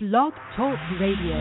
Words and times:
Blog 0.00 0.32
Talk 0.54 0.78
Radio. 1.00 1.34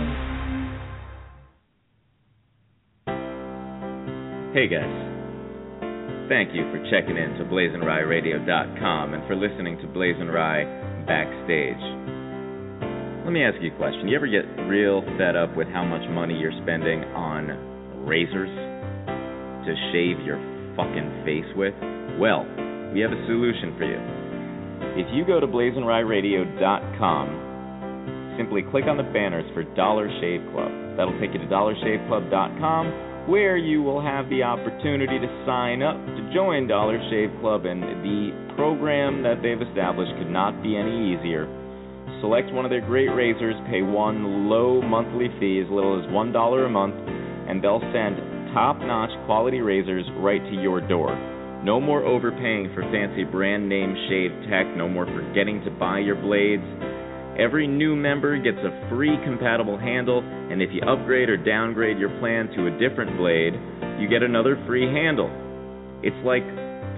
Hey 4.51 4.65
guys. 4.65 4.89
Thank 6.27 6.55
you 6.55 6.65
for 6.73 6.81
checking 6.89 7.17
in 7.17 7.37
to 7.37 7.45
BlazinRyRadio.com 7.45 9.13
and 9.13 9.27
for 9.27 9.35
listening 9.35 9.77
to 9.77 9.85
BlazinRy 9.93 10.65
Backstage. 11.05 11.77
Let 13.25 13.31
me 13.31 13.43
ask 13.43 13.61
you 13.61 13.75
a 13.75 13.77
question. 13.77 14.07
You 14.07 14.15
ever 14.15 14.25
get 14.25 14.47
real 14.65 15.03
fed 15.19 15.35
up 15.35 15.55
with 15.55 15.67
how 15.67 15.85
much 15.85 16.09
money 16.09 16.33
you're 16.33 16.59
spending 16.63 17.03
on 17.13 17.49
razors 18.07 18.49
to 18.49 19.75
shave 19.93 20.17
your 20.25 20.39
fucking 20.75 21.21
face 21.23 21.45
with? 21.55 21.75
Well, 22.17 22.41
we 22.91 23.01
have 23.01 23.11
a 23.11 23.23
solution 23.27 23.75
for 23.77 23.85
you. 23.85 24.01
If 24.97 25.13
you 25.13 25.25
go 25.27 25.39
to 25.39 25.45
BlazinRyRadio.com 25.45 27.46
simply 28.37 28.63
click 28.69 28.85
on 28.85 28.97
the 28.97 29.03
banners 29.03 29.45
for 29.53 29.63
Dollar 29.75 30.07
Shave 30.21 30.41
Club. 30.53 30.71
That'll 30.95 31.19
take 31.19 31.33
you 31.33 31.39
to 31.39 31.49
dollarshaveclub.com 31.49 33.07
where 33.27 33.57
you 33.57 33.83
will 33.83 34.01
have 34.01 34.29
the 34.29 34.41
opportunity 34.41 35.19
to 35.19 35.27
sign 35.45 35.83
up 35.83 35.99
to 35.99 36.31
join 36.33 36.65
Dollar 36.65 36.97
Shave 37.11 37.29
Club 37.41 37.65
and 37.65 37.83
the 37.83 38.31
program 38.55 39.21
that 39.21 39.43
they've 39.43 39.59
established 39.59 40.15
could 40.17 40.31
not 40.31 40.63
be 40.63 40.77
any 40.79 41.11
easier. 41.11 41.43
Select 42.21 42.51
one 42.55 42.63
of 42.63 42.71
their 42.71 42.81
great 42.81 43.11
razors, 43.11 43.53
pay 43.69 43.83
one 43.83 44.47
low 44.49 44.81
monthly 44.81 45.27
fee 45.39 45.59
as 45.59 45.69
little 45.69 45.99
as 45.99 46.07
$1 46.07 46.65
a 46.65 46.69
month, 46.69 46.95
and 47.51 47.61
they'll 47.61 47.83
send 47.91 48.15
top-notch 48.55 49.11
quality 49.27 49.59
razors 49.59 50.07
right 50.23 50.41
to 50.47 50.55
your 50.61 50.79
door. 50.79 51.11
No 51.63 51.81
more 51.81 52.05
overpaying 52.05 52.71
for 52.73 52.81
fancy 52.95 53.25
brand 53.25 53.67
name 53.67 53.93
shave 54.07 54.31
tech, 54.49 54.65
no 54.77 54.87
more 54.87 55.05
forgetting 55.05 55.61
to 55.65 55.71
buy 55.71 55.99
your 55.99 56.15
blades. 56.15 56.63
Every 57.37 57.67
new 57.67 57.95
member 57.95 58.35
gets 58.41 58.57
a 58.65 58.89
free 58.89 59.15
compatible 59.23 59.77
handle, 59.77 60.25
and 60.25 60.59
if 60.59 60.69
you 60.73 60.81
upgrade 60.81 61.29
or 61.29 61.37
downgrade 61.37 61.99
your 61.99 62.09
plan 62.17 62.49
to 62.57 62.65
a 62.65 62.73
different 62.81 63.15
blade, 63.15 63.53
you 64.01 64.09
get 64.09 64.23
another 64.23 64.57
free 64.65 64.89
handle. 64.89 65.29
It's 66.01 66.17
like 66.25 66.41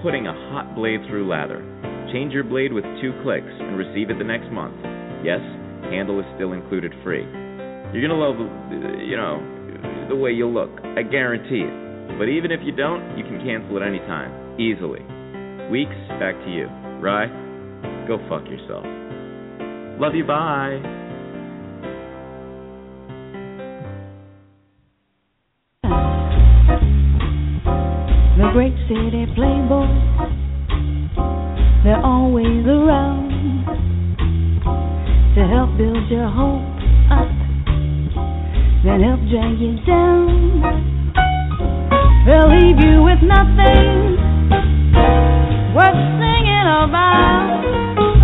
putting 0.02 0.28
a 0.28 0.36
hot 0.48 0.76
blade 0.76 1.02
through 1.10 1.28
lather. 1.28 1.60
Change 2.14 2.32
your 2.32 2.46
blade 2.46 2.72
with 2.72 2.86
two 3.04 3.12
clicks 3.22 3.52
and 3.52 3.76
receive 3.76 4.10
it 4.10 4.18
the 4.18 4.24
next 4.24 4.48
month. 4.48 4.80
Yes, 5.28 5.44
handle 5.92 6.20
is 6.24 6.26
still 6.40 6.54
included 6.54 6.94
free. 7.04 7.28
You're 7.92 8.08
gonna 8.08 8.16
love, 8.16 8.40
you 9.04 9.18
know, 9.20 9.44
the 10.08 10.16
way 10.16 10.32
you 10.32 10.48
look. 10.48 10.72
I 10.96 11.04
guarantee 11.04 11.68
it. 11.68 12.18
But 12.18 12.32
even 12.32 12.52
if 12.52 12.62
you 12.64 12.72
don't, 12.72 13.18
you 13.18 13.26
can 13.26 13.44
cancel 13.44 13.76
at 13.76 13.84
any 13.84 14.00
time, 14.08 14.56
easily. 14.56 15.04
Weeks, 15.68 16.00
back 16.16 16.40
to 16.48 16.50
you. 16.50 16.72
Rye, 17.04 17.28
go 18.08 18.18
fuck 18.32 18.48
yourself. 18.48 18.88
Love 20.00 20.16
you, 20.16 20.24
bye. 20.24 20.80
The 28.38 28.50
great 28.54 28.74
city 28.88 29.26
playboys, 29.36 29.92
they're 31.84 32.00
always 32.02 32.66
around 32.66 33.28
to 35.36 35.42
help 35.46 35.76
build 35.78 36.10
your 36.10 36.30
hope 36.30 36.64
up, 37.12 37.28
then 38.86 39.04
help 39.04 39.20
drag 39.30 39.60
you 39.60 39.76
down. 39.86 40.62
They'll 42.26 42.48
leave 42.48 42.80
you 42.80 43.04
with 43.04 43.20
nothing 43.22 44.16
worth 45.76 46.00
singing 46.22 46.68
about. 46.88 48.19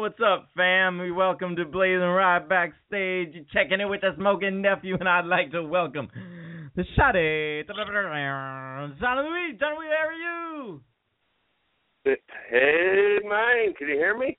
What's 0.00 0.20
up, 0.24 0.48
fam? 0.56 0.98
We 1.00 1.10
welcome 1.10 1.56
to 1.56 1.64
BlazinRy 1.64 2.48
Backstage. 2.48 3.34
You're 3.34 3.44
checking 3.52 3.80
in 3.80 3.90
with 3.90 4.02
the 4.02 4.12
smoking 4.16 4.62
nephew, 4.62 4.96
and 4.98 5.08
I'd 5.08 5.26
like 5.26 5.50
to 5.50 5.64
welcome 5.64 6.08
the 6.76 6.84
Shotty. 6.96 7.66
John 9.00 9.16
Louis, 9.18 9.58
John 9.58 9.74
Louis, 9.74 9.90
how 9.90 10.06
are 10.06 10.12
you? 10.12 10.35
Hey, 12.06 13.18
man, 13.24 13.74
can 13.76 13.88
you 13.88 13.96
hear 13.96 14.16
me? 14.16 14.38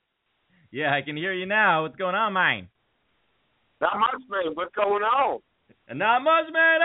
Yeah, 0.71 0.93
I 0.93 1.01
can 1.01 1.17
hear 1.17 1.33
you 1.33 1.45
now. 1.45 1.81
What's 1.81 1.97
going 1.97 2.15
on, 2.15 2.31
mine? 2.31 2.69
Not 3.81 3.99
much, 3.99 4.21
man. 4.29 4.53
What's 4.53 4.73
going 4.73 5.03
on? 5.03 5.39
Not 5.93 6.23
much, 6.23 6.45
man. 6.53 6.79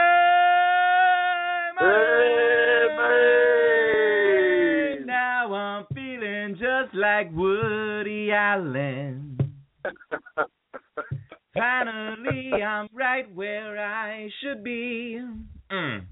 Hey, 1.78 1.87
Hey, 1.87 2.88
man. 4.98 5.06
Now 5.06 5.54
I'm 5.54 5.87
feeling 5.94 6.56
just 6.59 6.92
like 6.94 7.32
Woody 7.32 8.32
Allen. 8.32 9.38
Finally, 11.54 12.60
I'm 12.60 12.88
right 12.92 13.32
where 13.34 13.78
I 13.78 14.28
should 14.41 14.65
be. 14.65 15.21
Mm. 15.71 16.06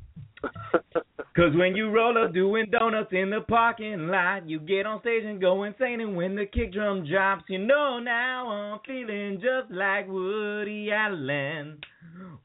Cause 1.37 1.55
when 1.55 1.77
you 1.77 1.91
roll 1.91 2.23
up 2.23 2.35
doing 2.35 2.67
donuts 2.71 3.11
in 3.13 3.31
the 3.31 3.41
parking 3.49 4.09
lot, 4.09 4.49
you 4.49 4.59
get 4.59 4.85
on 4.85 5.01
stage 5.01 5.25
and 5.25 5.41
go 5.41 5.63
insane. 5.63 6.01
And 6.01 6.17
when 6.17 6.35
the 6.35 6.45
kick 6.45 6.73
drum 6.73 7.07
drops, 7.07 7.45
you 7.49 7.59
know 7.59 7.99
now 7.99 8.49
I'm 8.49 8.81
feeling 8.87 9.41
just 9.41 9.73
like 9.73 10.07
Woody 10.09 10.91
Allen. 10.93 11.79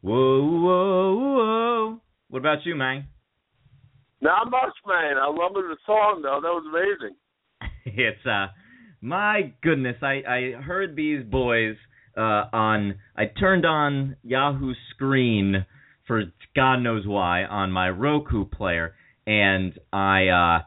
Whoa, 0.02 0.44
whoa, 0.44 1.16
whoa. 1.16 2.02
What 2.30 2.40
about 2.40 2.66
you, 2.66 2.76
man? 2.76 3.08
Not 4.22 4.50
much, 4.50 4.74
man. 4.88 5.18
I 5.18 5.28
love 5.28 5.54
the 5.54 5.78
song, 5.86 6.22
though. 6.22 6.40
That 6.42 6.50
was 6.50 6.66
amazing. 6.70 7.16
it's 7.86 8.26
uh 8.26 8.48
my 9.02 9.54
goodness 9.62 9.96
i 10.02 10.22
i 10.28 10.62
heard 10.62 10.96
these 10.96 11.24
boys 11.24 11.76
uh 12.18 12.46
on 12.52 12.96
i 13.16 13.26
turned 13.40 13.66
on 13.66 14.16
yahoo 14.24 14.74
screen 14.94 15.66
for 16.08 16.24
god 16.56 16.78
knows 16.78 17.06
why 17.06 17.44
on 17.44 17.72
my 17.72 17.90
roku 17.90 18.46
player 18.46 18.96
and 19.28 19.80
i 19.92 20.28
uh 20.28 20.60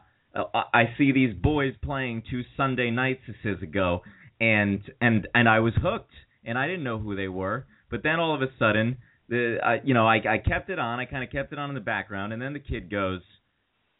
i 0.73 0.93
see 0.97 1.11
these 1.11 1.33
boys 1.33 1.73
playing 1.83 2.23
two 2.29 2.43
sunday 2.57 2.91
nights 2.91 3.21
this 3.27 3.35
is 3.43 3.61
ago 3.63 4.01
and 4.39 4.81
and 5.01 5.27
and 5.33 5.49
i 5.49 5.59
was 5.59 5.73
hooked 5.81 6.13
and 6.43 6.57
i 6.57 6.67
didn't 6.67 6.83
know 6.83 6.99
who 6.99 7.15
they 7.15 7.27
were 7.27 7.65
but 7.89 8.03
then 8.03 8.19
all 8.19 8.35
of 8.35 8.41
a 8.41 8.47
sudden 8.57 8.97
the 9.29 9.57
I, 9.63 9.79
you 9.83 9.93
know 9.93 10.07
i 10.07 10.15
i 10.15 10.37
kept 10.37 10.69
it 10.69 10.79
on 10.79 10.99
i 10.99 11.05
kind 11.05 11.23
of 11.23 11.31
kept 11.31 11.53
it 11.53 11.59
on 11.59 11.69
in 11.69 11.75
the 11.75 11.81
background 11.81 12.33
and 12.33 12.41
then 12.41 12.53
the 12.53 12.59
kid 12.59 12.89
goes 12.89 13.21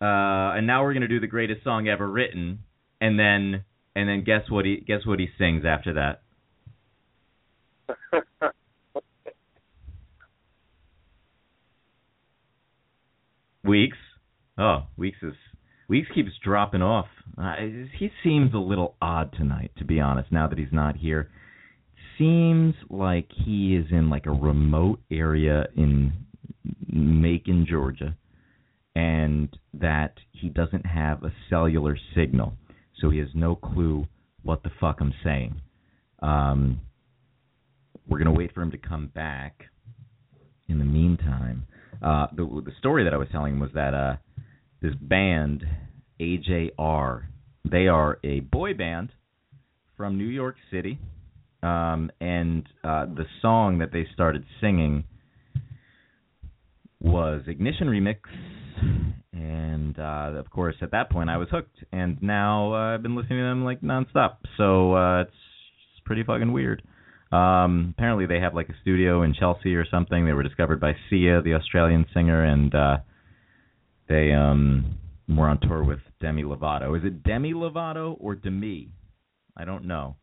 uh 0.01 0.55
and 0.55 0.67
now 0.67 0.83
we're 0.83 0.93
to 1.01 1.07
do 1.07 1.19
the 1.19 1.27
greatest 1.27 1.63
song 1.63 1.87
ever 1.87 2.09
written 2.09 2.59
and 3.01 3.19
then 3.19 3.63
and 3.95 4.09
then 4.09 4.23
guess 4.23 4.49
what 4.49 4.65
he 4.65 4.77
guess 4.77 5.05
what 5.05 5.19
he 5.19 5.27
sings 5.37 5.63
after 5.65 5.93
that 5.93 6.21
weeks 13.69 13.97
oh 14.57 14.83
weeks 14.97 15.17
is 15.21 15.33
weeks 15.87 16.07
keeps 16.13 16.31
dropping 16.43 16.81
off 16.81 17.07
uh, 17.41 17.55
he 17.97 18.09
seems 18.23 18.53
a 18.53 18.57
little 18.57 18.95
odd 19.01 19.31
tonight 19.37 19.71
to 19.77 19.85
be 19.85 19.99
honest 19.99 20.31
now 20.31 20.47
that 20.47 20.57
he's 20.57 20.67
not 20.71 20.97
here 20.97 21.29
seems 22.17 22.75
like 22.89 23.29
he 23.45 23.75
is 23.75 23.85
in 23.91 24.09
like 24.09 24.25
a 24.25 24.31
remote 24.31 24.99
area 25.11 25.67
in 25.77 26.11
macon 26.91 27.65
georgia 27.69 28.15
and 28.95 29.55
that 29.73 30.15
he 30.31 30.49
doesn't 30.49 30.85
have 30.85 31.23
a 31.23 31.31
cellular 31.49 31.97
signal 32.15 32.53
so 32.99 33.09
he 33.09 33.19
has 33.19 33.29
no 33.33 33.55
clue 33.55 34.05
what 34.43 34.63
the 34.63 34.71
fuck 34.79 34.97
I'm 34.99 35.13
saying. 35.23 35.61
Um, 36.21 36.81
we're 38.07 38.19
gonna 38.19 38.33
wait 38.33 38.53
for 38.53 38.61
him 38.61 38.71
to 38.71 38.77
come 38.77 39.07
back. 39.07 39.65
In 40.67 40.79
the 40.79 40.85
meantime, 40.85 41.65
uh, 42.01 42.27
the 42.35 42.43
the 42.65 42.71
story 42.79 43.03
that 43.03 43.13
I 43.13 43.17
was 43.17 43.27
telling 43.31 43.59
was 43.59 43.71
that 43.73 43.93
uh, 43.93 44.15
this 44.81 44.93
band 45.01 45.63
AJR, 46.19 47.23
they 47.69 47.87
are 47.87 48.19
a 48.23 48.39
boy 48.41 48.73
band 48.73 49.11
from 49.97 50.17
New 50.17 50.27
York 50.27 50.55
City, 50.71 50.99
um, 51.63 52.11
and 52.21 52.67
uh, 52.83 53.05
the 53.05 53.25
song 53.41 53.79
that 53.79 53.91
they 53.91 54.07
started 54.13 54.45
singing 54.61 55.03
was 57.01 57.43
Ignition 57.47 57.87
Remix 57.87 58.17
and 59.33 59.97
uh, 59.99 60.39
of 60.39 60.49
course 60.49 60.75
at 60.81 60.91
that 60.91 61.09
point 61.09 61.29
I 61.29 61.37
was 61.37 61.47
hooked, 61.49 61.77
and 61.91 62.21
now 62.21 62.73
uh, 62.73 62.93
I've 62.93 63.03
been 63.03 63.15
listening 63.15 63.39
to 63.39 63.43
them 63.43 63.63
like 63.63 63.81
nonstop. 63.81 64.37
So 64.57 64.93
uh, 64.93 65.21
it's, 65.21 65.31
it's 65.31 66.03
pretty 66.05 66.23
fucking 66.23 66.51
weird. 66.51 66.83
Um, 67.31 67.93
apparently 67.95 68.25
they 68.25 68.39
have 68.39 68.55
like 68.55 68.69
a 68.69 68.75
studio 68.81 69.21
in 69.21 69.33
Chelsea 69.33 69.75
or 69.75 69.85
something. 69.85 70.25
They 70.25 70.33
were 70.33 70.43
discovered 70.43 70.79
by 70.79 70.93
Sia, 71.09 71.41
the 71.41 71.53
Australian 71.53 72.05
singer, 72.13 72.43
and 72.43 72.73
uh, 72.73 72.97
they 74.07 74.33
um, 74.33 74.97
were 75.27 75.47
on 75.47 75.59
tour 75.59 75.83
with 75.83 75.99
Demi 76.19 76.43
Lovato. 76.43 76.97
Is 76.97 77.05
it 77.05 77.23
Demi 77.23 77.53
Lovato 77.53 78.17
or 78.19 78.35
Demi? 78.35 78.89
I 79.55 79.65
don't 79.65 79.85
know. 79.85 80.15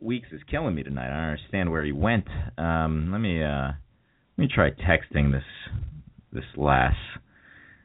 Weeks 0.00 0.28
is 0.32 0.40
killing 0.50 0.74
me 0.74 0.82
tonight. 0.82 1.08
I 1.08 1.10
don't 1.10 1.30
understand 1.32 1.70
where 1.70 1.84
he 1.84 1.92
went. 1.92 2.26
Um, 2.56 3.10
let 3.12 3.18
me 3.18 3.42
uh, 3.42 3.72
let 4.38 4.38
me 4.38 4.48
try 4.52 4.70
texting 4.70 5.30
this 5.30 5.44
this 6.32 6.44
lass. 6.56 6.94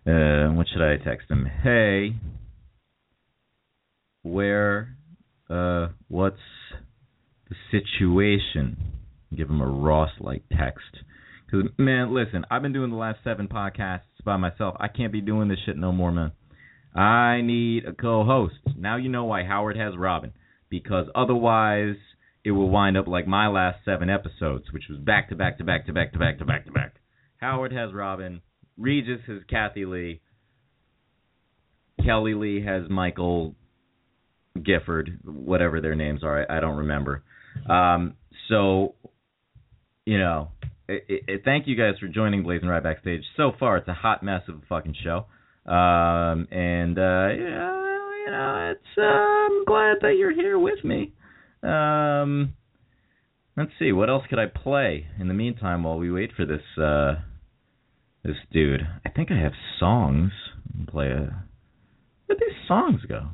Uh, 0.05 0.47
what 0.53 0.67
should 0.71 0.81
I 0.81 0.95
text 1.03 1.29
him? 1.29 1.45
Hey, 1.45 2.15
where? 4.23 4.95
Uh, 5.49 5.89
what's 6.07 6.37
the 7.49 7.55
situation? 7.71 8.77
Give 9.35 9.49
him 9.49 9.61
a 9.61 9.67
Ross 9.67 10.11
like 10.19 10.43
text. 10.57 11.03
Cause 11.49 11.63
man, 11.77 12.13
listen, 12.13 12.45
I've 12.51 12.61
been 12.61 12.73
doing 12.73 12.91
the 12.91 12.97
last 12.97 13.19
seven 13.23 13.47
podcasts 13.47 14.01
by 14.25 14.37
myself. 14.37 14.75
I 14.79 14.89
can't 14.89 15.13
be 15.13 15.21
doing 15.21 15.47
this 15.47 15.59
shit 15.65 15.77
no 15.77 15.91
more, 15.91 16.11
man. 16.11 16.33
I 16.93 17.41
need 17.41 17.85
a 17.85 17.93
co-host. 17.93 18.55
Now 18.75 18.97
you 18.97 19.09
know 19.09 19.25
why 19.25 19.43
Howard 19.43 19.77
has 19.77 19.95
Robin, 19.97 20.33
because 20.69 21.05
otherwise 21.15 21.95
it 22.43 22.51
will 22.51 22.69
wind 22.69 22.97
up 22.97 23.07
like 23.07 23.27
my 23.27 23.47
last 23.47 23.79
seven 23.85 24.09
episodes, 24.09 24.65
which 24.71 24.85
was 24.89 24.99
back 24.99 25.29
to 25.29 25.35
back 25.35 25.57
to 25.59 25.63
back 25.63 25.85
to 25.85 25.93
back 25.93 26.13
to 26.13 26.19
back 26.19 26.39
to 26.39 26.45
back 26.45 26.65
to 26.65 26.71
back. 26.71 26.95
Howard 27.37 27.71
has 27.71 27.93
Robin, 27.93 28.41
Regis 28.77 29.21
has 29.27 29.39
Kathie 29.49 29.85
Lee, 29.85 30.21
Kelly 32.03 32.33
Lee 32.33 32.63
has 32.63 32.89
Michael 32.89 33.55
Gifford, 34.63 35.19
whatever 35.23 35.81
their 35.81 35.95
names 35.95 36.23
are, 36.23 36.49
I, 36.49 36.57
I 36.57 36.59
don't 36.59 36.77
remember. 36.77 37.23
Um, 37.69 38.15
so, 38.49 38.95
you 40.05 40.19
know, 40.19 40.49
it, 40.87 41.23
it, 41.27 41.41
thank 41.43 41.67
you 41.67 41.75
guys 41.75 41.95
for 41.99 42.07
joining 42.07 42.43
BlazinRy 42.43 42.81
Backstage. 42.81 43.23
So 43.35 43.51
far, 43.59 43.77
it's 43.77 43.87
a 43.87 43.93
hot 43.93 44.23
mess 44.23 44.41
of 44.47 44.55
a 44.55 44.65
fucking 44.69 44.95
show. 45.03 45.25
Um, 45.69 46.47
and 46.49 46.97
uh, 46.97 47.27
yeah, 47.27 47.73
you 48.25 48.31
know, 48.31 48.71
it's 48.71 48.97
uh, 48.97 49.01
I'm 49.01 49.65
glad 49.65 49.97
that 50.01 50.15
you're 50.17 50.33
here 50.33 50.57
with 50.57 50.83
me. 50.85 51.13
Um, 51.61 52.53
let's 53.57 53.71
see, 53.77 53.91
what 53.91 54.09
else 54.09 54.23
could 54.29 54.39
I 54.39 54.45
play 54.45 55.07
in 55.19 55.27
the 55.27 55.33
meantime 55.33 55.83
while 55.83 55.97
we 55.97 56.09
wait 56.09 56.31
for 56.37 56.45
this 56.45 56.61
uh, 56.81 57.15
this 58.23 58.37
dude? 58.51 58.87
I 59.05 59.09
think 59.09 59.29
I 59.29 59.39
have 59.41 59.53
songs. 59.77 60.31
Play 60.87 61.07
a. 61.07 61.43
Where'd 62.27 62.39
these 62.39 62.67
songs 62.67 63.01
go? 63.07 63.27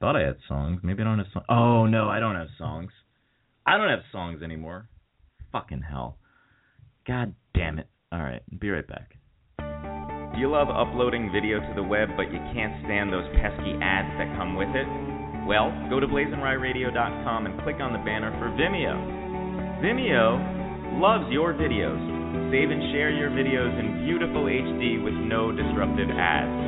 Thought 0.00 0.16
I 0.16 0.26
had 0.26 0.36
songs. 0.48 0.80
Maybe 0.82 1.00
I 1.02 1.04
don't 1.04 1.18
have 1.18 1.28
songs. 1.32 1.46
Oh 1.48 1.86
no, 1.86 2.08
I 2.08 2.20
don't 2.20 2.36
have 2.36 2.48
songs. 2.58 2.90
I 3.70 3.78
don't 3.78 3.88
have 3.88 4.02
songs 4.10 4.42
anymore. 4.42 4.88
Fucking 5.52 5.82
hell. 5.86 6.18
God 7.06 7.36
damn 7.54 7.78
it. 7.78 7.86
All 8.10 8.18
right, 8.18 8.42
be 8.58 8.68
right 8.68 8.82
back. 8.82 9.14
Do 10.34 10.42
you 10.42 10.50
love 10.50 10.66
uploading 10.66 11.30
video 11.30 11.62
to 11.62 11.72
the 11.78 11.82
web, 11.86 12.10
but 12.18 12.34
you 12.34 12.42
can't 12.50 12.74
stand 12.82 13.14
those 13.14 13.30
pesky 13.38 13.78
ads 13.78 14.10
that 14.18 14.34
come 14.34 14.58
with 14.58 14.74
it? 14.74 14.90
Well, 15.46 15.70
go 15.86 16.02
to 16.02 16.10
blazinryradio.com 16.10 17.46
and 17.46 17.62
click 17.62 17.78
on 17.78 17.94
the 17.94 18.02
banner 18.02 18.34
for 18.42 18.50
Vimeo. 18.58 18.98
Vimeo 19.78 20.98
loves 20.98 21.30
your 21.30 21.54
videos. 21.54 22.02
Save 22.50 22.74
and 22.74 22.90
share 22.90 23.14
your 23.14 23.30
videos 23.30 23.70
in 23.78 24.02
beautiful 24.02 24.50
HD 24.50 24.98
with 24.98 25.14
no 25.14 25.54
disruptive 25.54 26.10
ads. 26.10 26.58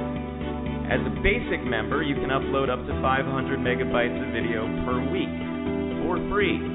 As 0.87 1.03
a 1.03 1.19
basic 1.19 1.67
member, 1.67 2.07
you 2.07 2.15
can 2.15 2.31
upload 2.31 2.71
up 2.71 2.79
to 2.87 2.95
500 3.03 3.59
megabytes 3.59 4.23
of 4.23 4.31
video 4.31 4.71
per 4.87 5.03
week 5.11 5.35
for 6.07 6.23
free. 6.31 6.72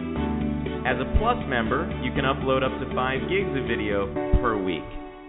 As 0.88 0.96
a 1.04 1.08
Plus 1.20 1.36
member, 1.52 1.84
you 2.00 2.16
can 2.16 2.24
upload 2.24 2.64
up 2.64 2.72
to 2.80 2.88
5 2.96 3.28
gigs 3.28 3.52
of 3.60 3.68
video 3.68 4.08
per 4.40 4.56
week 4.56 4.88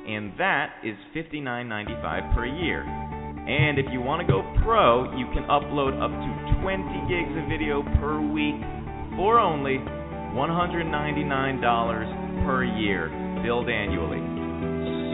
and 0.08 0.32
that 0.38 0.72
is 0.82 0.96
$59.95 1.14 2.34
per 2.34 2.46
year. 2.46 2.82
And 2.82 3.78
if 3.78 3.84
you 3.92 4.00
want 4.00 4.24
to 4.24 4.32
go 4.32 4.40
pro, 4.64 5.14
you 5.18 5.26
can 5.34 5.42
upload 5.50 6.00
up 6.00 6.10
to 6.14 6.28
20 6.62 6.82
gigs 7.10 7.36
of 7.36 7.44
video 7.50 7.82
per 8.00 8.18
week 8.22 8.54
for 9.16 9.38
only 9.38 9.76
$199 10.32 12.46
per 12.46 12.64
year, 12.64 13.10
billed 13.42 13.68
annually. 13.68 14.22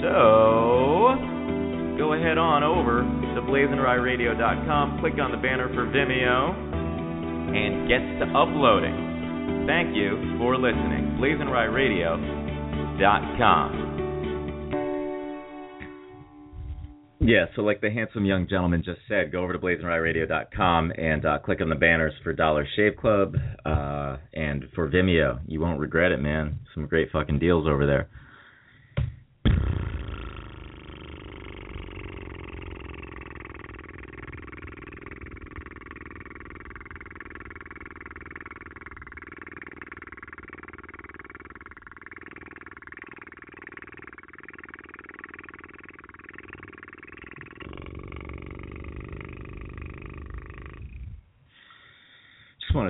So, 0.04 1.16
go 1.96 2.12
ahead 2.12 2.38
on 2.38 2.62
over 2.62 3.00
to 3.00 3.40
blazinryradio.com, 3.48 5.00
click 5.00 5.18
on 5.18 5.32
the 5.32 5.38
banner 5.38 5.68
for 5.74 5.86
Vimeo, 5.86 6.54
and 7.56 7.88
get 7.88 7.98
to 8.20 8.26
uploading. 8.36 9.13
Thank 9.66 9.96
you 9.96 10.36
for 10.38 10.56
listening. 10.56 11.16
blazinryradio.com. 11.18 13.84
Yeah, 17.26 17.46
so 17.56 17.62
like 17.62 17.80
the 17.80 17.90
handsome 17.90 18.26
young 18.26 18.46
gentleman 18.46 18.82
just 18.84 19.00
said, 19.08 19.32
go 19.32 19.42
over 19.42 19.54
to 19.54 19.58
blazinryradio.com 19.58 20.92
and 20.98 21.24
uh, 21.24 21.38
click 21.38 21.62
on 21.62 21.70
the 21.70 21.74
banners 21.74 22.12
for 22.22 22.34
Dollar 22.34 22.68
Shave 22.76 22.98
Club 22.98 23.34
uh, 23.64 24.18
and 24.34 24.66
for 24.74 24.90
Vimeo. 24.90 25.40
You 25.46 25.60
won't 25.60 25.80
regret 25.80 26.12
it, 26.12 26.20
man. 26.20 26.58
Some 26.74 26.86
great 26.86 27.10
fucking 27.10 27.38
deals 27.38 27.66
over 27.66 27.86
there. 27.86 28.10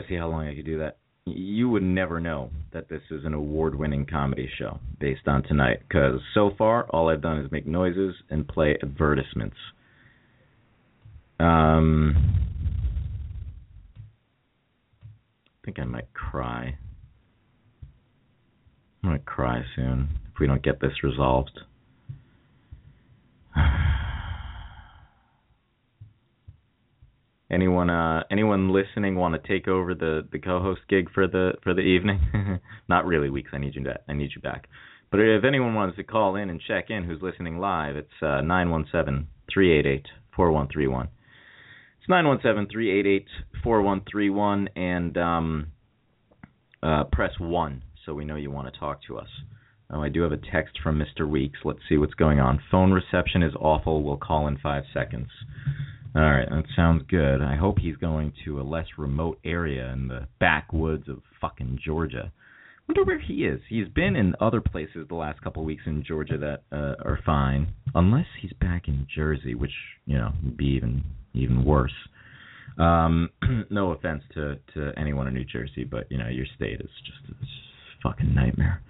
See 0.08 0.16
how 0.16 0.28
long 0.28 0.46
I 0.46 0.54
could 0.54 0.66
do 0.66 0.78
that. 0.78 0.98
You 1.26 1.70
would 1.70 1.82
never 1.82 2.20
know 2.20 2.50
that 2.72 2.88
this 2.88 3.00
is 3.10 3.24
an 3.24 3.32
award-winning 3.32 4.06
comedy 4.06 4.48
show 4.58 4.78
based 5.00 5.26
on 5.26 5.42
tonight, 5.42 5.80
because 5.88 6.20
so 6.34 6.50
far 6.58 6.84
all 6.90 7.08
I've 7.08 7.22
done 7.22 7.38
is 7.38 7.50
make 7.50 7.66
noises 7.66 8.14
and 8.28 8.46
play 8.46 8.76
advertisements. 8.82 9.56
Um, 11.40 12.14
I 15.46 15.64
think 15.64 15.78
I 15.78 15.84
might 15.84 16.12
cry. 16.12 16.76
I'm 19.02 19.10
gonna 19.10 19.18
cry 19.20 19.62
soon 19.74 20.08
if 20.32 20.38
we 20.38 20.46
don't 20.46 20.62
get 20.62 20.80
this 20.80 21.02
resolved. 21.02 21.58
Anyone 27.54 27.88
uh 27.88 28.24
anyone 28.32 28.72
listening 28.72 29.14
want 29.14 29.40
to 29.40 29.48
take 29.48 29.68
over 29.68 29.94
the 29.94 30.26
the 30.32 30.40
co-host 30.40 30.80
gig 30.88 31.08
for 31.14 31.28
the 31.28 31.52
for 31.62 31.72
the 31.72 31.82
evening? 31.82 32.60
Not 32.88 33.06
really, 33.06 33.30
weeks. 33.30 33.50
I 33.52 33.58
need 33.58 33.76
you 33.76 33.84
back. 33.84 34.00
I 34.08 34.12
need 34.12 34.30
you 34.34 34.42
back. 34.42 34.66
But 35.12 35.20
if 35.20 35.44
anyone 35.44 35.74
wants 35.74 35.96
to 35.96 36.02
call 36.02 36.34
in 36.34 36.50
and 36.50 36.60
check 36.60 36.86
in, 36.90 37.04
who's 37.04 37.22
listening 37.22 37.58
live, 37.58 37.94
it's 37.94 38.20
uh, 38.20 38.40
nine 38.40 38.70
one 38.70 38.86
seven 38.90 39.28
three 39.52 39.78
eight 39.78 39.86
eight 39.86 40.06
four 40.34 40.50
one 40.50 40.66
three 40.66 40.88
one. 40.88 41.08
It's 42.00 42.08
nine 42.08 42.26
one 42.26 42.40
seven 42.42 42.66
three 42.70 42.90
eight 42.90 43.06
eight 43.06 43.28
four 43.62 43.82
one 43.82 44.02
three 44.10 44.30
one, 44.30 44.68
and 44.74 45.16
um, 45.16 45.66
uh, 46.82 47.04
press 47.04 47.32
one 47.38 47.84
so 48.04 48.14
we 48.14 48.24
know 48.24 48.36
you 48.36 48.50
want 48.50 48.72
to 48.72 48.80
talk 48.80 49.00
to 49.06 49.16
us. 49.16 49.28
Oh, 49.90 50.02
I 50.02 50.08
do 50.08 50.22
have 50.22 50.32
a 50.32 50.36
text 50.36 50.78
from 50.82 50.98
Mr. 50.98 51.28
Weeks. 51.28 51.60
Let's 51.64 51.80
see 51.88 51.98
what's 51.98 52.14
going 52.14 52.40
on. 52.40 52.60
Phone 52.70 52.90
reception 52.90 53.42
is 53.42 53.54
awful. 53.60 54.02
We'll 54.02 54.16
call 54.16 54.48
in 54.48 54.58
five 54.58 54.84
seconds. 54.92 55.28
All 56.16 56.22
right, 56.22 56.48
that 56.48 56.64
sounds 56.76 57.02
good. 57.08 57.42
I 57.42 57.56
hope 57.56 57.78
he's 57.78 57.96
going 57.96 58.32
to 58.44 58.60
a 58.60 58.62
less 58.62 58.86
remote 58.96 59.40
area 59.44 59.90
in 59.92 60.06
the 60.06 60.28
backwoods 60.38 61.08
of 61.08 61.22
fucking 61.40 61.80
Georgia. 61.84 62.32
Wonder 62.86 63.02
where 63.02 63.18
he 63.18 63.44
is. 63.44 63.60
He's 63.68 63.88
been 63.88 64.14
in 64.14 64.34
other 64.40 64.60
places 64.60 65.08
the 65.08 65.14
last 65.16 65.40
couple 65.42 65.62
of 65.62 65.66
weeks 65.66 65.82
in 65.86 66.04
Georgia 66.06 66.38
that 66.38 66.62
uh, 66.70 66.94
are 67.04 67.18
fine, 67.26 67.68
unless 67.94 68.26
he's 68.40 68.52
back 68.60 68.86
in 68.86 69.08
Jersey, 69.12 69.54
which 69.54 69.72
you 70.06 70.16
know 70.16 70.30
would 70.44 70.56
be 70.56 70.66
even 70.66 71.02
even 71.32 71.64
worse. 71.64 71.94
Um, 72.78 73.30
no 73.70 73.92
offense 73.92 74.22
to 74.34 74.58
to 74.74 74.92
anyone 74.96 75.26
in 75.26 75.34
New 75.34 75.44
Jersey, 75.44 75.82
but 75.82 76.06
you 76.12 76.18
know 76.18 76.28
your 76.28 76.46
state 76.54 76.80
is 76.80 76.90
just 77.06 77.32
a 77.32 77.34
fucking 78.02 78.34
nightmare. 78.34 78.82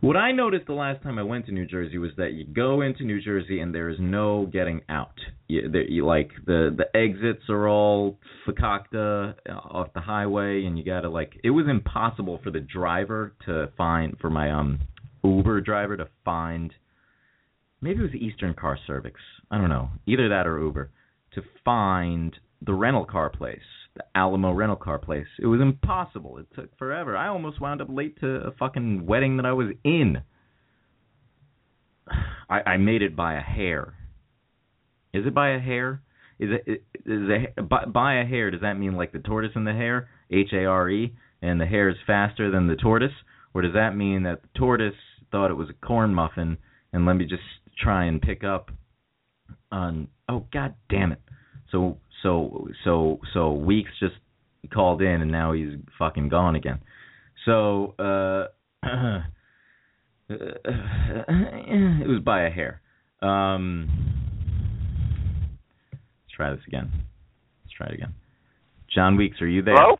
What 0.00 0.16
I 0.16 0.30
noticed 0.30 0.66
the 0.66 0.74
last 0.74 1.02
time 1.02 1.18
I 1.18 1.22
went 1.22 1.46
to 1.46 1.52
New 1.52 1.66
Jersey 1.66 1.96
was 1.96 2.10
that 2.18 2.34
you 2.34 2.44
go 2.44 2.82
into 2.82 3.02
New 3.02 3.20
Jersey 3.22 3.60
and 3.60 3.74
there 3.74 3.88
is 3.88 3.96
no 3.98 4.46
getting 4.46 4.82
out. 4.90 5.14
You, 5.48 5.70
you, 5.88 6.04
like 6.04 6.30
the 6.44 6.76
the 6.76 6.94
exits 6.96 7.48
are 7.48 7.66
all 7.66 8.18
fakakta 8.46 9.34
uh, 9.48 9.52
off 9.52 9.94
the 9.94 10.00
highway, 10.00 10.64
and 10.66 10.78
you 10.78 10.84
gotta 10.84 11.08
like 11.08 11.40
it 11.42 11.50
was 11.50 11.66
impossible 11.66 12.40
for 12.44 12.50
the 12.50 12.60
driver 12.60 13.32
to 13.46 13.70
find 13.78 14.18
for 14.20 14.28
my 14.28 14.50
um 14.50 14.80
Uber 15.24 15.62
driver 15.62 15.96
to 15.96 16.08
find. 16.24 16.74
Maybe 17.80 18.00
it 18.00 18.02
was 18.02 18.14
Eastern 18.14 18.52
Car 18.52 18.78
Service. 18.86 19.12
I 19.50 19.58
don't 19.58 19.70
know. 19.70 19.88
Either 20.06 20.28
that 20.28 20.46
or 20.46 20.60
Uber 20.60 20.90
to 21.34 21.42
find 21.64 22.36
the 22.60 22.74
rental 22.74 23.04
car 23.06 23.30
place 23.30 23.60
the 23.96 24.04
Alamo 24.14 24.52
rental 24.52 24.76
car 24.76 24.98
place. 24.98 25.26
It 25.38 25.46
was 25.46 25.60
impossible. 25.60 26.38
It 26.38 26.46
took 26.54 26.76
forever. 26.78 27.16
I 27.16 27.28
almost 27.28 27.60
wound 27.60 27.80
up 27.80 27.88
late 27.90 28.20
to 28.20 28.26
a 28.26 28.52
fucking 28.52 29.06
wedding 29.06 29.36
that 29.38 29.46
I 29.46 29.52
was 29.52 29.68
in. 29.84 30.22
I, 32.48 32.60
I 32.60 32.76
made 32.76 33.02
it 33.02 33.16
by 33.16 33.34
a 33.34 33.40
hair. 33.40 33.94
Is 35.12 35.26
it 35.26 35.34
by 35.34 35.50
a 35.50 35.58
hair? 35.58 36.02
Is 36.38 36.50
it 36.52 36.84
is 37.06 37.28
a 37.56 37.62
by, 37.62 37.86
by 37.86 38.20
a 38.20 38.24
hair? 38.24 38.50
Does 38.50 38.60
that 38.60 38.78
mean 38.78 38.96
like 38.96 39.12
the 39.12 39.18
tortoise 39.18 39.52
and 39.54 39.66
the 39.66 39.72
hare? 39.72 40.08
H 40.30 40.50
A 40.52 40.66
R 40.66 40.90
E. 40.90 41.14
and 41.40 41.60
the 41.60 41.66
hare 41.66 41.88
is 41.88 41.96
faster 42.06 42.50
than 42.50 42.66
the 42.66 42.76
tortoise, 42.76 43.14
or 43.54 43.62
does 43.62 43.72
that 43.72 43.96
mean 43.96 44.24
that 44.24 44.42
the 44.42 44.48
tortoise 44.58 44.94
thought 45.30 45.50
it 45.50 45.54
was 45.54 45.70
a 45.70 45.86
corn 45.86 46.14
muffin 46.14 46.58
and 46.92 47.06
let 47.06 47.14
me 47.14 47.24
just 47.24 47.42
try 47.82 48.04
and 48.04 48.22
pick 48.22 48.44
up 48.44 48.70
on 49.72 50.08
oh 50.28 50.46
god 50.52 50.74
damn 50.88 51.12
it. 51.12 51.20
So 51.70 51.98
so 52.26 52.66
so 52.82 53.20
so 53.32 53.52
Weeks 53.52 53.90
just 54.00 54.14
called 54.74 55.00
in 55.00 55.22
and 55.22 55.30
now 55.30 55.52
he's 55.52 55.74
fucking 55.96 56.28
gone 56.28 56.56
again. 56.56 56.80
So 57.44 57.94
uh 58.00 58.46
it 60.28 62.08
was 62.08 62.20
by 62.24 62.42
a 62.46 62.50
hair. 62.50 62.80
Um 63.22 63.88
let's 65.92 66.32
try 66.34 66.50
this 66.50 66.60
again. 66.66 66.90
Let's 67.64 67.74
try 67.76 67.86
it 67.86 67.94
again. 67.94 68.14
John 68.92 69.16
Weeks, 69.16 69.40
are 69.40 69.46
you 69.46 69.62
there? 69.62 69.74
Hello? 69.76 69.96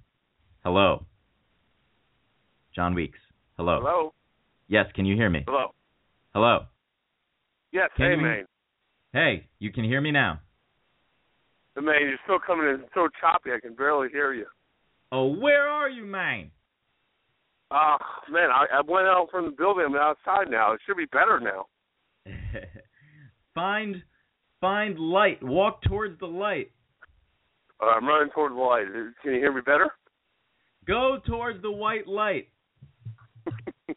Hello. 0.65 1.05
John 2.75 2.95
Weeks. 2.95 3.19
Hello. 3.57 3.79
Hello? 3.81 4.15
Yes, 4.69 4.87
can 4.95 5.07
you 5.07 5.15
hear 5.15 5.31
me? 5.31 5.45
Hello? 5.47 5.73
Hello. 6.35 6.65
Yes, 7.73 7.91
Can 7.97 8.07
hey, 8.07 8.17
you- 8.17 8.23
man. 8.23 8.45
Hey, 9.13 9.47
you 9.61 9.71
can 9.73 9.85
hear 9.85 10.01
me 10.01 10.11
now. 10.11 10.41
Man, 11.77 11.95
you're 12.01 12.19
still 12.25 12.39
coming 12.45 12.67
in 12.69 12.85
so 12.95 13.09
choppy, 13.21 13.51
I 13.53 13.61
can 13.61 13.75
barely 13.75 14.09
hear 14.09 14.33
you. 14.33 14.47
Oh, 15.13 15.27
where 15.27 15.69
are 15.69 15.89
you, 15.91 16.05
man? 16.05 16.51
Ah, 17.71 17.99
man, 18.31 18.49
I, 18.51 18.79
I 18.79 18.81
went 18.81 19.07
out 19.07 19.29
from 19.31 19.47
the 19.47 19.51
building. 19.51 19.85
I'm 19.87 19.95
outside 19.97 20.51
now. 20.51 20.73
It 20.73 20.81
should 20.87 20.97
be 20.97 21.07
better 21.07 21.41
now. 21.41 21.67
find 23.55 24.03
find 24.61 24.99
light. 24.99 25.43
Walk 25.43 25.83
towards 25.83 26.19
the 26.19 26.27
light. 26.27 26.71
Uh, 27.83 27.87
I'm 27.87 28.07
running 28.07 28.31
towards 28.35 28.55
the 28.55 28.61
light. 28.61 28.87
Can 29.23 29.35
you 29.35 29.39
hear 29.41 29.53
me 29.53 29.61
better? 29.61 29.91
Go 30.87 31.19
towards 31.27 31.61
the 31.63 31.71
white 31.71 32.07
light. 32.07 32.49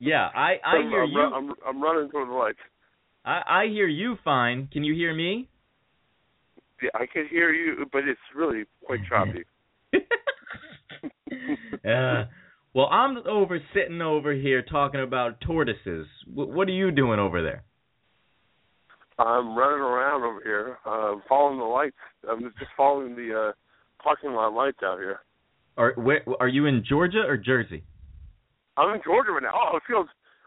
Yeah, 0.00 0.30
I 0.34 0.54
I 0.64 0.76
I'm, 0.78 0.88
hear 0.88 1.02
I'm, 1.02 1.10
you. 1.10 1.20
I'm, 1.20 1.52
I'm 1.66 1.82
running 1.82 2.10
towards 2.10 2.30
the 2.30 2.34
light. 2.34 2.56
I 3.24 3.64
I 3.64 3.66
hear 3.68 3.86
you 3.86 4.16
fine. 4.24 4.68
Can 4.72 4.82
you 4.82 4.94
hear 4.94 5.14
me? 5.14 5.48
Yeah, 6.82 6.90
I 6.94 7.06
can 7.06 7.26
hear 7.28 7.52
you, 7.52 7.86
but 7.92 8.04
it's 8.08 8.20
really 8.34 8.64
quite 8.84 9.00
choppy. 9.08 9.44
uh, 11.88 12.24
well, 12.74 12.86
I'm 12.86 13.18
over 13.26 13.60
sitting 13.74 14.00
over 14.00 14.32
here 14.32 14.62
talking 14.62 15.00
about 15.00 15.40
tortoises. 15.40 16.06
W- 16.28 16.52
what 16.52 16.68
are 16.68 16.72
you 16.72 16.90
doing 16.90 17.18
over 17.18 17.42
there? 17.42 17.64
I'm 19.18 19.56
running 19.56 19.80
around 19.80 20.22
over 20.22 20.40
here, 20.42 20.78
uh, 20.86 21.16
following 21.28 21.58
the 21.58 21.64
lights. 21.64 21.96
I'm 22.28 22.40
just 22.40 22.54
following 22.76 23.14
the 23.16 23.48
uh, 23.50 23.52
parking 24.02 24.32
lot 24.32 24.54
lights 24.54 24.78
out 24.82 24.98
here. 24.98 25.20
Are 25.76 25.92
where 25.96 26.22
are 26.40 26.48
you 26.48 26.66
in 26.66 26.84
Georgia 26.88 27.22
or 27.26 27.36
Jersey? 27.36 27.84
I'm 28.76 28.94
in 28.94 29.00
Georgia 29.04 29.32
right 29.32 29.42
now. 29.42 29.52
Oh, 29.54 29.76
it 29.76 29.82
feels. 29.86 30.06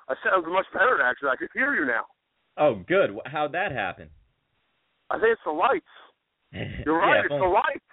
I 0.10 0.16
sound 0.24 0.52
much 0.52 0.66
better 0.74 1.02
actually. 1.04 1.30
I 1.30 1.36
can 1.36 1.48
hear 1.54 1.76
you 1.76 1.86
now. 1.86 2.06
Oh, 2.58 2.82
good. 2.88 3.12
How'd 3.26 3.54
that 3.54 3.72
happen? 3.72 4.10
I 5.10 5.16
think 5.16 5.34
it's 5.34 5.42
the 5.46 5.52
lights. 5.52 5.86
You're 6.86 6.98
right. 7.00 7.20
if 7.20 7.26
it's 7.26 7.34
on- 7.34 7.40
the 7.40 7.48
lights. 7.48 7.86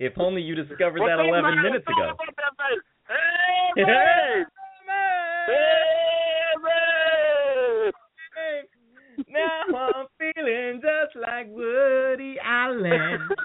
if 0.00 0.12
only 0.18 0.42
you 0.42 0.54
discovered 0.54 1.00
that 1.00 1.18
up, 1.20 1.26
11 1.26 1.62
minutes 1.62 1.86
ago. 1.86 2.02
up 2.10 2.16
about 2.16 2.36
that, 2.36 2.52
man? 2.58 2.78
Hey! 3.78 4.44
Hey! 5.46 6.02
Now 9.30 9.62
I'm 9.94 10.06
feeling 10.18 10.80
just 10.82 11.14
like 11.16 11.46
Woody 11.48 12.36
Allen. 12.42 13.28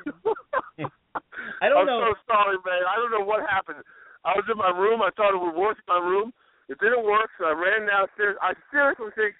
I 1.61 1.69
don't 1.69 1.81
I'm 1.81 1.85
know. 1.87 2.11
so 2.11 2.15
sorry, 2.27 2.57
man. 2.65 2.83
I 2.87 2.95
don't 2.97 3.11
know 3.11 3.23
what 3.25 3.47
happened. 3.49 3.83
I 4.25 4.33
was 4.35 4.45
in 4.51 4.57
my 4.57 4.69
room. 4.71 5.01
I 5.01 5.09
thought 5.15 5.33
it 5.35 5.39
would 5.41 5.55
work 5.55 5.77
in 5.77 5.83
my 5.87 5.99
room. 6.01 6.33
It 6.69 6.79
didn't 6.79 7.03
work, 7.05 7.29
so 7.37 7.45
I 7.45 7.51
ran 7.53 7.87
downstairs. 7.87 8.37
I 8.41 8.53
seriously 8.71 9.11
think 9.15 9.35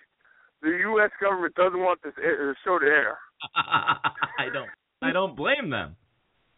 the 0.62 0.70
U.S. 0.94 1.12
government 1.22 1.56
doesn't 1.56 1.80
want 1.80 2.02
this 2.04 2.14
air, 2.22 2.48
this 2.48 2.58
show 2.64 2.78
to 2.80 2.86
air. 2.86 3.18
I 3.56 4.48
don't. 4.54 4.70
I 5.02 5.12
don't 5.12 5.36
blame 5.36 5.70
them. 5.70 5.96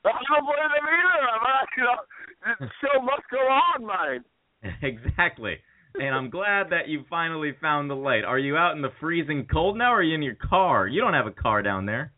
I 0.06 0.12
don't 0.30 0.46
blame 0.46 0.70
them 0.70 0.86
either. 0.86 1.28
I'm 1.34 1.44
not, 1.44 1.68
you 1.78 1.84
know, 1.84 2.58
this 2.60 2.70
show 2.82 3.02
must 3.02 3.24
go 3.32 3.40
on, 3.40 3.86
man. 3.86 4.24
exactly. 4.82 5.58
And 5.96 6.14
I'm 6.14 6.30
glad 6.30 6.70
that 6.72 6.88
you 6.88 7.06
finally 7.10 7.54
found 7.62 7.90
the 7.90 7.96
light. 7.96 8.24
Are 8.26 8.38
you 8.38 8.58
out 8.58 8.76
in 8.76 8.82
the 8.82 8.92
freezing 9.00 9.48
cold 9.52 9.78
now, 9.78 9.94
or 9.94 10.00
are 10.00 10.04
you 10.04 10.16
in 10.16 10.22
your 10.22 10.36
car? 10.36 10.88
You 10.88 11.02
don't 11.02 11.14
have 11.14 11.26
a 11.26 11.32
car 11.32 11.62
down 11.62 11.86
there. 11.86 12.12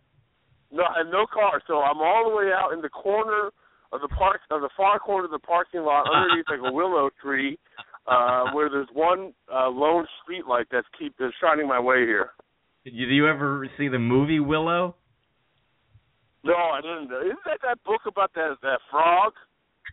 No, 0.71 0.83
I 0.83 1.03
have 1.03 1.12
no 1.12 1.25
car, 1.31 1.62
so 1.67 1.79
I'm 1.79 2.00
all 2.00 2.29
the 2.29 2.36
way 2.36 2.51
out 2.51 2.74
in 2.74 2.81
the 2.81 2.89
corner 2.89 3.51
of 3.93 4.01
the 4.01 4.07
park, 4.09 4.41
of 4.51 4.62
the 4.62 4.69
far 4.75 5.00
corner 5.00 5.25
of 5.25 5.31
the 5.31 5.39
parking 5.39 5.81
lot, 5.81 6.07
underneath 6.12 6.45
like 6.50 6.59
a 6.59 6.74
willow 6.74 7.09
tree, 7.21 7.57
uh, 8.07 8.51
where 8.51 8.69
there's 8.69 8.89
one 8.93 9.33
uh, 9.53 9.69
lone 9.69 10.05
street 10.24 10.45
light 10.47 10.65
that's 10.71 10.88
keep 10.97 11.13
that's 11.19 11.33
shining 11.39 11.67
my 11.67 11.79
way 11.79 12.00
here. 12.00 12.31
Did 12.88 12.96
you, 12.96 13.06
do 13.06 13.13
you 13.13 13.27
ever 13.27 13.67
see 13.77 13.89
the 13.89 14.00
movie 14.00 14.39
Willow? 14.39 14.96
No, 16.46 16.53
I 16.53 16.79
didn't. 16.79 17.12
Isn't 17.12 17.44
that 17.46 17.60
that 17.62 17.84
book 17.84 18.00
about 18.08 18.34
that 18.36 18.56
that 18.62 18.79
frog? 18.89 19.34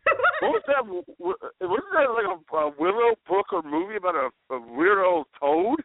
what 0.41 0.53
was 0.53 0.63
that? 0.69 0.87
w- 0.87 1.03
Wasn't 1.19 1.59
that 1.61 2.13
like 2.15 2.31
a, 2.31 2.57
a 2.57 2.73
willow 2.79 3.17
book 3.27 3.47
or 3.53 3.63
movie 3.65 3.97
about 3.97 4.15
a, 4.15 4.55
a 4.55 4.61
weird 4.77 5.05
old 5.05 5.27
toad? 5.41 5.81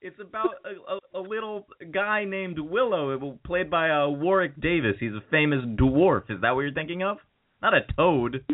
It's 0.00 0.20
about 0.20 0.50
a, 0.64 1.18
a, 1.18 1.20
a 1.20 1.22
little 1.28 1.66
guy 1.92 2.22
named 2.24 2.60
Willow, 2.60 3.36
played 3.44 3.68
by 3.68 3.90
uh, 3.90 4.06
Warwick 4.06 4.60
Davis. 4.60 4.94
He's 5.00 5.14
a 5.14 5.24
famous 5.32 5.64
dwarf. 5.64 6.30
Is 6.30 6.40
that 6.42 6.52
what 6.52 6.60
you're 6.60 6.72
thinking 6.72 7.02
of? 7.02 7.16
Not 7.60 7.74
a 7.74 7.80
toad. 7.96 8.44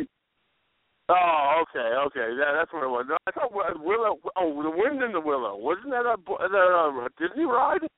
Oh, 1.13 1.63
okay, 1.69 1.93
okay. 2.09 2.33
Yeah, 2.41 2.57
that's 2.57 2.73
what 2.73 2.85
it 2.85 2.89
was. 2.89 3.05
No, 3.09 3.17
I 3.27 3.33
thought 3.33 3.53
Wi- 3.53 3.77
Willow. 3.85 4.17
Oh, 4.37 4.63
the 4.63 4.73
wind 4.73 5.03
in 5.03 5.13
the 5.13 5.21
willow. 5.21 5.57
Wasn't 5.61 5.91
that 5.93 6.09
a, 6.09 6.17
that 6.17 6.57
a 6.57 7.09
Disney 7.21 7.45
ride? 7.45 7.85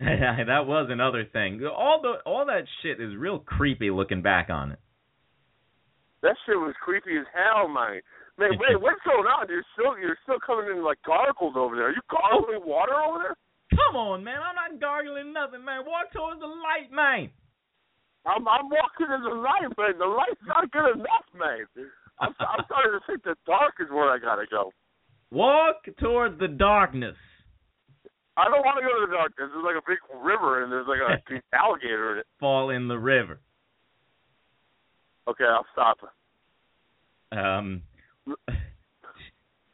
Yeah, 0.00 0.40
that 0.48 0.64
was 0.64 0.88
another 0.88 1.28
thing. 1.28 1.60
All 1.68 2.00
the 2.00 2.24
all 2.24 2.46
that 2.48 2.64
shit 2.80 3.04
is 3.04 3.12
real 3.20 3.38
creepy 3.38 3.90
looking 3.90 4.22
back 4.24 4.48
on 4.48 4.72
it. 4.72 4.80
That 6.22 6.40
shit 6.48 6.56
was 6.56 6.72
creepy 6.80 7.20
as 7.20 7.28
hell, 7.36 7.68
man. 7.68 8.00
Man, 8.40 8.56
wait, 8.56 8.80
what's 8.80 9.04
going 9.04 9.28
on? 9.28 9.44
You're 9.52 9.60
still 9.76 10.00
you're 10.00 10.16
still 10.24 10.40
coming 10.40 10.72
in 10.72 10.80
like 10.80 11.04
gargles 11.04 11.52
over 11.52 11.76
there. 11.76 11.92
Are 11.92 11.96
you 11.96 12.00
gargling 12.08 12.64
water 12.64 12.96
over 12.96 13.18
there? 13.28 13.36
Come 13.76 14.00
on, 14.00 14.24
man. 14.24 14.40
I'm 14.40 14.56
not 14.56 14.80
gargling 14.80 15.36
nothing, 15.36 15.68
man. 15.68 15.84
Walk 15.84 16.08
towards 16.16 16.40
the 16.40 16.48
light, 16.48 16.88
man. 16.88 17.28
I'm 18.24 18.48
I'm 18.48 18.72
walking 18.72 19.12
in 19.12 19.20
the 19.20 19.36
light, 19.36 19.68
man. 19.76 20.00
The 20.00 20.08
light's 20.08 20.40
not 20.48 20.64
good 20.72 20.96
enough, 20.96 21.28
man. 21.36 21.68
I'm 22.20 22.34
I'm 22.38 22.64
starting 22.66 22.92
to 22.92 23.00
think 23.06 23.24
the 23.24 23.36
dark 23.46 23.74
is 23.80 23.88
where 23.90 24.10
I 24.10 24.18
gotta 24.18 24.44
go. 24.50 24.72
Walk 25.30 25.86
towards 25.98 26.38
the 26.38 26.48
darkness. 26.48 27.16
I 28.36 28.44
don't 28.44 28.64
want 28.64 28.78
to 28.78 28.82
go 28.82 29.00
to 29.00 29.06
the 29.06 29.16
dark. 29.16 29.32
There's 29.36 29.50
like 29.64 29.76
a 29.76 29.84
big 29.86 29.98
river 30.24 30.62
and 30.62 30.72
there's 30.72 30.86
like 30.86 31.00
a 31.00 31.22
big 31.30 31.42
alligator 31.52 32.12
in 32.12 32.18
it. 32.20 32.26
Fall 32.38 32.70
in 32.70 32.88
the 32.88 32.98
river. 32.98 33.40
Okay, 35.28 35.44
I'll 35.44 35.66
stop. 35.72 35.98
Um, 37.32 37.82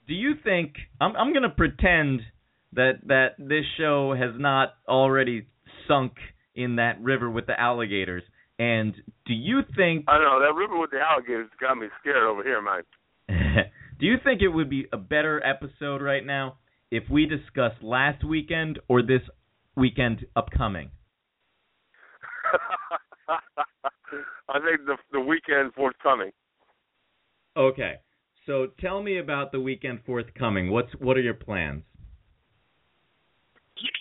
do 0.06 0.14
you 0.14 0.34
think 0.44 0.74
I'm 1.00 1.16
I'm 1.16 1.32
gonna 1.32 1.50
pretend 1.50 2.20
that 2.72 3.00
that 3.06 3.36
this 3.38 3.64
show 3.78 4.14
has 4.14 4.32
not 4.38 4.74
already 4.86 5.46
sunk 5.88 6.12
in 6.54 6.76
that 6.76 7.00
river 7.00 7.30
with 7.30 7.46
the 7.46 7.58
alligators? 7.58 8.22
And 8.58 8.94
do 9.26 9.34
you 9.34 9.60
think 9.76 10.06
I 10.08 10.18
don't 10.18 10.24
know 10.24 10.40
that 10.40 10.54
river 10.54 10.78
with 10.78 10.90
the 10.90 10.98
alligators 10.98 11.50
got 11.60 11.76
me 11.76 11.88
scared 12.00 12.24
over 12.24 12.42
here, 12.42 12.62
Mike. 12.62 12.86
do 14.00 14.06
you 14.06 14.16
think 14.24 14.40
it 14.40 14.48
would 14.48 14.70
be 14.70 14.86
a 14.92 14.96
better 14.96 15.44
episode 15.44 16.00
right 16.00 16.24
now 16.24 16.56
if 16.90 17.04
we 17.10 17.26
discussed 17.26 17.82
last 17.82 18.24
weekend 18.24 18.78
or 18.88 19.02
this 19.02 19.20
weekend 19.76 20.24
upcoming? 20.34 20.90
I 24.48 24.58
think 24.60 24.86
the 24.86 24.96
the 25.12 25.20
weekend 25.20 25.74
forthcoming. 25.74 26.30
Okay. 27.56 27.96
So 28.46 28.68
tell 28.80 29.02
me 29.02 29.18
about 29.18 29.52
the 29.52 29.60
weekend 29.60 30.00
forthcoming. 30.06 30.70
What's 30.70 30.92
what 30.98 31.16
are 31.16 31.20
your 31.20 31.34
plans? 31.34 31.82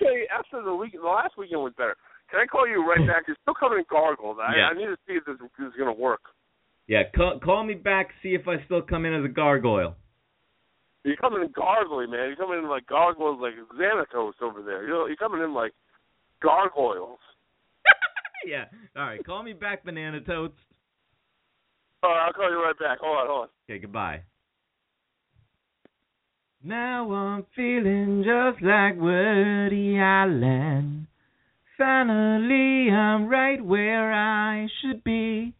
Okay, 0.02 0.24
after 0.32 0.64
the 0.64 0.74
week, 0.74 0.94
the 0.94 1.08
last 1.08 1.38
weekend 1.38 1.62
was 1.62 1.74
better. 1.78 1.98
Can 2.30 2.40
I 2.42 2.46
call 2.46 2.68
you 2.68 2.88
right 2.88 3.00
hmm. 3.00 3.08
back? 3.08 3.24
You're 3.28 3.38
still 3.42 3.54
coming 3.54 3.80
in 3.80 3.86
gargles. 3.90 4.38
I, 4.42 4.56
Yeah. 4.58 4.68
I 4.70 4.74
need 4.74 4.88
to 4.88 4.98
see 5.08 5.14
if 5.14 5.26
this, 5.26 5.38
this 5.40 5.68
is 5.68 5.74
gonna 5.78 5.94
work. 5.94 6.22
Yeah, 6.88 7.04
call, 7.16 7.40
call 7.40 7.64
me 7.64 7.74
back. 7.74 8.10
See 8.22 8.36
if 8.36 8.48
I 8.48 8.64
still 8.66 8.82
come 8.82 9.06
in 9.06 9.14
as 9.14 9.26
a 9.26 9.30
gargoyle. 9.30 9.96
You're 11.04 11.18
coming 11.18 11.42
in 11.42 11.50
gargly, 11.50 12.10
man. 12.10 12.30
You're 12.30 12.36
coming 12.36 12.60
in 12.60 12.70
like 12.70 12.88
gargoyles, 12.88 13.40
like 13.40 13.54
Xanatos 13.80 14.34
over 14.42 14.62
there. 14.64 14.88
You're, 14.88 15.08
you're 15.08 15.18
coming 15.18 15.42
in 15.42 15.54
like 15.54 15.74
gargoyles. 16.42 17.20
yeah. 18.46 18.66
All 18.96 19.04
right. 19.04 19.24
Call 19.24 19.44
me 19.44 19.54
back, 19.54 19.86
banana 19.86 20.20
totes. 20.22 20.58
All 22.02 22.10
right, 22.10 22.28
I'll 22.28 22.34
call 22.34 22.50
you 22.50 22.62
right 22.62 22.78
back. 22.80 23.00
Hold 23.02 23.18
on, 23.18 23.28
hold 23.28 23.42
on. 23.42 23.48
Okay. 23.70 23.80
Goodbye. 23.80 24.22
Now 26.64 27.12
I'm 27.12 27.46
feeling 27.56 28.24
just 28.26 28.64
like 28.64 28.96
Woody 28.96 29.98
Allen. 29.98 31.08
Finally, 31.78 32.90
I'm 32.90 33.28
right 33.28 33.64
where 33.64 34.14
I 34.14 34.68
should 34.82 35.04
be. 35.04 35.54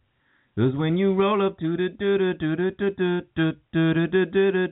Cause 0.58 0.74
when 0.74 0.96
you 0.96 1.12
roll 1.14 1.46
up 1.46 1.58
to 1.58 1.76
the 1.76 1.90
do 1.90 2.16
do 2.16 2.32
do 2.32 2.56
do 2.56 2.70
do 2.70 2.90
do 2.90 3.20
do 3.36 3.94
do 3.94 3.94
do 3.94 4.24
do 4.24 4.46
do 4.48 4.68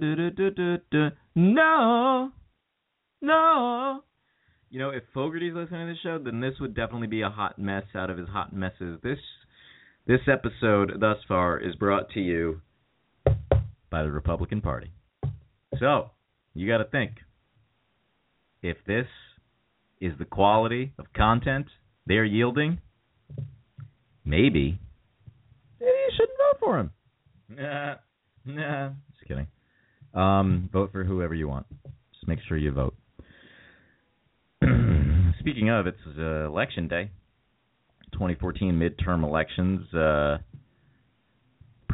do 0.00 0.30
do 0.30 0.50
do 0.50 0.78
do 0.90 1.08
no 1.36 2.32
no 3.22 4.00
you 4.68 4.80
know 4.80 4.90
if 4.90 5.04
Fogarty's 5.14 5.54
listening 5.54 5.86
to 5.86 5.92
the 5.92 5.98
show 6.02 6.18
then 6.18 6.40
this 6.40 6.54
would 6.60 6.74
definitely 6.74 7.06
be 7.06 7.22
a 7.22 7.30
hot 7.30 7.56
mess 7.56 7.84
out 7.94 8.10
of 8.10 8.18
his 8.18 8.28
hot 8.28 8.52
messes 8.52 8.98
this 9.04 9.20
this 10.08 10.22
episode 10.26 10.94
thus 10.98 11.18
far 11.28 11.56
is 11.56 11.76
brought 11.76 12.10
to 12.10 12.20
you 12.20 12.60
by 13.88 14.02
the 14.02 14.10
Republican 14.10 14.60
Party 14.60 14.90
so 15.78 16.10
you 16.52 16.66
got 16.66 16.78
to 16.78 16.84
think 16.84 17.12
if 18.60 18.76
this 18.88 19.06
is 20.00 20.12
the 20.18 20.24
quality 20.24 20.92
of 20.98 21.06
content 21.14 21.66
they're 22.06 22.24
yielding 22.24 22.78
maybe 24.24 24.78
maybe 25.80 25.92
you 25.92 26.10
shouldn't 26.16 26.38
vote 26.38 26.58
for 26.60 26.78
him. 26.78 26.90
Nah, 27.48 27.94
nah, 28.44 28.88
just 29.12 29.28
kidding. 29.28 29.46
Um, 30.14 30.68
vote 30.72 30.90
for 30.92 31.04
whoever 31.04 31.34
you 31.34 31.48
want. 31.48 31.66
Just 32.12 32.26
make 32.26 32.38
sure 32.48 32.56
you 32.56 32.72
vote. 32.72 32.94
Speaking 35.40 35.70
of, 35.70 35.86
it's 35.86 35.98
uh, 36.18 36.46
election 36.46 36.88
day. 36.88 37.10
2014 38.12 38.74
midterm 38.74 39.22
elections. 39.22 39.92
Uh, 39.94 40.38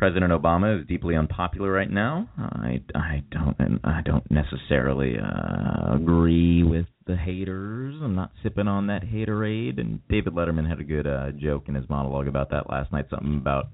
President 0.02 0.32
Obama 0.32 0.80
is 0.80 0.87
deeply 0.88 1.14
unpopular 1.14 1.71
right 1.71 1.88
now. 1.88 2.28
I, 2.37 2.80
I 2.92 3.23
don't 3.30 3.80
I 3.85 4.00
don't 4.04 4.28
necessarily 4.32 5.14
uh, 5.16 5.94
agree 5.94 6.64
with 6.64 6.87
the 7.06 7.14
haters. 7.16 7.94
I'm 8.02 8.16
not 8.16 8.32
sipping 8.42 8.66
on 8.66 8.88
that 8.88 9.04
haterade. 9.04 9.78
And 9.78 10.00
David 10.09 10.35
Letterman 10.35 10.68
had 10.68 10.80
a 10.80 10.82
good 10.82 11.06
uh, 11.06 11.30
joke 11.40 11.66
in 11.68 11.76
his 11.76 11.88
monologue 11.88 12.26
about 12.26 12.50
that 12.50 12.68
last 12.68 12.90
night. 12.90 13.04
Something 13.11 13.37
about 13.37 13.68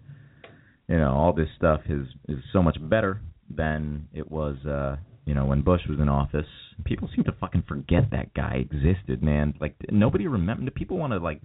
you 0.87 0.99
know 0.99 1.15
all 1.15 1.33
this 1.33 1.49
stuff 1.57 1.81
is 1.89 2.07
is 2.29 2.45
so 2.53 2.63
much 2.63 2.77
better 2.79 3.23
than 3.49 4.07
it 4.13 4.31
was 4.31 4.59
uh, 4.67 4.97
you 5.25 5.33
know 5.33 5.47
when 5.47 5.63
Bush 5.63 5.81
was 5.89 5.99
in 5.99 6.11
office. 6.11 6.45
People 6.85 7.09
seem 7.17 7.25
to 7.25 7.33
fucking 7.41 7.65
forget 7.67 8.11
that 8.11 8.35
guy 8.35 8.67
existed, 8.71 9.23
man. 9.23 9.55
Like 9.63 9.77
nobody 9.91 10.27
remember. 10.27 10.71
People 10.73 10.99
want 10.99 11.15
to 11.15 11.21
like 11.21 11.41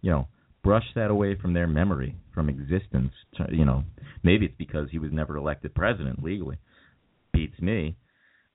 you 0.00 0.10
know 0.10 0.26
brush 0.66 0.84
that 0.96 1.12
away 1.12 1.36
from 1.36 1.54
their 1.54 1.68
memory, 1.68 2.16
from 2.34 2.48
existence. 2.48 3.12
You 3.50 3.64
know, 3.64 3.84
maybe 4.24 4.46
it's 4.46 4.54
because 4.58 4.88
he 4.90 4.98
was 4.98 5.12
never 5.12 5.36
elected 5.36 5.74
president 5.74 6.22
legally. 6.22 6.58
Beats 7.32 7.58
me. 7.60 7.96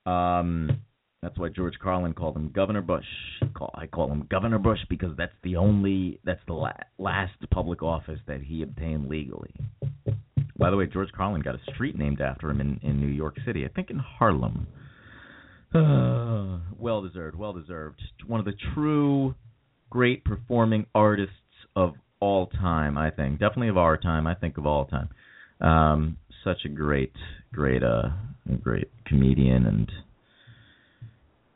Um, 0.06 0.82
that's 1.22 1.38
why 1.38 1.50
George 1.50 1.75
Carlin 1.82 2.13
called 2.13 2.36
him 2.36 2.51
Governor 2.53 2.82
Bush. 2.82 3.06
I 3.75 3.88
call 3.88 4.12
him 4.12 4.27
Governor 4.30 4.60
Bush 4.60 4.80
because 4.89 5.15
that's 5.18 5.32
the 5.44 5.56
only, 5.56 6.20
that's 6.25 6.41
the 6.48 6.53
la- 6.53 6.74
last 6.98 7.34
public 7.50 7.82
office 7.82 8.20
that 8.27 8.41
he 8.41 8.62
obtained 8.62 9.08
legally. 9.08 9.53
By 10.58 10.70
the 10.70 10.75
way, 10.77 10.88
George 10.88 11.12
Carlin 11.15 11.41
got 11.41 11.56
a 11.56 11.72
street 11.74 11.98
named 11.98 12.20
after 12.20 12.50
him 12.50 12.60
in, 12.60 12.80
in 12.84 13.00
New 13.00 13.08
York 13.08 13.38
City, 13.46 13.65
I 13.65 13.70
think 13.70 13.89
in 13.89 14.00
Harlem. 14.00 14.68
Uh, 15.74 16.60
well 16.77 17.01
deserved, 17.01 17.38
well 17.38 17.53
deserved. 17.53 18.01
One 18.27 18.39
of 18.39 18.46
the 18.46 18.56
true 18.74 19.34
great 19.89 20.25
performing 20.25 20.86
artists 20.94 21.36
of 21.75 21.94
all 22.20 22.48
time, 22.48 22.98
I 22.98 23.10
think. 23.12 23.40
Definitely 23.40 23.70
of 23.70 23.78
our 23.78 23.98
time, 23.98 24.28
I 24.28 24.36
think 24.36 24.58
of 24.58 24.66
all 24.66 24.86
time. 24.86 25.10
Um, 25.60 26.18
such 26.44 26.66
a 26.66 26.70
great, 26.70 27.13
great, 27.54 27.84
uh, 27.84 28.10
great 28.62 28.90
comedian 29.06 29.66
and 29.66 29.92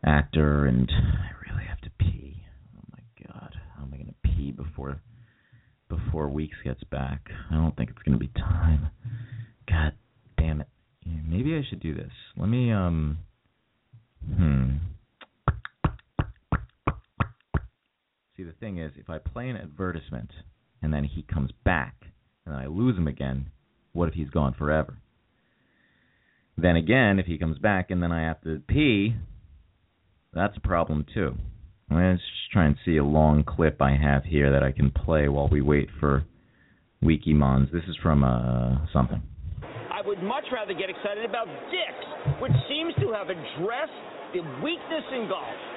actor, 0.03 0.65
and 0.65 0.89
I 0.91 1.49
really 1.49 1.65
have 1.67 1.81
to 1.81 1.89
pee. 1.97 2.43
Oh 2.77 2.83
my 2.91 3.27
god, 3.27 3.55
how 3.75 3.83
am 3.83 3.93
I 3.93 3.97
gonna 3.97 4.13
pee 4.23 4.51
before 4.51 4.99
before 5.89 6.29
Weeks 6.29 6.57
gets 6.63 6.83
back? 6.85 7.29
I 7.51 7.55
don't 7.55 7.75
think 7.75 7.89
it's 7.89 8.01
gonna 8.03 8.17
be 8.17 8.29
time. 8.35 8.89
God 9.67 9.93
damn 10.37 10.61
it. 10.61 10.67
Maybe 11.27 11.55
I 11.55 11.61
should 11.67 11.79
do 11.81 11.93
this. 11.95 12.11
Let 12.37 12.49
me 12.49 12.71
um. 12.71 13.19
Hmm. 14.35 14.77
See, 18.37 18.43
the 18.43 18.51
thing 18.51 18.79
is, 18.79 18.91
if 18.97 19.09
I 19.09 19.17
play 19.17 19.47
an 19.47 19.55
advertisement 19.55 20.29
and 20.81 20.93
then 20.93 21.05
he 21.05 21.23
comes 21.23 21.51
back 21.63 21.95
and 22.45 22.53
I 22.53 22.67
lose 22.67 22.97
him 22.97 23.07
again, 23.07 23.51
what 23.93 24.09
if 24.09 24.13
he's 24.13 24.29
gone 24.29 24.53
forever? 24.53 24.97
Then 26.57 26.75
again, 26.75 27.17
if 27.17 27.27
he 27.27 27.37
comes 27.37 27.57
back 27.59 27.91
and 27.91 28.03
then 28.03 28.11
I 28.11 28.23
have 28.23 28.41
to 28.41 28.61
pee, 28.67 29.15
that's 30.33 30.57
a 30.57 30.67
problem 30.67 31.05
too. 31.13 31.35
Let's 31.89 32.19
just 32.19 32.51
try 32.51 32.65
and 32.65 32.75
see 32.83 32.97
a 32.97 33.05
long 33.05 33.45
clip 33.45 33.81
I 33.81 33.95
have 33.95 34.25
here 34.25 34.51
that 34.51 34.63
I 34.63 34.71
can 34.73 34.91
play 34.91 35.29
while 35.29 35.47
we 35.47 35.61
wait 35.61 35.87
for 35.99 36.25
Wikimons. 37.01 37.71
This 37.71 37.83
is 37.87 37.95
from 38.03 38.23
uh, 38.23 38.85
something. 38.91 39.21
I 39.63 40.05
would 40.05 40.21
much 40.21 40.45
rather 40.51 40.73
get 40.73 40.89
excited 40.89 41.23
about 41.23 41.47
Dick's, 41.71 42.41
which 42.41 42.51
seems 42.67 42.93
to 42.99 43.13
have 43.13 43.29
addressed 43.29 43.95
the 44.33 44.41
weakness 44.61 45.05
in 45.13 45.29
golf 45.29 45.74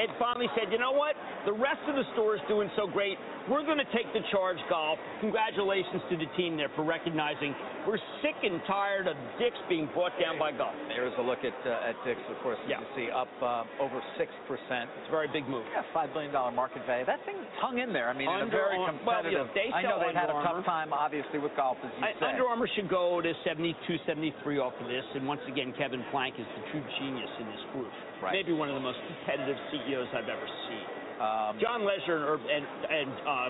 and 0.00 0.08
finally 0.18 0.46
said, 0.58 0.72
you 0.72 0.78
know 0.78 0.92
what? 0.92 1.14
The 1.46 1.52
rest 1.52 1.82
of 1.88 1.94
the 1.94 2.04
store 2.14 2.34
is 2.34 2.42
doing 2.48 2.70
so 2.76 2.86
great. 2.86 3.18
We're 3.48 3.64
going 3.64 3.78
to 3.78 3.90
take 3.92 4.08
the 4.16 4.24
charge 4.32 4.56
golf. 4.72 4.98
Congratulations 5.20 6.00
to 6.08 6.16
the 6.16 6.28
team 6.36 6.56
there 6.56 6.72
for 6.74 6.84
recognizing 6.84 7.54
we're 7.84 8.00
sick 8.24 8.40
and 8.40 8.60
tired 8.66 9.06
of 9.06 9.16
Dick's 9.36 9.60
being 9.68 9.88
brought 9.92 10.16
down 10.16 10.40
by 10.40 10.52
golf. 10.52 10.72
There's 10.88 11.12
a 11.20 11.22
look 11.22 11.44
at 11.44 11.52
uh, 11.68 11.92
at 11.92 11.96
Dick's, 12.08 12.24
of 12.32 12.40
course. 12.40 12.56
Yeah. 12.64 12.80
You 12.80 12.86
can 12.86 12.90
see 12.96 13.08
up 13.12 13.28
uh, 13.44 13.84
over 13.84 14.00
six 14.16 14.32
percent. 14.48 14.88
It's 14.96 15.08
a 15.08 15.12
very 15.12 15.28
big 15.28 15.44
move. 15.44 15.68
Yeah, 15.68 15.84
five 15.92 16.16
billion 16.16 16.32
dollar 16.32 16.50
market 16.50 16.88
value. 16.88 17.04
That 17.04 17.20
thing 17.28 17.36
hung 17.60 17.78
in 17.78 17.92
there. 17.92 18.08
I 18.08 18.16
mean, 18.16 18.32
in 18.32 18.48
a 18.48 18.48
Under 18.48 18.56
very 18.56 18.78
well, 18.80 18.88
competitive. 18.88 19.32
you 19.32 19.38
know, 19.44 19.48
they 19.52 19.68
I 19.68 19.82
know 19.84 20.00
they've 20.00 20.16
had 20.16 20.32
a 20.32 20.40
tough 20.40 20.64
time, 20.64 20.96
obviously, 20.96 21.38
with 21.38 21.52
golf, 21.56 21.76
as 21.84 21.92
you 22.00 22.04
I, 22.04 22.16
said. 22.16 22.40
Under 22.40 22.48
Armour 22.48 22.68
should 22.72 22.88
go 22.88 23.20
to 23.20 23.32
72, 23.44 23.76
73 24.08 24.58
off 24.58 24.72
of 24.80 24.88
this. 24.88 25.04
And 25.14 25.28
once 25.28 25.44
again, 25.44 25.76
Kevin 25.76 26.00
Plank 26.08 26.40
is 26.40 26.48
the 26.56 26.62
true 26.72 26.84
genius 26.98 27.30
in 27.40 27.46
this 27.52 27.64
group. 27.76 27.92
Right. 28.24 28.32
Maybe 28.32 28.56
one 28.56 28.72
of 28.72 28.74
the 28.74 28.80
most 28.80 28.96
competitive 29.04 29.56
CEOs 29.68 30.08
I've 30.16 30.32
ever 30.32 30.48
seen. 30.68 30.84
Um, 31.20 31.52
John 31.60 31.84
Lesnar 31.84 32.24
or, 32.24 32.40
and 32.40 32.64
and 32.64 33.10
uh, 33.28 33.48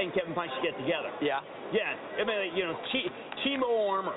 and 0.00 0.08
Kevin 0.16 0.32
Plank 0.32 0.48
should 0.56 0.64
get 0.64 0.76
together. 0.80 1.12
yeah. 1.20 1.44
Yeah, 1.72 1.96
I 2.20 2.24
mean, 2.24 2.56
you 2.56 2.64
know, 2.64 2.76
T- 2.92 3.08
Timo 3.44 3.88
armor. 3.88 4.12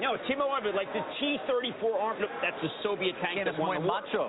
No, 0.00 0.16
Timo 0.28 0.48
armor, 0.52 0.72
like 0.76 0.88
the 0.92 1.00
T-34 1.20 1.80
armor. 1.96 2.26
That's 2.42 2.60
a 2.64 2.68
Soviet 2.82 3.14
tank 3.24 3.40
Again, 3.40 3.46
that 3.52 3.58
won 3.60 3.80
the 3.80 3.86
war. 3.88 4.00
macho. 4.04 4.28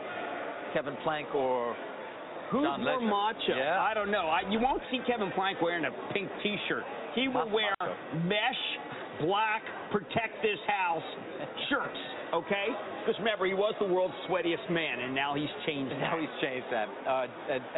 Kevin 0.73 0.95
Plank 1.03 1.33
or 1.35 1.75
Who's 2.51 2.63
John 2.63 2.83
more 2.83 3.01
macho? 3.01 3.55
Yeah. 3.57 3.81
I 3.81 3.93
don't 3.93 4.11
know. 4.11 4.27
I, 4.31 4.47
you 4.49 4.59
won't 4.61 4.81
see 4.91 4.99
Kevin 5.07 5.31
Plank 5.35 5.61
wearing 5.61 5.83
a 5.83 5.91
pink 6.13 6.29
T-shirt. 6.43 6.83
He 7.15 7.27
will 7.27 7.47
Not 7.47 7.51
wear 7.51 7.73
macho. 7.81 7.95
mesh, 8.23 8.63
black, 9.27 9.63
protect 9.91 10.39
this 10.43 10.59
house 10.67 11.03
shirts. 11.69 11.99
Okay? 12.33 12.67
Because 13.05 13.17
remember, 13.19 13.45
he 13.45 13.53
was 13.53 13.73
the 13.79 13.85
world's 13.87 14.15
sweatiest 14.29 14.69
man, 14.71 14.99
and 14.99 15.13
now 15.13 15.35
he's 15.35 15.51
changed 15.65 15.93
Now 15.99 16.17
he's 16.19 16.31
changed 16.41 16.67
that. 16.71 16.87
Uh, 17.07 17.27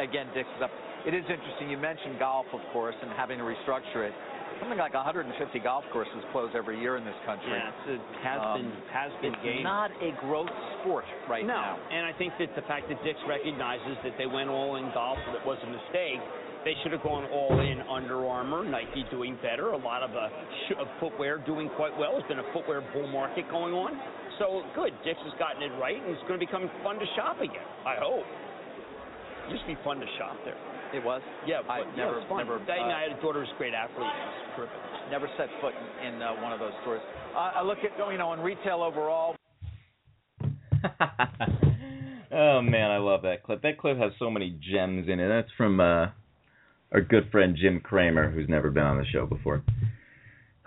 again, 0.00 0.26
Dick's 0.34 0.48
is 0.56 0.62
up. 0.62 0.70
It 1.06 1.14
is 1.14 1.24
interesting. 1.28 1.70
You 1.70 1.78
mentioned 1.78 2.18
golf, 2.18 2.46
of 2.52 2.60
course, 2.72 2.94
and 3.02 3.10
having 3.12 3.38
to 3.38 3.44
restructure 3.44 4.08
it. 4.08 4.14
Something 4.58 4.78
like 4.78 4.94
150 4.94 5.30
golf 5.60 5.84
courses 5.92 6.18
close 6.32 6.50
every 6.56 6.80
year 6.80 6.96
in 6.96 7.04
this 7.04 7.14
country. 7.24 7.54
Yeah, 7.54 7.70
it's 7.86 8.02
a 8.02 8.26
has 8.26 8.40
Um, 8.42 8.58
been 8.58 8.72
has 8.90 9.12
been 9.22 9.34
It's 9.34 9.42
game. 9.44 9.62
not 9.62 9.92
a 10.02 10.10
growth 10.18 10.50
sport 10.82 11.04
right 11.30 11.46
no, 11.46 11.54
now. 11.54 11.78
and 11.92 12.04
I 12.04 12.12
think 12.18 12.32
that 12.40 12.50
the 12.56 12.62
fact 12.66 12.88
that 12.88 12.98
Dick's 13.04 13.22
recognizes 13.28 13.94
that 14.02 14.18
they 14.18 14.26
went 14.26 14.50
all 14.50 14.74
in 14.74 14.90
golf 14.90 15.18
that 15.32 15.46
was 15.46 15.58
a 15.62 15.70
mistake. 15.70 16.18
They 16.64 16.74
should 16.82 16.90
have 16.90 17.04
gone 17.04 17.24
all 17.30 17.60
in 17.60 17.80
Under 17.86 18.26
Armour, 18.26 18.64
Nike 18.64 19.04
doing 19.12 19.38
better. 19.40 19.70
A 19.70 19.76
lot 19.78 20.02
of 20.02 20.10
uh, 20.10 20.26
sh- 20.66 20.74
of 20.76 20.88
footwear 20.98 21.38
doing 21.38 21.70
quite 21.78 21.96
well. 21.96 22.18
There's 22.18 22.26
been 22.26 22.40
a 22.40 22.52
footwear 22.52 22.80
bull 22.92 23.06
market 23.06 23.48
going 23.48 23.72
on. 23.72 23.94
So 24.38 24.62
good, 24.74 24.94
Dick's 25.04 25.18
has 25.26 25.34
gotten 25.38 25.62
it 25.62 25.74
right, 25.82 25.98
and 25.98 26.14
it's 26.14 26.22
going 26.30 26.38
to 26.38 26.44
become 26.44 26.70
fun 26.82 26.98
to 26.98 27.06
shop 27.16 27.40
again. 27.40 27.66
I 27.84 27.96
hope. 27.98 28.22
It 29.48 29.52
used 29.52 29.62
to 29.66 29.74
be 29.74 29.78
fun 29.82 29.98
to 29.98 30.06
shop 30.18 30.36
there. 30.44 30.56
It 30.94 31.04
was. 31.04 31.20
Yeah, 31.46 31.60
I 31.68 31.82
but, 31.82 31.96
never, 31.96 32.20
yeah, 32.20 32.28
fun. 32.28 32.38
never, 32.38 32.56
I, 32.56 32.78
uh, 32.78 32.96
I 32.96 33.02
had 33.08 33.18
a 33.18 33.20
daughter 33.20 33.40
who's 33.40 33.52
a 33.54 33.58
great 33.58 33.74
athlete. 33.74 34.06
It's 34.06 34.56
terrific. 34.56 34.78
never 35.10 35.28
set 35.36 35.48
foot 35.60 35.74
in, 35.74 36.14
in 36.14 36.22
uh, 36.22 36.40
one 36.40 36.52
of 36.52 36.60
those 36.60 36.72
stores. 36.82 37.02
Uh, 37.34 37.58
I 37.60 37.62
look 37.62 37.78
at 37.78 37.90
you 37.98 38.18
know 38.18 38.32
in 38.32 38.40
retail 38.40 38.82
overall. 38.82 39.36
oh 42.32 42.62
man, 42.62 42.90
I 42.90 42.98
love 42.98 43.22
that 43.22 43.42
clip. 43.42 43.62
That 43.62 43.78
clip 43.78 43.98
has 43.98 44.12
so 44.18 44.30
many 44.30 44.58
gems 44.72 45.08
in 45.08 45.18
it. 45.20 45.28
That's 45.28 45.50
from 45.56 45.80
uh, 45.80 46.06
our 46.92 47.00
good 47.06 47.28
friend 47.30 47.56
Jim 47.60 47.80
Cramer, 47.80 48.30
who's 48.30 48.48
never 48.48 48.70
been 48.70 48.84
on 48.84 48.98
the 48.98 49.04
show 49.12 49.26
before. 49.26 49.62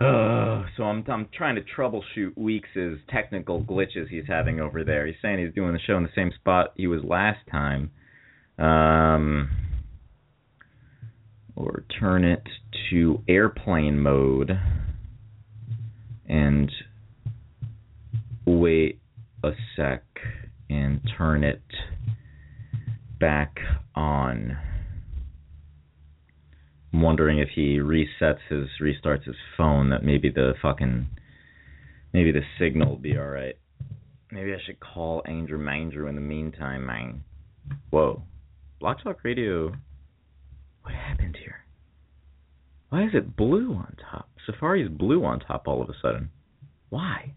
Uh, 0.02 0.64
so 0.76 0.82
I'm 0.82 1.04
I'm 1.06 1.28
trying 1.32 1.54
to 1.54 1.62
troubleshoot 1.62 2.36
Weeks's 2.36 2.98
technical 3.08 3.62
glitches 3.62 4.08
he's 4.08 4.24
having 4.26 4.58
over 4.58 4.82
there. 4.82 5.06
He's 5.06 5.14
saying 5.22 5.38
he's 5.44 5.54
doing 5.54 5.72
the 5.72 5.78
show 5.78 5.96
in 5.96 6.02
the 6.02 6.08
same 6.14 6.32
spot 6.34 6.72
he 6.76 6.88
was 6.88 7.04
last 7.04 7.38
time. 7.50 7.90
Um, 8.58 9.50
or 11.54 11.84
turn 12.00 12.24
it 12.24 12.42
to 12.90 13.22
airplane 13.28 14.00
mode 14.00 14.58
and 16.28 16.70
wait 18.44 18.98
a 19.44 19.52
sec 19.76 20.02
and 20.68 21.00
turn 21.16 21.44
it 21.44 21.62
back 23.20 23.56
on. 23.94 24.58
I'm 26.92 27.00
wondering 27.00 27.38
if 27.38 27.48
he 27.54 27.78
resets 27.78 28.40
his 28.48 28.68
restarts 28.80 29.24
his 29.24 29.36
phone 29.56 29.90
that 29.90 30.04
maybe 30.04 30.30
the 30.30 30.52
fucking 30.60 31.06
maybe 32.12 32.32
the 32.32 32.42
signal 32.58 32.90
will 32.90 32.96
be 32.96 33.16
all 33.16 33.28
right. 33.28 33.56
Maybe 34.30 34.52
I 34.52 34.58
should 34.64 34.80
call 34.80 35.22
Andrew 35.26 35.58
Manger 35.58 36.08
in 36.08 36.14
the 36.14 36.20
meantime, 36.20 36.86
man. 36.86 37.24
Whoa. 37.90 38.22
Blog 38.80 38.98
Talk 39.02 39.24
Radio. 39.24 39.74
What 40.82 40.94
happened 40.94 41.36
here? 41.40 41.64
Why 42.88 43.04
is 43.04 43.10
it 43.14 43.36
blue 43.36 43.72
on 43.74 43.96
top? 44.10 44.28
Safari's 44.44 44.90
blue 44.90 45.24
on 45.24 45.40
top 45.40 45.66
all 45.66 45.82
of 45.82 45.88
a 45.88 45.94
sudden. 46.02 46.30
Why? 46.90 47.34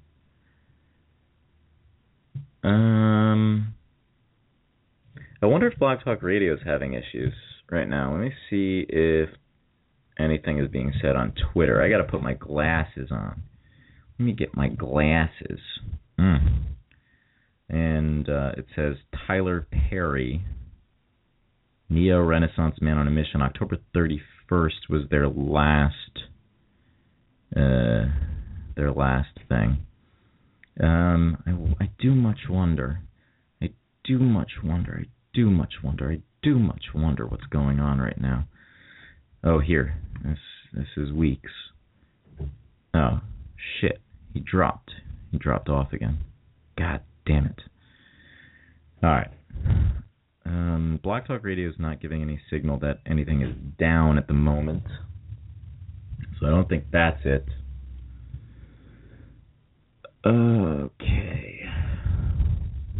Um 2.63 3.73
I 5.41 5.45
wonder 5.45 5.67
if 5.67 5.77
Blog 5.77 5.99
Talk 6.03 6.23
Radio 6.23 6.55
is 6.55 6.59
having 6.65 6.93
issues 6.93 7.33
right 7.69 7.87
now. 7.87 8.11
Let 8.11 8.21
me 8.21 8.33
see 8.49 8.85
if 8.89 9.29
anything 10.19 10.59
is 10.59 10.69
being 10.69 10.93
said 11.01 11.15
on 11.15 11.33
Twitter. 11.51 11.81
I 11.81 11.89
got 11.89 11.97
to 11.97 12.03
put 12.03 12.21
my 12.21 12.33
glasses 12.33 13.09
on. 13.11 13.43
Let 14.19 14.25
me 14.25 14.33
get 14.33 14.55
my 14.55 14.69
glasses. 14.69 15.59
Mm. 16.19 16.63
And 17.69 18.29
uh, 18.29 18.51
it 18.57 18.67
says 18.75 18.95
Tyler 19.27 19.67
Perry, 19.89 20.45
Neo 21.89 22.21
Renaissance 22.21 22.75
Man 22.81 22.97
on 22.97 23.07
a 23.07 23.11
Mission. 23.11 23.41
October 23.41 23.77
31st 23.95 24.89
was 24.89 25.01
their 25.09 25.27
last, 25.27 25.93
uh, 27.55 28.05
their 28.75 28.91
last 28.95 29.37
thing. 29.49 29.85
Um, 30.81 31.37
I, 31.45 31.83
I 31.83 31.89
do 31.99 32.13
much 32.13 32.39
wonder. 32.49 33.01
I 33.61 33.69
do 34.03 34.19
much 34.19 34.51
wonder. 34.63 35.01
I 35.01 35.09
do 35.33 35.49
much 35.49 35.73
wonder. 35.83 36.11
I 36.11 36.21
do 36.43 36.59
much 36.59 36.85
wonder 36.93 37.25
what's 37.25 37.45
going 37.45 37.79
on 37.79 37.99
right 37.99 38.19
now. 38.19 38.45
Oh, 39.45 39.59
here. 39.59 39.95
This 40.23 40.39
this 40.73 40.87
is 40.97 41.11
Weeks. 41.11 41.51
Oh, 42.95 43.21
shit. 43.79 44.01
He 44.33 44.39
dropped. 44.39 44.91
He 45.31 45.37
dropped 45.37 45.69
off 45.69 45.93
again. 45.93 46.17
God 46.77 47.01
damn 47.27 47.45
it. 47.45 47.61
All 49.03 49.11
right. 49.11 49.29
Um, 50.45 50.99
Blog 51.03 51.25
Talk 51.27 51.43
Radio 51.43 51.69
is 51.69 51.75
not 51.77 52.01
giving 52.01 52.21
any 52.21 52.39
signal 52.49 52.79
that 52.79 52.99
anything 53.05 53.41
is 53.41 53.53
down 53.79 54.17
at 54.17 54.27
the 54.27 54.33
moment. 54.33 54.83
So 56.39 56.47
I 56.47 56.49
don't 56.49 56.67
think 56.67 56.85
that's 56.91 57.21
it. 57.23 57.45
Okay. 60.25 61.59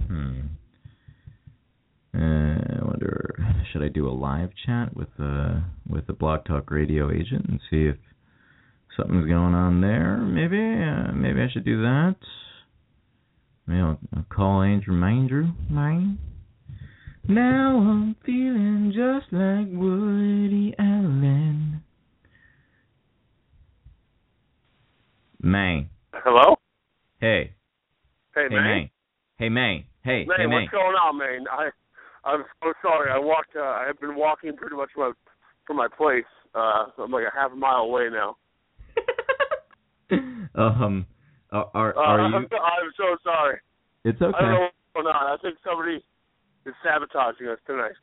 Hmm. 0.08 0.40
Uh, 2.14 2.20
I 2.20 2.86
wonder, 2.86 3.36
should 3.76 3.84
I 3.84 3.90
do 3.90 4.08
a 4.08 4.12
live 4.12 4.52
chat 4.66 4.96
with 4.96 5.10
uh 5.20 5.60
with 5.90 6.08
the 6.08 6.14
Blog 6.14 6.46
Talk 6.46 6.72
Radio 6.72 7.12
agent 7.12 7.46
and 7.50 7.60
see 7.70 7.88
if 7.88 7.98
something's 8.96 9.28
going 9.28 9.54
on 9.54 9.82
there? 9.82 10.16
Maybe, 10.18 10.58
uh, 10.58 11.12
maybe 11.12 11.42
I 11.42 11.52
should 11.52 11.66
do 11.66 11.82
that. 11.82 12.16
Maybe 13.68 13.82
I'll, 13.82 14.00
I'll 14.16 14.26
call 14.34 14.62
Andrew 14.62 14.96
Andrew 15.04 15.48
mine. 15.70 16.20
Now 17.28 17.80
I'm 17.80 18.16
feeling 18.26 18.94
just 18.96 19.34
like 19.34 19.68
Woody 19.70 20.74
Allen. 20.80 21.84
May. 25.42 25.90
Hello. 26.14 26.56
Hey. 27.20 27.52
Hey, 28.34 28.44
Hey 28.50 28.56
man. 28.56 28.64
May. 28.64 28.92
Hey 29.38 29.50
May. 29.50 29.86
Hey. 30.02 30.26
Man, 30.26 30.38
hey 30.38 30.46
May. 30.46 30.56
what's 30.62 30.72
going 30.72 30.96
on, 30.96 31.18
man? 31.18 31.46
I 31.52 31.70
I'm 32.26 32.44
so 32.64 32.74
sorry. 32.82 33.12
I 33.12 33.20
walked. 33.20 33.56
Uh, 33.56 33.62
I 33.62 33.84
have 33.88 34.00
been 34.00 34.16
walking 34.16 34.56
pretty 34.56 34.76
much 34.76 34.90
my, 34.98 35.12
from 35.66 35.78
my 35.78 35.88
place. 35.96 36.26
Uh, 36.54 36.86
I'm 36.98 37.12
like 37.12 37.26
a 37.26 37.38
half 37.38 37.52
a 37.52 37.56
mile 37.56 37.82
away 37.82 38.10
now. 38.12 38.38
um. 40.56 41.06
Are 41.52 41.70
are, 41.74 41.98
Uh, 41.98 42.02
are 42.02 42.20
I'm, 42.20 42.34
you? 42.42 42.48
so, 42.50 42.58
I'm 42.58 42.92
so 42.98 43.18
sorry. 43.24 43.60
It's 44.04 44.22
okay. 44.22 44.38
I 44.38 44.42
don't 44.42 44.52
know 44.52 44.60
what's 44.62 44.76
going 44.94 45.08
on. 45.08 45.16
I 45.16 45.38
think 45.42 45.58
somebody 45.64 46.04
is 46.66 46.74
sabotaging 46.84 47.48
us 47.48 47.60
tonight. 47.66 47.96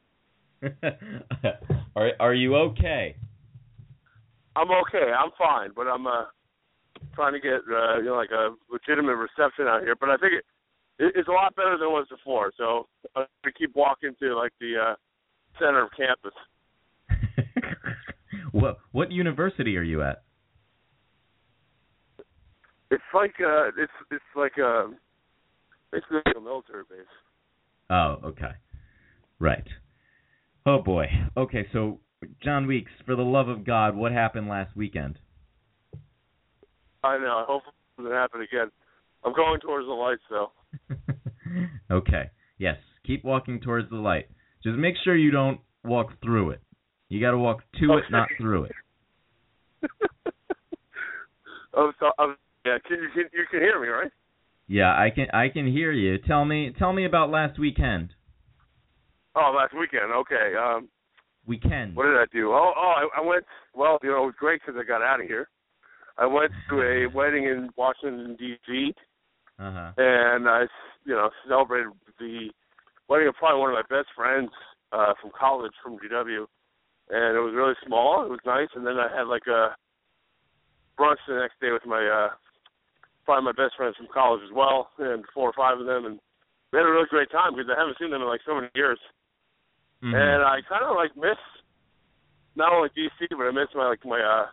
are 1.97 2.13
are 2.21 2.35
you 2.35 2.55
okay? 2.57 3.17
I'm 4.55 4.71
okay. 4.71 5.13
I'm 5.13 5.31
fine, 5.37 5.71
but 5.75 5.87
I'm 5.89 6.07
uh 6.07 6.25
trying 7.15 7.33
to 7.33 7.41
get 7.41 7.61
uh, 7.69 7.99
you 7.99 8.07
know 8.07 8.15
like 8.15 8.31
a 8.31 8.55
legitimate 8.71 9.17
reception 9.17 9.67
out 9.67 9.83
here. 9.83 9.97
But 9.99 10.11
I 10.11 10.17
think 10.17 10.35
it 10.35 10.45
it's 10.99 11.29
a 11.29 11.33
lot 11.33 11.55
better 11.57 11.77
than 11.79 11.89
it 11.89 11.91
was 11.91 12.07
before. 12.11 12.53
So 12.57 12.89
I'm 13.17 13.27
keep 13.59 13.75
walking 13.75 14.15
to 14.21 14.37
like 14.37 14.53
the 14.61 14.75
uh 14.91 14.95
center 15.59 15.85
of 15.85 15.91
campus. 15.97 16.33
what 18.53 18.79
what 18.93 19.11
university 19.11 19.77
are 19.77 19.83
you 19.83 20.03
at? 20.03 20.23
It's 22.91 23.03
like 23.15 23.35
uh 23.41 23.69
it's 23.69 23.93
it's 24.11 24.25
like 24.37 24.53
uh 24.63 24.89
basically 25.91 26.21
like 26.27 26.37
a 26.37 26.41
military 26.41 26.85
base. 26.89 27.07
Oh, 27.91 28.19
okay. 28.25 28.53
Right. 29.39 29.67
Oh 30.65 30.81
boy. 30.83 31.07
Okay, 31.37 31.67
so 31.73 32.01
John 32.43 32.67
Weeks, 32.67 32.93
for 33.05 33.17
the 33.17 33.23
love 33.23 33.49
of 33.49 33.65
God, 33.65 33.97
what 33.97 34.13
happened 34.13 34.49
last 34.49 34.77
weekend? 34.77 35.19
I 37.03 37.19
know. 37.19 37.39
I 37.39 37.45
hope 37.47 37.63
it 37.67 38.03
doesn't 38.03 38.17
happen 38.17 38.43
again. 38.43 38.71
I'm 39.25 39.33
going 39.33 39.61
towards 39.61 39.87
the 39.87 39.93
light, 39.93 40.19
though. 40.31 40.53
okay. 41.91 42.31
Yes. 42.59 42.77
Keep 43.07 43.25
walking 43.25 43.61
towards 43.61 43.91
the 43.91 43.97
light. 43.97 44.29
Just 44.63 44.79
make 44.79 44.95
sure 45.05 45.17
you 45.17 45.31
don't 45.31 45.61
walk 45.85 46.13
through 46.23 46.51
it. 46.51 46.61
You 47.09 47.21
got 47.21 47.33
to 47.33 47.39
walk 47.39 47.63
to 47.81 47.93
it, 47.99 48.05
not 48.11 48.29
through 48.39 48.65
it. 48.65 48.73
I'm 51.77 51.93
so 52.01 52.11
I'm, 52.19 52.37
yeah. 52.65 52.79
Can 52.87 52.99
you 52.99 53.09
can, 53.13 53.25
you 53.33 53.45
can 53.51 53.61
hear 53.61 53.81
me 53.81 53.89
right? 53.89 54.11
Yeah, 54.67 54.93
I 54.93 55.11
can 55.15 55.27
I 55.35 55.49
can 55.49 55.71
hear 55.71 55.93
you. 55.93 56.19
Tell 56.19 56.45
me 56.45 56.73
tell 56.79 56.93
me 56.93 57.05
about 57.05 57.31
last 57.31 57.59
weekend. 57.59 58.15
Oh, 59.35 59.53
last 59.55 59.75
weekend. 59.79 60.13
Okay. 60.13 60.53
Um, 60.59 60.89
Weekend. 61.47 61.97
what 61.97 62.05
did 62.05 62.17
I 62.17 62.25
do? 62.33 62.53
Oh, 62.53 62.73
oh, 62.77 62.95
I, 62.97 63.21
I 63.21 63.27
went. 63.27 63.45
Well, 63.75 63.99
you 64.03 64.11
know, 64.11 64.23
it 64.23 64.27
was 64.27 64.35
great 64.39 64.61
because 64.65 64.81
I 64.81 64.87
got 64.87 65.03
out 65.03 65.21
of 65.21 65.27
here. 65.27 65.49
I 66.17 66.27
went 66.27 66.53
to 66.71 66.81
a 66.81 67.07
wedding 67.15 67.45
in 67.45 67.71
Washington 67.77 68.37
D.C. 68.39 68.95
Uh-huh. 69.59 69.93
and 69.97 70.49
I, 70.49 70.67
you 71.05 71.15
know, 71.15 71.31
celebrated 71.47 71.93
the 72.19 72.51
wedding 73.09 73.29
of 73.29 73.35
probably 73.37 73.61
one 73.61 73.71
of 73.71 73.79
my 73.79 73.97
best 73.97 74.09
friends 74.17 74.51
uh, 74.93 75.15
from 75.21 75.31
college 75.39 75.73
from 75.83 75.99
GW, 75.99 76.47
and 77.11 77.37
it 77.37 77.41
was 77.41 77.55
really 77.55 77.75
small. 77.87 78.25
It 78.25 78.31
was 78.31 78.41
nice, 78.47 78.69
and 78.75 78.87
then 78.87 78.97
I 78.99 79.09
had 79.15 79.29
like 79.29 79.47
a 79.47 79.77
brunch 80.99 81.21
the 81.29 81.35
next 81.35 81.61
day 81.61 81.73
with 81.73 81.87
my 81.87 82.01
uh, 82.01 82.35
probably 83.25 83.45
my 83.45 83.53
best 83.53 83.77
friends 83.77 83.97
from 83.97 84.09
college 84.13 84.43
as 84.45 84.53
well, 84.55 84.91
and 84.99 85.25
four 85.35 85.49
or 85.51 85.57
five 85.57 85.79
of 85.79 85.87
them, 85.87 86.07
and 86.07 86.19
we 86.73 86.79
had 86.79 86.87
a 86.87 86.91
really 86.91 87.09
great 87.11 87.31
time 87.31 87.55
because 87.55 87.71
I 87.71 87.79
haven't 87.79 87.99
seen 87.99 88.11
them 88.11 88.23
in 88.23 88.29
like 88.29 88.43
so 88.47 88.55
many 88.55 88.69
years, 88.75 88.99
Mhm. 90.03 90.15
and 90.15 90.43
I 90.43 90.61
kind 90.63 90.85
of 90.85 90.97
like 90.97 91.17
miss 91.17 91.39
not 92.57 92.73
only 92.73 92.91
DC, 92.91 93.29
but 93.31 93.47
I 93.47 93.51
miss 93.51 93.69
my 93.75 93.89
like 93.89 94.05
my 94.05 94.21
uh, 94.21 94.47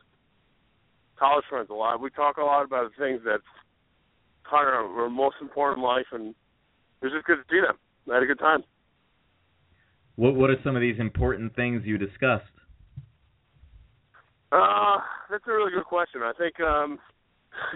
college 1.18 1.46
friends 1.50 1.70
a 1.70 1.74
lot. 1.74 2.00
We 2.00 2.10
talk 2.12 2.38
a 2.38 2.44
lot 2.44 2.64
about 2.64 2.92
the 2.92 2.96
things 3.04 3.24
that 3.24 3.42
kind 4.50 4.68
of 4.68 4.92
were 4.92 5.10
most 5.10 5.38
important 5.42 5.84
life, 5.84 6.06
and 6.12 6.36
it 7.02 7.06
was 7.06 7.14
just 7.14 7.26
good 7.26 7.38
to 7.38 7.48
see 7.50 7.62
them. 7.62 7.78
I 8.10 8.16
had 8.16 8.24
a 8.24 8.28
good 8.28 8.40
time. 8.40 8.64
What 10.16 10.36
what 10.36 10.50
are 10.50 10.58
some 10.64 10.76
of 10.76 10.82
these 10.82 11.00
important 11.00 11.56
things 11.56 11.84
you 11.86 11.98
discussed? 11.98 12.52
Uh, 14.52 14.98
that's 15.30 15.46
a 15.48 15.52
really 15.52 15.72
good 15.72 15.86
question. 15.86 16.22
I 16.24 16.34
think, 16.38 16.60
um, 16.60 16.98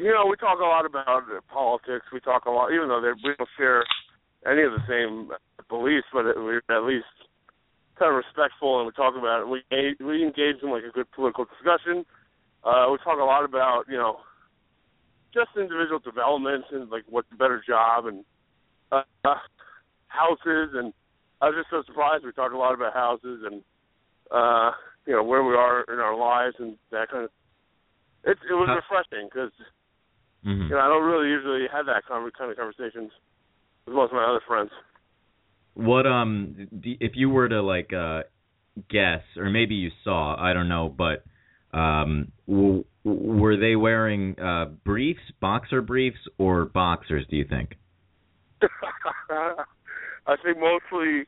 you 0.01 0.09
know, 0.09 0.25
we 0.25 0.35
talk 0.37 0.57
a 0.59 0.65
lot 0.65 0.85
about 0.85 1.23
politics. 1.47 2.05
We 2.11 2.19
talk 2.19 2.45
a 2.45 2.51
lot, 2.51 2.73
even 2.73 2.89
though 2.89 2.99
we 2.99 3.35
don't 3.37 3.49
share 3.57 3.85
any 4.45 4.63
of 4.63 4.73
the 4.73 4.83
same 4.89 5.29
beliefs, 5.69 6.07
but 6.11 6.25
we're 6.35 6.65
at 6.69 6.83
least 6.83 7.05
kind 7.97 8.09
of 8.09 8.17
respectful, 8.17 8.79
and 8.79 8.87
we 8.87 8.93
talk 8.93 9.13
about 9.15 9.41
it. 9.41 9.47
We 9.47 9.61
we 10.03 10.23
engage 10.23 10.61
in 10.63 10.71
like 10.71 10.83
a 10.83 10.91
good 10.91 11.09
political 11.11 11.45
discussion. 11.45 12.05
Uh, 12.63 12.89
we 12.91 12.97
talk 13.03 13.19
a 13.19 13.23
lot 13.23 13.45
about, 13.45 13.83
you 13.87 13.97
know, 13.97 14.17
just 15.33 15.49
individual 15.57 15.99
developments 15.99 16.67
and 16.71 16.89
like 16.89 17.03
what's 17.09 17.27
a 17.33 17.35
better 17.35 17.61
job 17.65 18.05
and 18.05 18.23
uh, 18.91 19.01
uh, 19.25 19.35
houses. 20.07 20.75
And 20.75 20.93
I 21.41 21.49
was 21.49 21.55
just 21.57 21.69
so 21.71 21.83
surprised. 21.85 22.23
We 22.23 22.31
talked 22.31 22.53
a 22.53 22.57
lot 22.57 22.73
about 22.73 22.93
houses 22.93 23.41
and 23.45 23.61
uh, 24.31 24.71
you 25.05 25.13
know 25.13 25.23
where 25.23 25.43
we 25.43 25.55
are 25.55 25.83
in 25.91 25.99
our 25.99 26.17
lives 26.17 26.55
and 26.59 26.77
that 26.91 27.09
kind 27.09 27.25
of. 27.25 27.31
It 28.23 28.37
it 28.49 28.53
was 28.53 28.69
refreshing 28.69 29.27
because 29.27 29.51
Mhm. 30.45 30.69
you 30.69 30.75
know 30.75 30.79
I 30.79 30.87
don't 30.87 31.03
really 31.03 31.29
usually 31.29 31.67
have 31.71 31.85
that 31.87 32.05
kind 32.07 32.25
of, 32.25 32.33
kind 32.33 32.51
of 32.51 32.57
conversations 32.57 33.11
with 33.85 33.95
most 33.95 34.11
of 34.11 34.15
my 34.15 34.25
other 34.25 34.41
friends. 34.47 34.71
What 35.73 36.05
um 36.05 36.55
if 36.83 37.15
you 37.15 37.29
were 37.29 37.49
to 37.49 37.61
like 37.61 37.91
uh 37.93 38.23
guess 38.89 39.23
or 39.37 39.49
maybe 39.49 39.75
you 39.75 39.91
saw, 40.03 40.35
I 40.39 40.53
don't 40.53 40.69
know, 40.69 40.89
but 40.89 41.23
um 41.77 42.31
were 43.03 43.57
they 43.57 43.75
wearing 43.75 44.39
uh 44.39 44.65
briefs, 44.85 45.21
boxer 45.41 45.81
briefs 45.81 46.17
or 46.37 46.65
boxers, 46.65 47.25
do 47.29 47.35
you 47.35 47.45
think? 47.45 47.75
I 49.29 50.35
think 50.43 50.57
mostly 50.59 51.25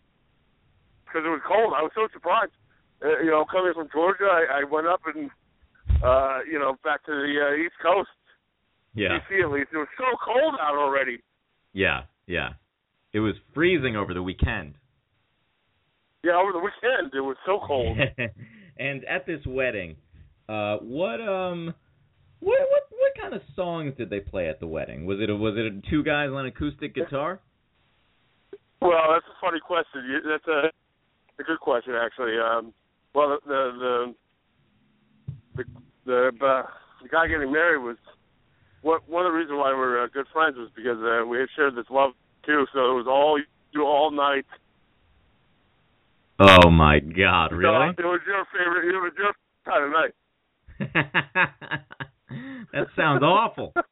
because 1.06 1.24
it 1.26 1.30
was 1.30 1.42
cold. 1.48 1.74
I 1.76 1.82
was 1.82 1.92
so 1.96 2.08
surprised. 2.14 2.52
uh, 3.04 3.20
you 3.24 3.30
know, 3.30 3.46
coming 3.52 3.74
from 3.74 3.88
Georgia, 3.92 4.26
I, 4.26 4.62
I 4.62 4.64
went 4.70 4.88
up 4.88 5.02
and 5.14 5.30
uh, 6.04 6.40
you 6.50 6.60
know 6.60 6.76
back 6.84 7.06
to 7.06 7.12
the 7.12 7.36
uh, 7.42 7.56
East 7.64 7.76
Coast, 7.82 8.10
Yeah. 8.94 9.20
DC 9.30 9.44
at 9.44 9.52
least. 9.52 9.70
It 9.74 9.78
was 9.78 9.88
so 9.98 10.06
cold 10.24 10.56
out 10.62 10.76
already. 10.78 11.20
Yeah. 11.74 12.04
Yeah. 12.28 12.50
It 13.14 13.20
was 13.20 13.36
freezing 13.54 13.96
over 13.96 14.14
the 14.14 14.24
weekend. 14.24 14.76
Yeah, 16.24 16.38
over 16.38 16.52
the 16.54 16.60
weekend 16.60 17.14
it 17.14 17.22
was 17.22 17.38
so 17.46 17.60
cold. 17.66 17.98
and 18.80 19.06
at 19.06 19.26
this 19.28 19.42
wedding, 19.46 19.96
uh, 20.48 20.78
what 20.78 21.22
um, 21.22 21.74
what 22.40 22.60
what 22.60 22.84
what 22.92 23.12
kind 23.22 23.34
of 23.34 23.42
songs 23.56 23.94
did 23.98 24.10
they 24.10 24.20
play 24.20 24.50
at 24.50 24.60
the 24.60 24.68
wedding? 24.68 25.06
Was 25.06 25.20
it 25.20 25.30
a, 25.30 25.36
was 25.36 25.56
it 25.58 25.66
a 25.66 25.90
two 25.90 26.04
guys 26.04 26.30
on 26.30 26.46
acoustic 26.46 26.94
guitar? 26.94 27.40
Well, 28.82 29.14
that's 29.14 29.26
a 29.26 29.40
funny 29.42 29.60
question. 29.60 30.22
That's 30.28 30.48
a 30.48 30.70
a 31.40 31.44
good 31.44 31.60
question 31.60 31.94
actually. 31.96 32.38
Um, 32.40 32.74
well, 33.14 33.38
the 33.46 33.48
the 33.48 34.14
the 35.56 35.64
the, 36.06 36.32
the, 36.40 36.46
uh, 36.46 36.64
the 37.02 37.10
guy 37.10 37.28
getting 37.28 37.52
married 37.52 37.82
was 37.82 37.98
what 38.82 39.08
one 39.10 39.26
of 39.26 39.32
the 39.32 39.38
reasons 39.38 39.58
why 39.58 39.74
we're 39.74 40.04
uh, 40.04 40.08
good 40.14 40.28
friends 40.32 40.58
was 40.58 40.70
because 40.76 40.98
uh, 41.02 41.26
we 41.26 41.40
had 41.40 41.48
shared 41.56 41.76
this 41.76 41.90
love 41.90 42.12
too. 42.46 42.66
So 42.74 42.80
it 42.92 42.94
was 42.94 43.08
all 43.08 43.42
you 43.72 43.84
all 43.84 44.12
night. 44.12 44.46
Oh 46.40 46.70
my 46.70 47.00
God! 47.00 47.54
Really? 47.54 47.96
So 47.98 48.04
it 48.04 48.06
was 48.06 48.22
your 48.28 48.46
favorite. 48.52 48.94
It 48.94 49.00
was 49.00 49.14
your 49.18 49.34
kind 49.66 49.86
of 49.86 49.92
night. 49.92 50.14
that 52.74 52.88
sounds 52.96 53.24
awful. 53.24 53.74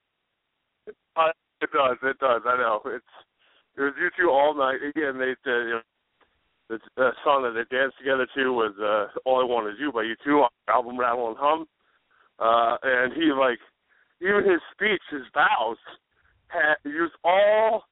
Uh, 1.15 1.29
it 1.61 1.69
does. 1.71 1.95
It 2.01 2.17
does. 2.17 2.41
I 2.43 2.57
know. 2.57 2.81
It's 2.87 3.05
it 3.77 3.81
was 3.81 3.93
U2 4.01 4.27
all 4.27 4.57
night. 4.57 4.81
Again, 4.81 5.19
they 5.19 5.37
uh, 5.45 5.57
you 5.61 5.77
know, 5.77 5.81
the 6.69 6.79
uh, 6.97 7.11
song 7.23 7.43
that 7.43 7.53
they 7.53 7.69
danced 7.69 7.99
together 7.99 8.25
to 8.35 8.51
was 8.51 8.73
uh, 8.81 9.13
"All 9.23 9.39
I 9.39 9.45
Want 9.45 9.69
Is 9.69 9.79
You" 9.79 9.91
by 9.91 10.01
you 10.01 10.15
two 10.25 10.41
on 10.41 10.49
the 10.65 10.73
album 10.73 10.99
Rattle 10.99 11.27
and 11.29 11.37
Hum. 11.39 11.67
Uh, 12.39 12.77
and 12.81 13.13
he 13.13 13.31
like 13.31 13.59
even 14.21 14.49
his 14.49 14.61
speech, 14.73 15.01
his 15.11 15.21
vows, 15.33 15.77
had 16.47 16.75
used 16.83 17.13
all 17.23 17.83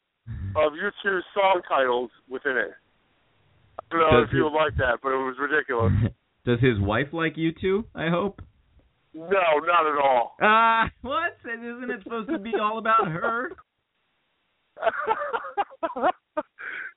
of 0.56 0.74
you 0.76 0.90
two's 1.04 1.24
song 1.34 1.62
titles 1.68 2.10
within 2.30 2.58
it. 2.58 2.72
I 3.80 3.84
don't 3.92 4.00
know 4.00 4.22
Does 4.22 4.30
if 4.30 4.34
you 4.34 4.44
would 4.44 4.58
like 4.58 4.76
that, 4.78 5.00
but 5.04 5.10
it 5.10 5.22
was 5.22 5.36
ridiculous. 5.40 5.94
Does 6.46 6.60
his 6.60 6.80
wife 6.80 7.14
like 7.14 7.36
U2? 7.36 7.86
I 7.94 8.10
hope. 8.10 8.42
No, 9.14 9.60
not 9.66 9.88
at 9.88 10.02
all. 10.02 10.36
Ah, 10.42 10.90
what? 11.02 11.38
Isn't 11.44 11.90
it 11.90 12.04
supposed 12.04 12.30
to 12.30 12.40
be 12.40 12.54
all 12.60 12.78
about 12.78 13.08
her? 13.08 13.52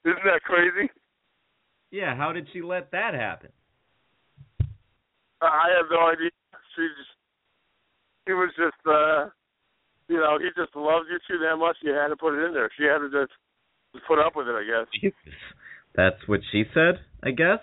Isn't 0.05 0.24
that 0.24 0.42
crazy? 0.44 0.90
Yeah. 1.90 2.16
How 2.16 2.33
did 2.33 2.48
she 2.53 2.62
let 2.62 2.90
that 2.92 3.14
happen? 3.14 3.50
I 5.42 5.68
have 5.77 5.87
no 5.90 6.07
idea. 6.09 6.31
She 6.77 6.83
just, 6.83 7.11
he 8.27 8.33
was 8.33 8.50
just, 8.57 8.87
uh, 8.87 9.29
you 10.09 10.16
know, 10.16 10.38
he 10.38 10.48
just 10.57 10.74
loved 10.74 11.07
you 11.11 11.18
too 11.29 11.38
that 11.44 11.57
much. 11.57 11.77
You 11.83 11.92
had 11.92 12.09
to 12.09 12.16
put 12.16 12.35
it 12.35 12.46
in 12.46 12.55
there. 12.55 12.70
She 12.79 12.85
had 12.85 12.98
to 12.98 13.11
just, 13.11 13.33
just 13.94 14.07
put 14.07 14.18
up 14.18 14.35
with 14.37 14.48
it, 14.48 14.55
I 14.55 14.64
guess. 14.64 15.12
That's 15.94 16.16
what 16.27 16.40
she 16.50 16.64
said, 16.72 17.00
I 17.22 17.31
guess. 17.31 17.61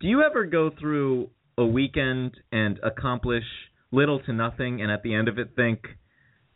Do 0.00 0.06
you 0.06 0.22
ever 0.22 0.46
go 0.46 0.70
through 0.78 1.30
a 1.56 1.66
weekend 1.66 2.36
and 2.52 2.78
accomplish 2.82 3.44
little 3.90 4.20
to 4.20 4.32
nothing 4.32 4.80
and 4.82 4.90
at 4.90 5.02
the 5.02 5.14
end 5.14 5.28
of 5.28 5.38
it 5.38 5.50
think, 5.56 5.80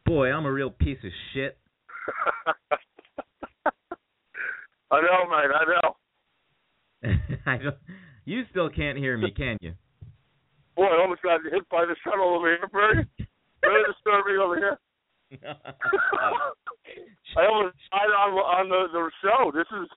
boy, 0.05 0.31
I'm 0.31 0.45
a 0.45 0.53
real 0.53 0.71
piece 0.71 0.99
of 1.05 1.11
shit? 1.33 1.59
I 4.91 5.01
know, 5.01 5.31
man. 5.31 5.51
I 5.55 5.65
know. 5.65 5.97
I 7.47 7.57
don't, 7.57 7.77
you 8.25 8.43
still 8.51 8.69
can't 8.69 8.99
hear 8.99 9.17
me, 9.17 9.31
can 9.31 9.57
you? 9.61 9.73
Boy, 10.77 10.85
I 10.85 11.01
almost 11.01 11.23
got 11.23 11.41
hit 11.43 11.69
by 11.71 11.85
the 11.87 11.97
shuttle 12.05 12.35
over 12.37 12.49
here, 12.49 12.69
Bernie. 12.71 13.07
Very 13.61 13.83
disturbing 13.85 14.39
over 14.43 14.57
here. 14.57 14.79
I 17.37 17.47
almost 17.47 17.77
died 17.91 18.13
on 18.13 18.35
on 18.37 18.69
the 18.69 18.89
the 18.93 19.11
show. 19.23 19.51
This 19.55 19.67
is 19.73 19.89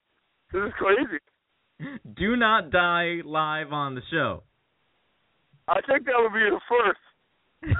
this 0.53 0.61
is 0.67 0.73
crazy. 0.79 1.19
Do 2.15 2.37
not 2.37 2.71
die 2.71 3.21
live 3.25 3.73
on 3.73 3.95
the 3.95 4.01
show. 4.11 4.43
I 5.67 5.81
think 5.87 6.05
that 6.05 6.15
would 6.15 6.31
be 6.31 6.47
the 6.49 6.61
first 6.69 6.99
and 7.63 7.71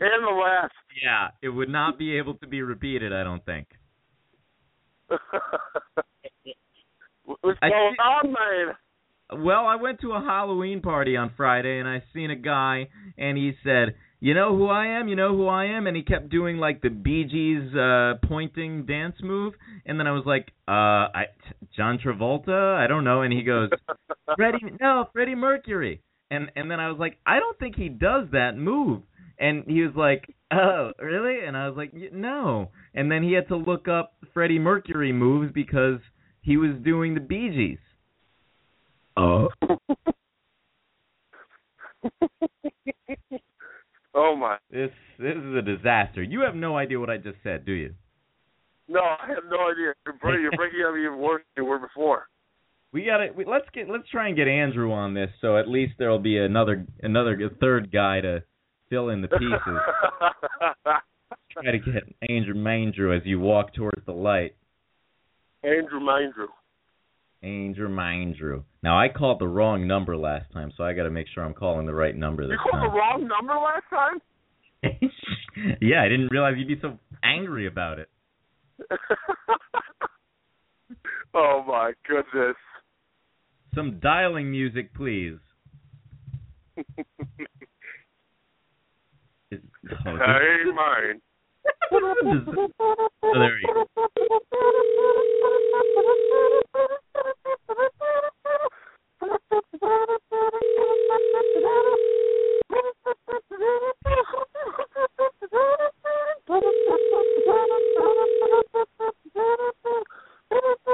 the 0.00 0.30
last. 0.30 0.72
yeah, 1.02 1.28
it 1.42 1.48
would 1.48 1.68
not 1.68 1.98
be 1.98 2.16
able 2.18 2.34
to 2.34 2.46
be 2.46 2.62
repeated, 2.62 3.12
I 3.12 3.24
don't 3.24 3.44
think. 3.44 3.66
What's 7.24 7.58
I 7.62 7.68
going 7.70 7.94
see- 7.96 8.02
on, 8.02 8.32
man? 8.32 8.74
Well, 9.42 9.66
I 9.66 9.76
went 9.76 10.00
to 10.02 10.12
a 10.12 10.20
Halloween 10.20 10.82
party 10.82 11.16
on 11.16 11.32
Friday 11.36 11.78
and 11.78 11.88
I 11.88 12.02
seen 12.12 12.30
a 12.30 12.36
guy 12.36 12.88
and 13.16 13.38
he 13.38 13.52
said, 13.64 13.94
"You 14.20 14.34
know 14.34 14.54
who 14.54 14.66
I 14.68 14.86
am? 14.98 15.08
You 15.08 15.16
know 15.16 15.34
who 15.34 15.48
I 15.48 15.64
am?" 15.64 15.86
And 15.86 15.96
he 15.96 16.02
kept 16.02 16.28
doing 16.28 16.58
like 16.58 16.82
the 16.82 16.90
Bee 16.90 17.24
Gees 17.24 17.74
uh 17.74 18.18
pointing 18.28 18.84
dance 18.84 19.16
move 19.22 19.54
and 19.86 19.98
then 19.98 20.06
I 20.06 20.12
was 20.12 20.24
like, 20.26 20.52
"Uh, 20.68 21.08
I 21.16 21.24
John 21.74 21.98
Travolta? 21.98 22.76
I 22.76 22.86
don't 22.86 23.02
know." 23.04 23.22
And 23.22 23.32
he 23.32 23.42
goes, 23.42 23.70
"Freddie, 24.36 24.58
no, 24.78 25.08
Freddie 25.12 25.34
Mercury." 25.34 26.02
And 26.34 26.50
and 26.56 26.70
then 26.70 26.80
I 26.80 26.88
was 26.88 26.98
like, 26.98 27.18
"I 27.24 27.38
don't 27.38 27.58
think 27.58 27.76
he 27.76 27.88
does 27.88 28.28
that 28.32 28.56
move." 28.56 29.02
And 29.38 29.64
he 29.66 29.82
was 29.82 29.94
like, 29.94 30.34
"Oh, 30.52 30.92
really?" 31.00 31.44
And 31.46 31.56
I 31.56 31.68
was 31.68 31.76
like, 31.76 31.92
"No." 32.12 32.70
And 32.94 33.10
then 33.10 33.22
he 33.22 33.32
had 33.32 33.48
to 33.48 33.56
look 33.56 33.88
up 33.88 34.14
Freddie 34.32 34.58
Mercury 34.58 35.12
moves 35.12 35.52
because 35.52 36.00
he 36.40 36.56
was 36.56 36.72
doing 36.84 37.14
the 37.14 37.20
Bee 37.20 37.50
Gees. 37.50 37.78
Oh. 39.16 39.48
oh 44.14 44.36
my! 44.36 44.58
This 44.70 44.90
this 45.18 45.36
is 45.36 45.54
a 45.54 45.62
disaster. 45.62 46.22
You 46.22 46.40
have 46.40 46.56
no 46.56 46.76
idea 46.76 46.98
what 46.98 47.10
I 47.10 47.16
just 47.16 47.38
said, 47.44 47.64
do 47.64 47.72
you? 47.72 47.94
No, 48.88 49.00
I 49.00 49.26
have 49.28 49.44
no 49.48 49.70
idea. 49.70 49.94
You're 50.04 50.16
breaking, 50.20 50.42
you're 50.42 50.52
breaking 50.52 50.80
up 50.86 50.94
even 50.98 51.18
worse 51.18 51.42
than 51.54 51.64
you 51.64 51.70
were 51.70 51.78
before. 51.78 52.26
We 52.94 53.04
got 53.04 53.16
to 53.18 53.32
we, 53.36 53.44
let's 53.44 53.66
get 53.74 53.90
let's 53.90 54.08
try 54.08 54.28
and 54.28 54.36
get 54.36 54.46
Andrew 54.46 54.92
on 54.92 55.14
this 55.14 55.28
so 55.40 55.58
at 55.58 55.68
least 55.68 55.94
there'll 55.98 56.20
be 56.20 56.38
another 56.38 56.86
another 57.02 57.32
a 57.32 57.50
third 57.56 57.90
guy 57.90 58.20
to 58.20 58.44
fill 58.88 59.08
in 59.08 59.20
the 59.20 59.26
pieces. 59.26 59.50
try 61.50 61.72
to 61.72 61.78
get 61.78 62.04
Andrew 62.30 62.54
Mandrew 62.54 63.16
as 63.16 63.26
you 63.26 63.40
walk 63.40 63.74
towards 63.74 64.06
the 64.06 64.12
light. 64.12 64.54
Andrew 65.64 65.98
Mindrew. 65.98 66.46
Andrew 67.42 67.88
Mandrew. 67.88 68.62
Now 68.84 68.96
I 68.96 69.08
called 69.08 69.40
the 69.40 69.48
wrong 69.48 69.88
number 69.88 70.16
last 70.16 70.52
time, 70.52 70.72
so 70.76 70.84
I 70.84 70.92
got 70.92 71.02
to 71.02 71.10
make 71.10 71.26
sure 71.34 71.44
I'm 71.44 71.52
calling 71.52 71.86
the 71.86 71.94
right 71.94 72.16
number 72.16 72.46
this 72.46 72.58
time. 72.58 72.58
You 72.64 72.70
called 72.70 72.92
the 72.92 72.96
wrong 72.96 73.28
number 73.28 73.54
last 73.54 73.84
time. 73.90 74.20
yeah, 75.82 76.00
I 76.00 76.08
didn't 76.08 76.28
realize 76.30 76.54
you'd 76.58 76.68
be 76.68 76.78
so 76.80 76.96
angry 77.24 77.66
about 77.66 77.98
it. 77.98 78.08
oh 81.34 81.64
my 81.66 81.92
goodness. 82.06 82.54
Some 83.74 83.98
dialing 84.00 84.50
music, 84.50 84.94
please. 84.94 85.38
Is- 86.76 86.84
oh, 90.06 90.12
this- 90.12 90.20
Hey, 90.26 90.70
mine. 90.74 91.20
What 91.90 92.02
is 92.18 92.46
this? 92.46 92.54
Oh, 93.22 93.32
there 93.38 93.58
you 93.58 93.66
go. 93.66 93.84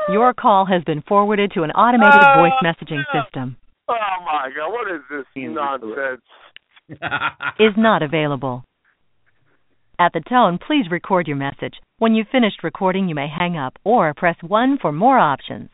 Your 0.09 0.33
call 0.33 0.65
has 0.65 0.83
been 0.83 1.01
forwarded 1.07 1.51
to 1.53 1.63
an 1.63 1.71
automated 1.71 2.21
Oh, 2.21 2.41
voice 2.41 2.53
messaging 2.63 3.03
no. 3.13 3.21
system. 3.23 3.57
Oh 3.87 3.95
my 4.25 4.49
god, 4.55 4.71
what 4.71 4.91
is 4.91 5.01
this 5.09 5.25
nonsense? 5.35 6.21
Is 7.59 7.73
not 7.77 8.03
available. 8.03 8.63
At 9.99 10.13
the 10.13 10.21
tone, 10.27 10.57
please 10.65 10.89
record 10.91 11.27
your 11.27 11.37
message. 11.37 11.75
When 11.99 12.15
you've 12.15 12.27
finished 12.31 12.63
recording, 12.63 13.07
you 13.07 13.15
may 13.15 13.27
hang 13.27 13.57
up 13.57 13.77
or 13.83 14.13
press 14.13 14.35
1 14.41 14.79
for 14.81 14.91
more 14.91 15.19
options. 15.19 15.69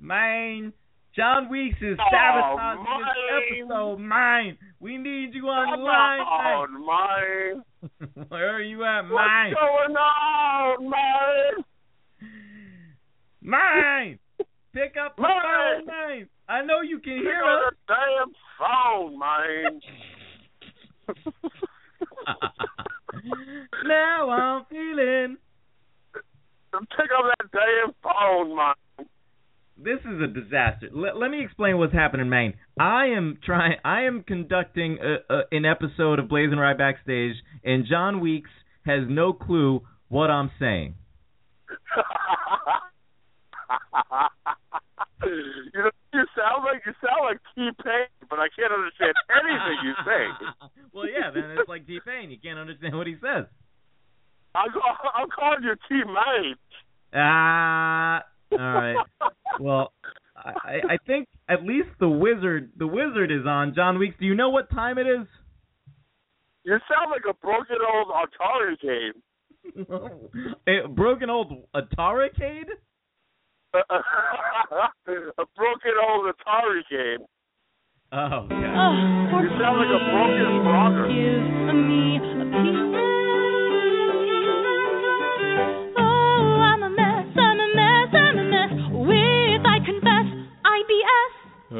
Mine. 0.00 0.72
John 1.16 1.48
Weeks 1.50 1.76
is 1.82 1.98
Oh, 2.00 2.04
sabotaging 2.10 2.84
mine. 2.84 3.04
this 3.04 3.58
episode. 3.66 3.98
Mine. 3.98 4.58
We 4.78 4.96
need 4.96 5.34
you 5.34 5.42
Come 5.42 5.50
online. 5.50 6.20
on, 6.20 6.86
mine. 6.86 7.62
mine. 7.82 7.90
Where 8.28 8.54
are 8.56 8.62
you 8.62 8.84
at, 8.84 9.02
What's 9.02 9.12
mine? 9.14 9.52
going 9.54 9.96
on, 9.96 10.88
mine? 10.88 11.64
Mine. 13.42 14.18
Pick 14.72 14.96
up 15.04 15.16
the 15.16 15.22
Mine. 15.22 15.78
phone, 15.78 15.86
mine. 15.86 16.28
I 16.48 16.62
know 16.64 16.80
you 16.82 17.00
can 17.00 17.14
Pick 17.14 17.22
hear 17.22 17.42
up 17.42 17.72
us. 17.72 17.78
the 17.88 17.94
damn 17.94 18.32
phone, 18.58 19.18
mine. 19.18 19.80
now 23.84 24.30
I'm 24.30 24.64
feeling. 24.70 25.36
Pick 26.72 27.10
up 27.18 27.24
that 27.38 27.50
damn 27.52 27.92
phone, 28.02 28.56
man. 28.56 28.74
This 29.82 30.00
is 30.00 30.20
a 30.20 30.26
disaster. 30.26 30.90
Let, 30.92 31.16
let 31.16 31.30
me 31.30 31.42
explain 31.42 31.78
what's 31.78 31.94
happening 31.94 32.26
in 32.26 32.30
Maine. 32.30 32.54
I 32.78 33.06
am 33.16 33.38
trying. 33.42 33.76
I 33.82 34.02
am 34.02 34.22
conducting 34.26 34.98
a, 35.00 35.34
a, 35.34 35.42
an 35.52 35.64
episode 35.64 36.18
of 36.18 36.26
BlazinRy 36.26 36.76
backstage, 36.76 37.36
and 37.64 37.86
John 37.88 38.20
Weeks 38.20 38.50
has 38.84 39.04
no 39.08 39.32
clue 39.32 39.80
what 40.08 40.30
I'm 40.30 40.50
saying. 40.58 40.96
you 45.24 45.72
know, 45.74 45.90
you 46.12 46.26
sound 46.36 46.64
like 46.64 46.82
you 46.84 46.92
sound 47.00 47.24
like 47.24 47.38
T 47.54 47.70
Pain, 47.82 48.06
but 48.28 48.38
I 48.38 48.48
can't 48.54 48.72
understand 48.72 49.14
anything 49.30 49.78
you 49.84 49.94
say. 50.04 50.26
well, 50.92 51.08
yeah, 51.08 51.30
then 51.32 51.56
it's 51.58 51.68
like 51.68 51.86
T 51.86 52.00
Pain. 52.04 52.30
You 52.30 52.38
can't 52.42 52.58
understand 52.58 52.96
what 52.96 53.06
he 53.06 53.14
says. 53.14 53.46
I'm, 54.54 54.68
I'm 55.14 55.28
calling 55.30 55.62
you 55.62 55.74
T 55.88 56.04
Main. 56.04 56.56
Ah, 57.14 58.24
all 58.52 58.58
right. 58.58 58.96
well, 59.60 59.92
I, 60.36 60.80
I 60.90 60.96
think 61.06 61.28
at 61.48 61.62
least 61.64 61.88
the 61.98 62.08
wizard, 62.08 62.70
the 62.76 62.86
wizard 62.86 63.30
is 63.30 63.46
on. 63.46 63.74
John 63.74 63.98
Weeks, 63.98 64.16
do 64.18 64.26
you 64.26 64.34
know 64.34 64.48
what 64.50 64.70
time 64.70 64.98
it 64.98 65.06
is? 65.06 65.26
You 66.64 66.78
sound 66.88 67.10
like 67.10 67.22
a 67.28 67.34
broken 67.34 67.76
old 67.92 68.08
Atari 68.08 68.78
game. 68.80 69.22
a 70.84 70.88
broken 70.88 71.30
old 71.30 71.52
Atari-cade? 71.74 72.68
a 73.74 73.78
broken 75.56 75.92
old 76.08 76.34
Atari 76.34 76.82
game. 76.90 77.26
Oh, 78.12 78.46
God. 78.48 78.50
Oh, 78.50 79.40
You 79.40 79.48
sound 79.60 79.78
like 79.78 79.94
a 79.94 80.02
broken 80.10 80.50
blogger. 80.66 81.10
Love 91.70 91.78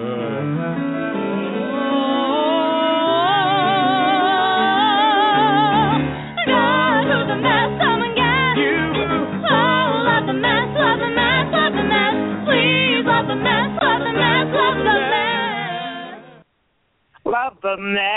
the 17.63 17.77
mess. 17.79 18.11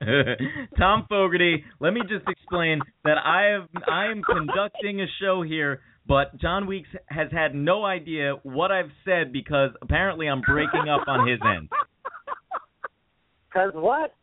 Thom 0.78 1.06
Fogarty, 1.08 1.64
let 1.80 1.92
me 1.92 2.02
just 2.02 2.28
explain 2.28 2.80
that 3.04 3.18
I 3.24 3.46
have 3.46 3.68
I 3.88 4.06
am 4.06 4.22
conducting 4.22 5.00
a 5.00 5.06
show 5.20 5.42
here, 5.42 5.80
but 6.08 6.38
John 6.40 6.66
Weeks 6.66 6.88
has 7.06 7.30
had 7.30 7.54
no 7.54 7.84
idea 7.84 8.34
what 8.42 8.72
I've 8.72 8.90
said 9.04 9.32
because 9.32 9.70
apparently 9.82 10.26
I'm 10.26 10.40
breaking 10.40 10.88
up 10.88 11.06
on 11.06 11.28
his 11.28 11.38
end. 11.44 11.68
Cause 13.52 13.72
what? 13.74 14.14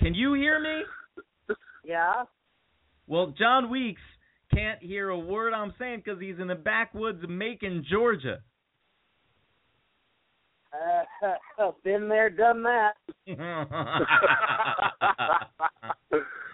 Can 0.00 0.14
you 0.14 0.34
hear 0.34 0.60
me? 0.60 1.56
Yeah. 1.84 2.24
Well, 3.06 3.34
John 3.38 3.70
Weeks 3.70 4.00
can't 4.52 4.82
hear 4.82 5.10
a 5.10 5.18
word 5.18 5.52
I'm 5.52 5.74
saying 5.78 6.02
because 6.04 6.20
he's 6.20 6.38
in 6.40 6.48
the 6.48 6.54
backwoods 6.54 7.22
of 7.22 7.30
Macon, 7.30 7.84
Georgia. 7.90 8.38
Uh, 10.72 11.70
been 11.84 12.08
there, 12.08 12.30
done 12.30 12.62
that. 12.62 12.92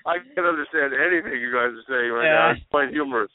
I 0.07 0.17
can't 0.35 0.47
understand 0.47 0.93
anything 0.95 1.41
you 1.41 1.53
guys 1.53 1.71
are 1.71 1.85
saying 1.89 2.11
right 2.13 2.25
now. 2.25 2.49
Yeah. 2.49 2.53
It's 2.57 2.67
quite 2.71 2.91
humorous. 2.91 3.31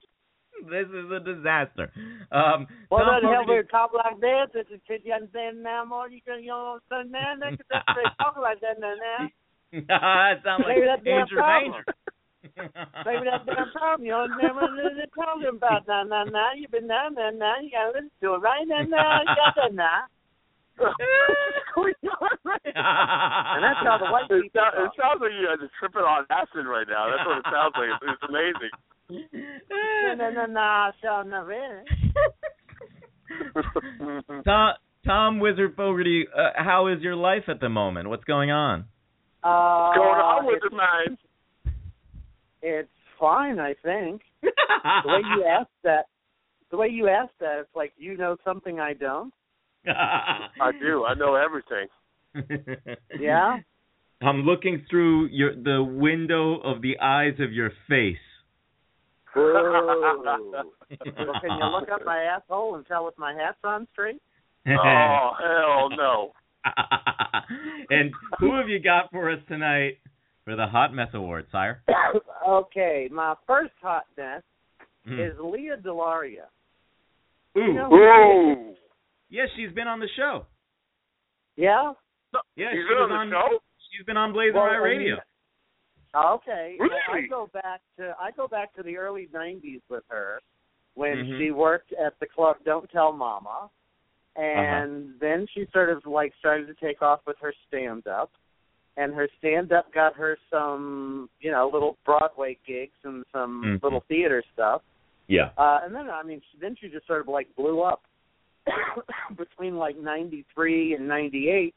this 0.70 0.88
is 0.88 1.12
a 1.12 1.20
disaster. 1.20 1.92
Um, 2.32 2.68
Well, 2.90 3.06
Thom 3.06 3.22
the 3.22 3.30
hell 3.30 3.44
Fogarty- 3.44 3.62
we 3.64 3.68
talk 3.68 3.92
like 3.94 4.20
that? 4.22 4.48
You 4.54 4.80
can 4.88 5.00
you 5.04 5.14
understand 5.14 5.64
now 5.64 5.86
more? 5.86 6.10
You 6.10 6.22
can 6.22 6.44
you 6.44 6.52
don't 6.52 6.82
understand 6.92 7.12
now? 7.12 7.36
They 7.40 7.58
can 7.58 7.66
just 7.70 8.18
talk 8.18 8.36
like 8.38 8.60
that 8.62 8.80
now. 8.80 8.94
now. 8.96 9.28
that 9.90 10.42
sounds 10.44 10.64
like 10.66 10.78
Maybe 10.78 10.86
that's 10.88 11.04
their 11.04 11.20
Andrew. 11.20 11.42
Maybe 13.06 13.24
that's 13.26 13.46
their 13.46 13.68
problem. 13.74 14.06
You 14.06 14.12
don't 14.14 14.32
what 14.56 14.70
they're 14.78 15.12
talking 15.12 15.50
about 15.58 15.88
now. 15.88 16.04
Now, 16.04 16.24
now. 16.24 16.52
You've 16.56 16.72
been 16.72 16.88
now, 16.88 17.10
now, 17.10 17.32
now. 17.34 17.56
You 17.62 17.70
gotta 17.72 17.92
listen 17.94 18.12
to 18.22 18.34
it 18.36 18.38
right 18.40 18.66
now, 18.68 18.84
now. 18.84 19.22
You 19.22 19.36
got 19.36 19.56
that 19.58 19.74
now. 19.74 20.06
And 22.76 23.64
that's 23.64 23.80
how 23.84 23.98
the 24.00 24.12
white 24.12 24.26
It, 24.30 24.44
people 24.44 24.62
sounds, 24.62 24.76
it 24.78 24.92
sounds 25.00 25.20
like 25.22 25.32
you 25.40 25.48
guys 25.48 25.60
are 25.62 25.72
tripping 25.80 26.02
on 26.02 26.26
acid 26.30 26.66
right 26.68 26.88
now. 26.88 27.10
That's 27.10 27.26
what 27.26 27.38
it 27.40 27.46
sounds 27.52 27.74
like. 27.78 27.90
It's, 27.96 28.04
it's 28.12 28.24
amazing. 28.28 28.72
No, 29.70 30.16
no, 30.16 30.30
no, 30.32 30.46
no. 30.46 30.92
So, 31.02 31.22
no, 31.28 31.44
really. 31.44 31.84
Thom, 34.46 34.74
Thom 35.06 35.40
Wizard 35.40 35.76
Fogarty, 35.76 36.26
uh, 36.36 36.52
how 36.56 36.88
is 36.88 37.02
your 37.02 37.16
life 37.16 37.44
at 37.48 37.60
the 37.60 37.70
moment? 37.70 38.10
What's 38.10 38.24
going 38.24 38.52
on? 38.52 38.86
Uh, 39.44 39.94
Going 39.96 40.20
on 40.20 40.46
with 40.46 40.56
it's, 40.58 40.66
it, 40.66 40.76
man. 40.76 41.18
it's 42.62 42.90
fine, 43.20 43.60
I 43.60 43.76
think. 43.84 44.22
The 44.42 44.50
way 45.06 45.22
you 45.36 45.44
asked 45.60 45.70
that, 45.84 46.06
the 46.72 46.78
way 46.78 46.88
you 46.88 47.08
asked 47.08 47.38
that, 47.40 47.60
it's 47.60 47.76
like 47.76 47.94
you 47.98 48.18
know 48.18 48.38
something 48.44 48.80
I 48.80 48.94
don't. 48.94 49.32
I 50.62 50.72
do. 50.80 51.04
I 51.06 51.14
know 51.16 51.36
everything. 51.36 51.88
Yeah. 53.20 53.58
I'm 54.22 54.42
looking 54.44 54.86
through 54.90 55.26
your 55.28 55.54
the 55.56 55.84
window 55.84 56.56
of 56.62 56.82
the 56.82 56.98
eyes 57.00 57.34
of 57.40 57.52
your 57.54 57.72
face. 57.90 58.18
Well, 59.36 59.66
can 61.42 61.58
you 61.58 61.66
look 61.66 61.90
up 61.94 62.06
my 62.06 62.20
asshole 62.24 62.76
and 62.76 62.86
tell 62.88 63.10
if 63.10 63.18
my 63.18 63.34
hat's 63.34 63.58
on 63.66 63.86
straight? 63.92 64.22
Oh 64.68 65.32
hell 65.38 65.90
no. 65.90 66.32
and 67.90 68.14
who 68.40 68.56
have 68.56 68.70
you 68.70 68.80
got 68.80 69.12
for 69.12 69.30
us 69.30 69.40
tonight 69.50 69.98
for 70.46 70.56
the 70.56 70.66
Hot 70.66 70.94
Mess 70.94 71.10
Award, 71.14 71.48
sire? 71.52 71.82
okay, 72.48 73.10
my 73.12 73.36
first 73.46 73.74
hot 73.82 74.06
mess 74.18 74.42
Hmm. 75.08 75.20
is 75.20 75.34
Lea 75.40 75.72
DeLaria. 75.84 76.48
Ooh. 77.58 77.62
You 77.62 77.74
know 77.74 77.90
who 77.90 77.98
she 77.98 78.04
is? 78.72 78.78
Ooh. 78.78 78.85
Yes, 79.30 79.48
she's 79.56 79.72
been 79.74 79.88
on 79.88 80.00
the 80.00 80.08
show. 80.16 80.46
Yeah. 81.56 81.94
Yeah, 82.56 82.72
He's 82.72 82.84
she 82.84 82.88
been 82.88 83.10
was 83.10 83.12
on 83.12 83.30
the 83.30 83.36
show. 83.36 83.60
She's 83.92 84.06
been 84.06 84.18
on 84.18 84.34
Blazing 84.34 84.56
Well, 84.56 84.64
Eye 84.66 84.76
I 84.76 84.78
Radio. 84.78 85.16
Okay. 86.16 86.76
Well, 86.80 86.90
I 87.12 87.22
go 87.30 87.50
back 87.54 87.82
to 87.98 88.16
I 88.20 88.32
go 88.32 88.48
back 88.48 88.74
to 88.76 88.84
the 88.84 88.98
early 88.98 89.28
'90s 89.34 89.82
with 89.90 90.04
her 90.10 90.40
when 90.94 91.18
Mhm. 91.26 91.38
she 91.40 91.52
worked 91.52 91.92
at 91.94 92.18
the 92.20 92.26
club 92.26 92.58
Don't 92.66 92.90
Tell 92.92 93.12
Mama, 93.12 93.70
Uh-huh. 94.38 94.42
and 94.44 95.20
then 95.20 95.46
she 95.48 95.66
sort 95.74 95.90
of 95.90 96.06
like 96.06 96.34
started 96.40 96.68
to 96.68 96.74
take 96.76 97.02
off 97.02 97.26
with 97.26 97.38
her 97.40 97.54
stand 97.68 98.08
up, 98.08 98.32
and 98.98 99.14
her 99.14 99.28
stand 99.40 99.72
up 99.74 99.92
got 99.94 100.14
her 100.16 100.38
some 100.50 101.30
you 101.40 101.52
know 101.52 101.68
little 101.70 101.98
Broadway 102.06 102.58
gigs 102.66 102.98
and 103.04 103.26
some 103.34 103.64
Mhm. 103.64 103.84
little 103.84 104.02
theater 104.02 104.42
stuff, 104.54 104.84
Yeah. 105.28 105.52
uh, 105.58 105.82
and 105.84 105.94
then 105.96 106.10
I 106.10 106.24
mean 106.24 106.42
she, 106.52 106.58
then 106.60 106.76
she 106.76 106.88
just 106.90 107.08
sort 107.08 107.22
of 107.22 107.28
like 107.28 107.54
blew 107.56 107.82
up 107.82 108.04
between 109.38 109.76
like 109.76 109.98
'93 109.98 110.96
and 110.96 111.08
'98. 111.08 111.76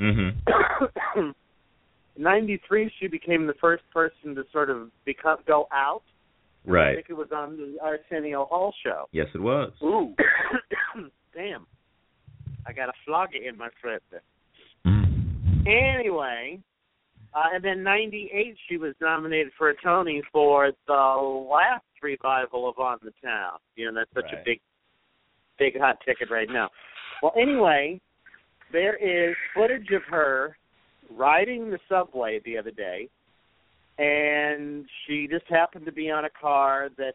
Mm-hmm. 0.00 1.30
93 2.18 2.92
she 3.00 3.06
became 3.06 3.46
the 3.46 3.54
first 3.60 3.84
person 3.92 4.34
to 4.34 4.42
sort 4.52 4.68
of 4.68 4.90
become 5.04 5.38
go 5.46 5.66
out 5.72 6.02
Right. 6.64 6.92
I 6.92 6.94
think 6.94 7.06
it 7.10 7.16
was 7.16 7.28
on 7.34 7.56
the 7.56 7.76
Arsenio 7.82 8.44
Hall 8.46 8.72
show. 8.84 9.06
Yes, 9.12 9.26
it 9.34 9.40
was. 9.40 9.72
Ooh. 9.82 10.14
Damn. 11.34 11.66
I 12.66 12.72
got 12.72 12.88
a 12.88 12.92
flogger 13.04 13.38
in 13.42 13.58
my 13.58 13.68
throat 13.80 14.02
there. 14.10 14.22
Mm. 14.86 15.66
Anyway, 15.66 16.60
uh, 17.34 17.54
and 17.54 17.64
then 17.64 17.82
98 17.82 18.56
she 18.68 18.76
was 18.76 18.94
nominated 19.00 19.52
for 19.58 19.70
a 19.70 19.74
Tony 19.82 20.22
for 20.30 20.70
the 20.86 20.92
last 21.50 21.84
revival 22.00 22.68
of 22.68 22.78
On 22.78 22.98
the 23.02 23.12
Town. 23.24 23.58
You 23.74 23.90
know, 23.90 24.00
that's 24.00 24.12
such 24.14 24.32
Right. 24.32 24.40
a 24.40 24.44
big, 24.44 24.60
big 25.58 25.78
hot 25.78 25.98
ticket 26.04 26.30
right 26.30 26.48
now. 26.50 26.70
Well, 27.22 27.32
anyway, 27.40 28.00
there 28.72 28.96
is 28.96 29.36
footage 29.54 29.90
of 29.94 30.02
her 30.10 30.56
riding 31.10 31.70
the 31.70 31.78
subway 31.88 32.40
the 32.44 32.58
other 32.58 32.70
day, 32.70 33.08
and 33.98 34.86
she 35.06 35.28
just 35.30 35.44
happened 35.48 35.86
to 35.86 35.92
be 35.92 36.10
on 36.10 36.24
a 36.24 36.30
car 36.30 36.88
that, 36.96 37.14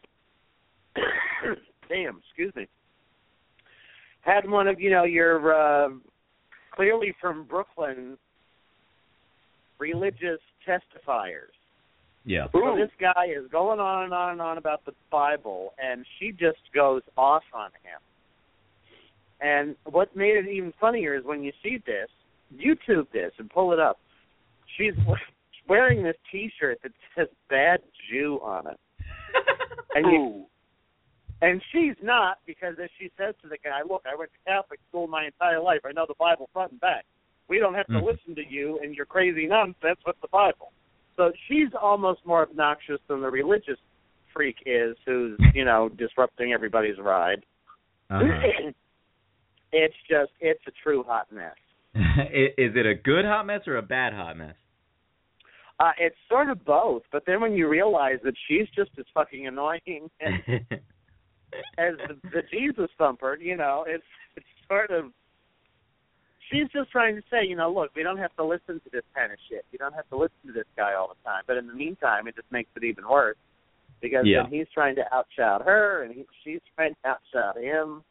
damn, 1.89 2.21
excuse 2.25 2.53
me, 2.55 2.67
had 4.21 4.49
one 4.49 4.67
of 4.67 4.79
you 4.79 4.89
know 4.91 5.03
your 5.03 5.53
uh, 5.53 5.89
clearly 6.73 7.13
from 7.19 7.45
Brooklyn 7.45 8.17
religious 9.79 10.39
testifiers. 10.67 11.53
Yeah. 12.25 12.47
So 12.51 12.75
this 12.77 12.91
guy 12.99 13.27
is 13.27 13.49
going 13.51 13.79
on 13.79 14.03
and 14.03 14.13
on 14.13 14.31
and 14.31 14.41
on 14.41 14.57
about 14.57 14.85
the 14.85 14.91
Bible, 15.09 15.73
and 15.81 16.05
she 16.19 16.31
just 16.31 16.59
goes 16.75 17.01
off 17.17 17.43
on 17.53 17.69
him. 17.83 17.99
And 19.39 19.75
what 19.85 20.15
made 20.15 20.35
it 20.37 20.47
even 20.49 20.73
funnier 20.79 21.15
is 21.15 21.23
when 21.23 21.43
you 21.43 21.51
see 21.63 21.77
this, 21.85 22.09
YouTube 22.55 23.07
this 23.11 23.31
and 23.37 23.49
pull 23.49 23.71
it 23.73 23.79
up. 23.79 23.99
she's 24.77 24.93
wearing 25.69 26.03
this 26.03 26.15
T-shirt 26.31 26.79
that 26.83 26.91
says 27.15 27.27
"Bad 27.49 27.81
Jew" 28.09 28.39
on 28.41 28.67
it, 28.67 28.79
and 29.95 30.05
you, 30.11 30.45
and 31.41 31.61
she's 31.71 31.95
not 32.01 32.39
because 32.45 32.75
as 32.81 32.89
she 32.97 33.11
says 33.17 33.35
to 33.41 33.49
the 33.49 33.57
guy, 33.63 33.81
"Look, 33.87 34.03
I 34.11 34.15
went 34.15 34.31
to 34.31 34.37
Catholic 34.49 34.79
school 34.89 35.07
my 35.07 35.25
entire 35.25 35.59
life. 35.59 35.81
I 35.85 35.91
know 35.91 36.05
the 36.07 36.15
Bible 36.19 36.49
front 36.53 36.71
and 36.71 36.81
back. 36.81 37.05
We 37.47 37.59
don't 37.59 37.75
have 37.75 37.87
to 37.87 37.93
Mhm. 37.93 38.05
listen 38.05 38.35
to 38.35 38.45
you 38.45 38.79
and 38.79 38.95
your 38.95 39.05
crazy 39.05 39.45
nonsense 39.45 39.99
with 40.05 40.19
the 40.21 40.27
Bible." 40.29 40.71
So 41.15 41.31
she's 41.47 41.73
almost 41.73 42.25
more 42.25 42.43
obnoxious 42.43 43.01
than 43.07 43.21
the 43.21 43.29
religious 43.29 43.79
freak 44.33 44.57
is, 44.65 44.97
who's 45.05 45.39
you 45.53 45.65
know 45.65 45.89
disrupting 45.89 46.53
everybody's 46.53 46.97
ride. 46.97 47.45
Uh-huh. 48.09 48.71
it's 49.71 49.95
just 50.09 50.31
it's 50.39 50.61
a 50.67 50.71
true 50.83 51.03
hot 51.05 51.27
mess. 51.31 51.55
Is 51.95 52.73
it 52.75 52.85
a 52.85 52.95
good 52.95 53.25
hot 53.25 53.45
mess 53.45 53.61
or 53.67 53.77
a 53.77 53.81
bad 53.81 54.13
hot 54.13 54.37
mess? 54.37 54.55
Uh, 55.79 55.91
it's 55.99 56.15
sort 56.27 56.49
of 56.49 56.63
both, 56.65 57.03
but 57.11 57.23
then 57.27 57.39
when 57.39 57.53
you 57.53 57.67
realize 57.67 58.17
that 58.23 58.33
she's 58.47 58.67
just 58.75 58.89
as 58.97 59.05
fucking 59.13 59.45
annoying 59.45 60.09
as, 60.21 60.33
as 61.77 61.93
the, 62.07 62.17
the 62.31 62.41
Jesus 62.51 62.89
thumper, 62.97 63.37
you 63.39 63.55
know, 63.55 63.85
it's 63.87 64.03
it's 64.35 64.45
sort 64.67 64.89
of 64.89 65.11
she's 66.51 66.67
just 66.73 66.91
trying 66.91 67.15
to 67.15 67.21
say, 67.29 67.45
you 67.45 67.55
know, 67.55 67.71
look, 67.71 67.91
we 67.95 68.03
don't 68.03 68.17
have 68.17 68.35
to 68.37 68.43
listen 68.43 68.75
to 68.83 68.89
this 68.91 69.03
kind 69.15 69.31
of 69.31 69.37
shit. 69.49 69.65
You 69.71 69.77
don't 69.77 69.93
have 69.93 70.09
to 70.09 70.17
listen 70.17 70.47
to 70.47 70.53
this 70.53 70.65
guy 70.75 70.93
all 70.93 71.09
the 71.09 71.29
time. 71.29 71.43
But 71.45 71.57
in 71.57 71.67
the 71.67 71.73
meantime, 71.73 72.27
it 72.27 72.35
just 72.35 72.51
makes 72.51 72.69
it 72.75 72.83
even 72.83 73.07
worse 73.07 73.37
because 74.01 74.25
Yeah. 74.25 74.43
then 74.43 74.51
he's 74.51 74.67
trying 74.73 74.95
to 74.95 75.03
outshout 75.13 75.65
her, 75.65 76.03
and 76.03 76.13
he, 76.13 76.25
she's 76.43 76.61
trying 76.75 76.95
to 77.03 77.09
outshout 77.09 77.57
him. 77.57 78.03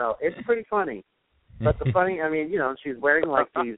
So 0.00 0.16
it's 0.20 0.36
pretty 0.46 0.64
funny. 0.70 1.04
But 1.60 1.78
the 1.78 1.92
funny, 1.92 2.22
I 2.22 2.30
mean, 2.30 2.50
you 2.50 2.58
know, 2.58 2.74
she's 2.82 2.96
wearing 2.98 3.28
like 3.28 3.48
these 3.62 3.76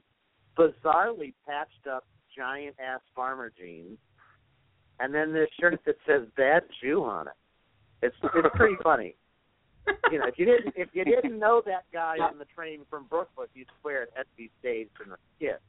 bizarrely 0.57 1.33
patched 1.45 1.85
up 1.91 2.05
giant 2.35 2.75
ass 2.79 3.01
farmer 3.13 3.51
jeans, 3.59 3.97
and 5.01 5.13
then 5.13 5.33
this 5.33 5.49
shirt 5.59 5.81
that 5.85 5.95
says 6.07 6.21
"Bad 6.37 6.63
Jew" 6.81 7.03
on 7.03 7.27
it. 7.27 7.33
It's 8.01 8.15
it's 8.23 8.55
pretty 8.55 8.77
funny. 8.81 9.15
You 10.09 10.19
know, 10.19 10.27
if 10.27 10.39
you 10.39 10.45
didn't 10.45 10.73
if 10.77 10.89
you 10.93 11.03
didn't 11.03 11.37
know 11.37 11.61
that 11.65 11.83
guy 11.91 12.15
on 12.19 12.37
the 12.37 12.45
train 12.55 12.85
from 12.89 13.05
Brooklyn, 13.09 13.47
you'd 13.53 13.67
swear 13.81 14.03
it 14.03 14.09
had 14.15 14.23
to 14.23 14.37
be 14.37 14.49
staged 14.59 14.91
in 15.05 15.11
a 15.11 15.17
skit. 15.35 15.61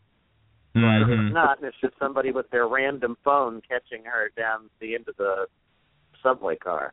But 0.74 0.80
Mhm. 0.80 1.26
it's 1.26 1.34
not. 1.34 1.58
And 1.58 1.66
it's 1.66 1.80
just 1.80 1.98
somebody 1.98 2.30
with 2.30 2.48
their 2.50 2.68
random 2.68 3.16
phone 3.24 3.60
catching 3.62 4.04
her 4.04 4.30
down 4.36 4.70
the 4.78 4.94
end 4.94 5.08
of 5.08 5.16
the 5.16 5.48
subway 6.22 6.56
car. 6.56 6.92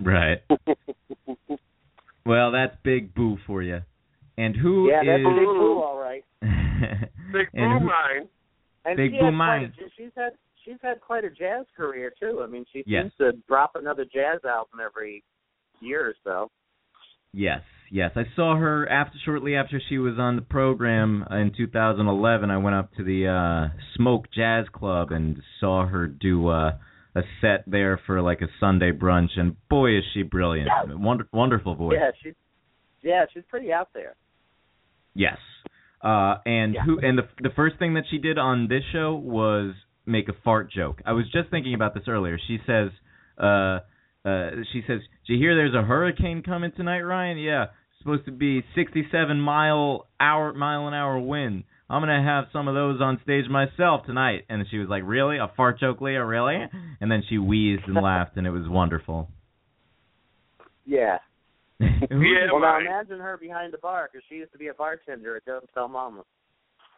Right. 0.00 0.42
Well, 2.24 2.52
that's 2.52 2.76
Big 2.84 3.14
Boo 3.14 3.36
for 3.46 3.62
you. 3.62 3.80
And 4.38 4.56
who 4.56 4.88
yeah, 4.90 5.02
that's 5.04 5.20
is- 5.20 5.26
Big 5.26 5.44
Boo, 5.46 5.80
all 5.82 5.98
right. 5.98 6.24
Big 6.42 7.48
and 7.54 7.78
Boo 7.78 7.78
who- 7.80 7.86
Mine. 7.86 8.28
And 8.84 8.96
Big 8.96 9.12
Boo 9.12 9.30
Mine. 9.30 9.72
a, 9.78 9.82
she's 9.96 10.10
had 10.16 10.32
she's 10.64 10.78
had 10.82 11.00
quite 11.00 11.24
a 11.24 11.30
jazz 11.30 11.66
career 11.76 12.12
too. 12.18 12.40
I 12.42 12.46
mean, 12.46 12.64
she 12.72 12.82
Yes. 12.86 13.04
seems 13.04 13.12
to 13.18 13.32
drop 13.48 13.72
another 13.76 14.04
jazz 14.04 14.40
album 14.44 14.80
every 14.84 15.22
year 15.80 16.06
or 16.06 16.14
so. 16.24 16.50
Yes, 17.34 17.60
yes. 17.90 18.10
I 18.16 18.24
saw 18.36 18.56
her 18.56 18.86
after 18.88 19.16
shortly 19.24 19.54
after 19.56 19.80
she 19.88 19.98
was 19.98 20.18
on 20.18 20.36
the 20.36 20.42
program 20.42 21.24
in 21.30 21.52
2011. 21.56 22.50
I 22.50 22.56
went 22.58 22.76
up 22.76 22.92
to 22.96 23.04
the 23.04 23.26
uh 23.28 23.74
Smoke 23.96 24.26
Jazz 24.34 24.66
Club 24.72 25.12
and 25.12 25.40
saw 25.60 25.86
her 25.86 26.06
do 26.06 26.48
uh, 26.48 26.72
a 27.14 27.22
set 27.40 27.64
there 27.66 28.00
for 28.06 28.22
like 28.22 28.40
a 28.40 28.48
Sunday 28.60 28.90
brunch. 28.92 29.36
And 29.38 29.56
boy, 29.68 29.98
is 29.98 30.04
she 30.14 30.22
brilliant! 30.22 30.68
Wonder, 30.88 31.26
wonderful 31.32 31.74
voice. 31.74 31.98
Yeah, 32.00 32.10
she's 32.22 32.34
yeah, 33.02 33.24
she's 33.32 33.44
pretty 33.48 33.72
out 33.72 33.88
there. 33.94 34.14
Yes. 35.14 35.38
Uh, 36.02 36.36
and 36.46 36.74
Yeah. 36.74 36.82
who? 36.82 36.98
And 37.00 37.18
the 37.18 37.28
the 37.40 37.50
first 37.50 37.78
thing 37.78 37.94
that 37.94 38.04
she 38.10 38.18
did 38.18 38.38
on 38.38 38.68
this 38.68 38.82
show 38.92 39.14
was 39.14 39.74
make 40.06 40.28
a 40.28 40.32
fart 40.44 40.70
joke. 40.70 41.00
I 41.06 41.12
was 41.12 41.30
just 41.30 41.50
thinking 41.50 41.74
about 41.74 41.94
this 41.94 42.04
earlier. 42.08 42.38
She 42.48 42.58
says, 42.66 42.90
uh, 43.38 43.80
uh, 44.24 44.50
she 44.72 44.82
says, 44.86 45.00
"Did 45.26 45.34
you 45.34 45.38
hear 45.38 45.54
there's 45.54 45.74
a 45.74 45.82
hurricane 45.82 46.42
coming 46.42 46.72
tonight, 46.72 47.00
Ryan? 47.02 47.38
Yeah, 47.38 47.64
it's 47.64 47.98
supposed 47.98 48.24
to 48.24 48.32
be 48.32 48.64
67 48.74 49.38
mile 49.40 50.08
hour 50.18 50.52
mile 50.54 50.88
an 50.88 50.94
hour 50.94 51.18
wind. 51.18 51.64
I'm 51.92 52.00
gonna 52.02 52.22
have 52.22 52.46
some 52.52 52.66
of 52.68 52.74
those 52.74 53.00
on 53.00 53.20
stage 53.22 53.48
myself 53.48 54.06
tonight." 54.06 54.46
And 54.48 54.64
she 54.70 54.78
was 54.78 54.88
like, 54.88 55.02
"Really? 55.04 55.36
A 55.36 55.48
fart 55.56 55.78
joke, 55.78 56.00
Lea? 56.00 56.16
Really?" 56.16 56.56
And 57.00 57.10
then 57.10 57.22
she 57.28 57.38
wheezed 57.38 57.84
and 57.86 57.94
laughed, 57.94 58.36
and 58.36 58.46
it 58.46 58.50
was 58.50 58.68
wonderful. 58.68 59.28
Yeah. 60.86 61.18
Yeah. 61.80 62.46
Well, 62.52 62.60
now 62.60 62.78
imagine 62.78 63.18
her 63.18 63.36
behind 63.36 63.72
the 63.72 63.78
bar 63.78 64.08
because 64.10 64.24
she 64.28 64.36
used 64.36 64.52
to 64.52 64.58
be 64.58 64.68
a 64.68 64.74
bartender 64.74 65.36
at 65.36 65.44
Don't 65.44 65.68
Tell 65.74 65.88
Mama. 65.88 66.22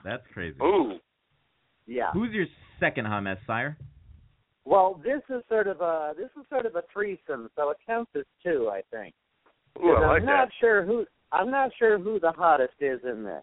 That's 0.04 0.22
crazy. 0.32 0.58
Ooh. 0.62 0.98
Yeah. 1.86 2.10
Who's 2.12 2.32
your 2.32 2.46
second 2.80 3.06
hot 3.06 3.22
mess, 3.22 3.38
sire? 3.46 3.76
Well, 4.64 5.00
this 5.02 5.22
is 5.28 5.42
sort 5.48 5.66
of 5.66 5.80
a 5.80 6.12
this 6.16 6.30
is 6.38 6.46
sort 6.48 6.66
of 6.66 6.74
a 6.76 6.82
threesome, 6.92 7.50
so 7.56 7.70
it 7.70 7.78
counts 7.86 8.10
as 8.14 8.24
two, 8.42 8.70
I 8.72 8.82
think. 8.90 9.14
Ooh, 9.82 9.94
I 9.94 10.06
like 10.06 10.20
I'm 10.20 10.26
not 10.26 10.48
that. 10.48 10.52
sure 10.60 10.84
who 10.84 11.04
I'm 11.32 11.50
not 11.50 11.70
sure 11.78 11.98
who 11.98 12.18
the 12.20 12.32
hottest 12.32 12.74
is 12.80 13.00
in 13.04 13.24
this. 13.24 13.42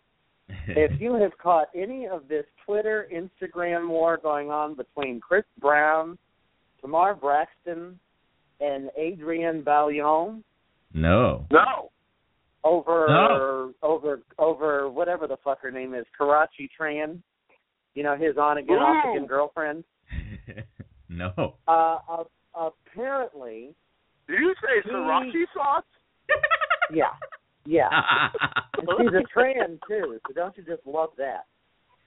If 0.68 1.00
you 1.02 1.16
have 1.16 1.38
caught 1.38 1.68
any 1.76 2.08
of 2.08 2.28
this 2.28 2.46
Twitter, 2.66 3.08
Instagram 3.14 3.88
war 3.90 4.18
going 4.22 4.50
on 4.52 4.76
between 4.76 5.20
Chris 5.20 5.46
Brown, 5.60 6.18
Tamar 6.82 7.16
Braxton, 7.16 8.00
and 8.60 8.90
Adrienne 9.00 9.64
Bailon 9.64 10.44
no. 10.94 11.46
No. 11.52 11.90
over 12.64 13.06
No. 13.10 13.74
over 13.82 14.20
over 14.38 14.90
whatever 14.90 15.26
the 15.28 15.38
fuck 15.44 15.62
her 15.62 15.72
name 15.72 15.94
is, 15.94 16.06
Karrueche 16.20 16.70
Tran, 16.80 17.20
you 17.96 18.04
know 18.04 18.16
his 18.16 18.38
on 18.38 18.58
again, 18.58 18.76
off 18.78 19.16
again 19.16 19.26
girlfriend. 19.28 19.84
no. 21.10 21.56
Uh, 21.68 21.98
uh, 22.10 22.24
apparently, 22.56 23.74
Did 24.28 24.40
you 24.40 24.54
say 24.62 24.82
He- 24.84 24.90
sriracha 24.90 25.32
sauce? 25.56 25.84
yeah, 26.94 27.06
yeah. 27.72 27.88
And 28.78 28.88
she's 28.98 29.14
a 29.14 29.40
Tran 29.40 29.78
too, 29.88 30.18
so 30.28 30.34
don't 30.34 30.58
you 30.58 30.64
just 30.64 30.86
love 30.88 31.10
that? 31.18 31.46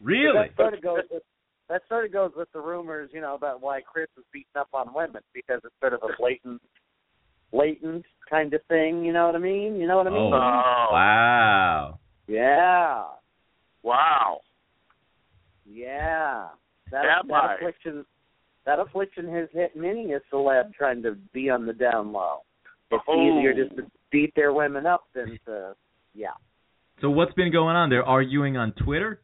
Really? 0.03 0.49
That 0.49 0.57
sort 0.57 0.75
of 0.75 0.83
goes 0.83 1.03
with 1.11 1.23
that 1.69 1.83
sort 1.89 2.05
of 2.05 2.13
goes 2.13 2.33
with 2.37 2.49
the 2.53 2.61
rumors, 2.61 3.11
you 3.13 3.21
know, 3.21 3.35
about 3.35 3.63
why 3.63 3.81
Chris 3.81 4.09
is 4.19 4.25
beating 4.33 4.49
up 4.59 4.69
on 4.75 4.93
women 4.95 5.23
because 5.33 5.61
it's 5.65 5.75
sort 5.81 5.95
of 5.95 6.01
a 6.03 6.09
blatant, 6.19 6.61
blatant 7.53 8.05
kind 8.29 8.53
of 8.53 8.61
thing. 8.69 9.05
You 9.05 9.13
know 9.13 9.27
what 9.27 9.37
I 9.37 9.39
mean? 9.39 9.77
You 9.77 9.87
know 9.87 9.97
what 9.97 10.07
I 10.09 10.11
Oh. 10.11 10.15
mean? 10.15 10.33
Oh. 10.35 10.89
Wow. 10.93 11.99
Yeah, 12.27 13.05
Wow. 13.83 14.41
yeah. 15.65 16.49
That 16.91 17.03
That 17.03 17.29
that 17.29 17.55
affliction, 17.57 18.05
that 18.67 18.79
affliction 18.79 19.29
has 19.33 19.49
hit 19.53 19.75
many 19.77 20.13
a 20.13 20.21
celeb 20.33 20.75
trying 20.75 21.03
to 21.03 21.13
be 21.33 21.51
on 21.51 21.67
the 21.67 21.73
down 21.73 22.13
low. 22.13 22.41
It's 22.91 23.05
Oh. 23.09 23.39
easier 23.39 23.53
just 23.55 23.77
to 23.77 23.83
oh. 23.83 23.91
Beat 24.15 24.33
their 24.37 24.53
women 24.53 24.87
up 24.87 25.05
than 25.15 25.39
to, 25.47 25.75
yeah. 26.15 26.29
So 27.01 27.11
what's 27.11 27.35
been 27.35 27.51
going 27.51 27.75
on? 27.75 27.91
They're 27.91 28.05
arguing 28.05 28.57
on 28.57 28.73
Twitter? 28.73 29.21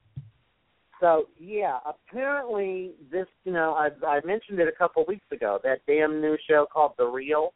So 1.01 1.27
yeah, 1.39 1.79
apparently 1.87 2.93
this, 3.11 3.27
you 3.45 3.53
know, 3.53 3.73
I 3.73 3.89
I 4.05 4.21
mentioned 4.25 4.59
it 4.59 4.69
a 4.69 4.77
couple 4.77 5.05
weeks 5.07 5.25
ago. 5.33 5.59
That 5.63 5.79
damn 5.87 6.21
new 6.21 6.37
show 6.49 6.67
called 6.71 6.93
The 6.99 7.07
Real 7.07 7.53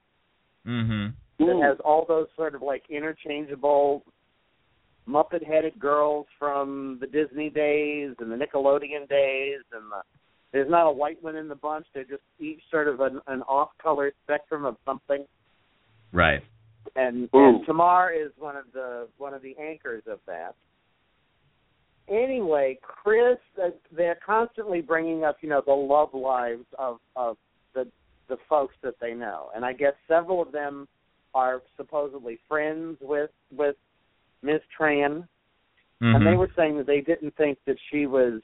Mm-hmm. 0.67 1.45
that 1.45 1.63
has 1.63 1.77
all 1.85 2.07
those 2.09 2.27
sort 2.37 2.55
of 2.55 2.63
like 2.63 2.85
interchangeable 2.89 4.03
Muppet 5.07 5.47
headed 5.47 5.79
girls 5.79 6.27
from 6.39 6.97
the 7.03 7.07
Disney 7.07 7.51
days 7.51 8.15
and 8.19 8.33
the 8.33 8.37
Nickelodeon 8.37 9.07
days, 9.07 9.61
and 9.73 9.91
the, 9.93 10.01
there's 10.53 10.71
not 10.71 10.87
a 10.87 10.91
white 10.91 11.23
one 11.23 11.37
in 11.37 11.49
the 11.49 11.55
bunch. 11.55 11.85
They're 11.93 12.05
just 12.05 12.23
each 12.41 12.63
sort 12.71 12.89
of 12.89 13.01
an, 13.01 13.21
an 13.27 13.43
off 13.43 13.71
color 13.83 14.11
spectrum 14.23 14.65
of 14.65 14.77
something. 14.87 15.27
Right. 16.13 16.41
And 16.97 17.29
Ooh. 17.35 17.49
and 17.49 17.67
Tamar 17.67 18.13
is 18.13 18.31
one 18.39 18.57
of 18.57 18.65
the 18.73 19.09
one 19.19 19.35
of 19.35 19.43
the 19.43 19.57
anchors 19.59 20.03
of 20.07 20.21
that. 20.27 20.55
Anyway, 22.09 22.79
Chris, 22.83 23.39
uh, 23.63 23.71
they're 23.91 24.19
constantly 24.25 24.83
bringing 24.83 25.25
up, 25.25 25.39
you 25.41 25.49
know, 25.49 25.63
the 25.65 25.73
love 25.73 26.13
lives 26.13 26.67
of 26.79 26.99
of 27.17 27.37
the 27.75 27.87
the 28.29 28.37
folks 28.49 28.75
that 28.83 28.95
they 29.01 29.15
know, 29.15 29.51
and 29.55 29.65
I 29.65 29.73
guess 29.73 29.95
several 30.09 30.43
of 30.43 30.53
them 30.53 30.87
are 31.35 31.63
supposedly 31.77 32.39
friends 32.49 32.99
with 33.01 33.31
with 33.51 33.77
Miss 34.43 34.61
Tran, 34.79 35.27
Mhm. 36.03 36.17
and 36.17 36.27
they 36.27 36.37
were 36.37 36.51
saying 36.55 36.77
that 36.77 36.87
they 36.87 37.01
didn't 37.01 37.35
think 37.37 37.59
that 37.65 37.79
she 37.91 38.07
was 38.07 38.43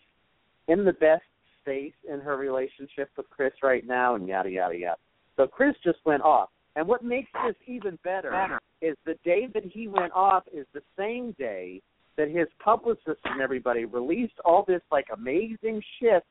in 0.69 0.85
the 0.85 0.93
best 0.95 1.25
state 1.61 1.95
in 2.09 2.21
her 2.21 2.37
relationship 2.37 3.11
with 3.17 3.29
Chris 3.29 3.53
right 3.63 3.87
now, 3.87 4.15
and 4.15 4.27
yada 4.27 4.51
yada 4.51 4.77
yada. 4.77 4.99
So 5.37 5.47
Chris 5.47 5.77
just 5.85 6.05
went 6.05 6.23
off. 6.23 6.51
And 6.81 6.89
what 6.89 7.05
makes 7.05 7.29
this 7.47 7.57
even 7.67 7.99
better 8.05 8.59
is 8.81 8.97
the 9.05 9.13
day 9.23 9.47
that 9.53 9.67
he 9.67 9.87
went 9.87 10.15
off 10.15 10.45
is 10.51 10.65
the 10.73 10.81
same 10.97 11.33
day 11.33 11.83
that 12.17 12.31
his 12.31 12.47
publicist 12.59 13.21
and 13.27 13.43
everybody 13.43 13.85
released 13.85 14.33
all 14.47 14.65
this 14.67 14.81
like 14.91 15.05
amazing 15.15 15.83
shit 16.01 16.25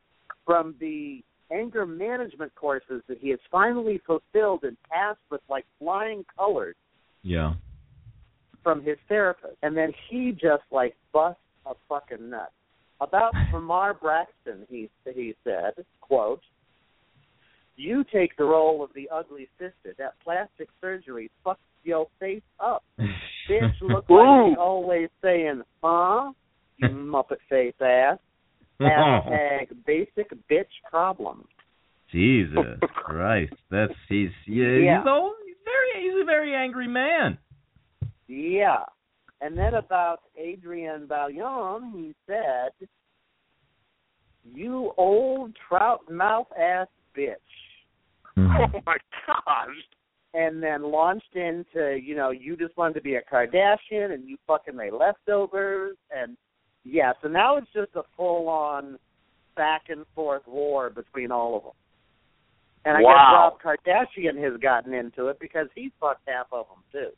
from 0.47 0.73
the 0.79 1.21
anger 1.51 1.85
management 1.85 2.51
courses 2.55 3.03
that 3.07 3.19
he 3.21 3.29
has 3.29 3.37
finally 3.51 4.01
fulfilled 4.07 4.63
and 4.63 4.75
passed 4.91 5.19
with 5.29 5.41
like 5.51 5.67
flying 5.77 6.25
colors 6.35 6.75
Yeah. 7.21 7.53
from 8.63 8.81
his 8.83 8.97
therapist. 9.07 9.53
And 9.61 9.77
then 9.77 9.93
he 10.09 10.31
just 10.31 10.63
like 10.71 10.95
busts 11.13 11.39
a 11.67 11.73
fucking 11.87 12.27
nut. 12.27 12.51
About 13.01 13.33
Tamar 13.51 13.93
Braxton, 13.93 14.65
he 14.67 14.89
he 15.05 15.35
said, 15.43 15.73
quote, 16.01 16.41
You 17.79 18.03
take 18.11 18.35
the 18.35 18.43
role 18.43 18.83
of 18.83 18.89
the 18.93 19.07
ugly 19.09 19.47
sister. 19.57 19.95
That 19.97 20.15
plastic 20.21 20.67
surgery 20.81 21.31
fucks 21.45 21.55
your 21.85 22.07
face 22.19 22.41
up. 22.59 22.83
Bitch 23.49 23.71
look 23.81 24.03
like 24.09 24.51
she 24.51 24.57
always 24.59 25.07
saying, 25.21 25.61
huh? 25.81 26.33
You 26.75 26.87
muppet 26.89 27.37
face 27.49 27.73
ass. 27.79 28.17
Hashtag 28.81 29.67
basic 29.85 30.29
bitch 30.51 30.65
problem. 30.91 31.45
Jesus 32.11 32.57
Christ, 32.81 33.53
that's 33.71 33.93
he's 34.09 34.29
yeah, 34.45 34.65
Yeah. 34.65 34.99
he's 34.99 35.07
old. 35.07 35.33
He's 35.45 35.55
very 35.63 36.03
he's 36.03 36.21
a 36.21 36.25
very 36.25 36.53
angry 36.53 36.87
man. 36.87 37.37
Yeah. 38.27 38.83
And 39.39 39.57
then 39.57 39.75
about 39.75 40.19
Adrienne 40.37 41.07
Bailon, 41.07 41.93
he 41.93 42.13
said, 42.27 42.89
You 44.43 44.91
old 44.97 45.55
trout 45.69 46.01
mouth 46.11 46.47
ass 46.59 46.87
bitch. 47.17 47.35
Mm-hmm. 48.47 48.75
Oh 48.75 48.81
my 48.85 48.97
gosh. 49.27 49.75
And 50.33 50.61
then 50.61 50.83
launched 50.83 51.35
into, 51.35 51.97
you 52.01 52.15
know, 52.15 52.29
you 52.29 52.55
just 52.55 52.77
wanted 52.77 52.93
to 52.95 53.01
be 53.01 53.15
a 53.15 53.21
Kardashian 53.21 54.13
and 54.13 54.27
you 54.27 54.37
fucking 54.45 54.75
made 54.75 54.93
leftovers 54.93 55.97
and 56.15 56.37
yeah, 56.83 57.13
so 57.21 57.27
now 57.27 57.57
it's 57.57 57.67
just 57.73 57.91
a 57.95 58.03
full 58.15 58.47
on 58.47 58.97
back 59.55 59.83
and 59.89 60.05
forth 60.15 60.43
war 60.47 60.89
between 60.89 61.31
all 61.31 61.57
of 61.57 61.63
them. 61.63 61.71
And 62.85 62.97
I 62.97 63.01
Wow. 63.01 63.51
guess 63.61 63.65
Rob 63.65 63.77
Kardashian 63.85 64.41
has 64.43 64.59
gotten 64.61 64.93
into 64.93 65.27
it 65.27 65.37
because 65.39 65.67
he 65.75 65.91
fucked 65.99 66.27
half 66.27 66.47
of 66.51 66.65
them 66.67 66.83
too. 66.91 67.11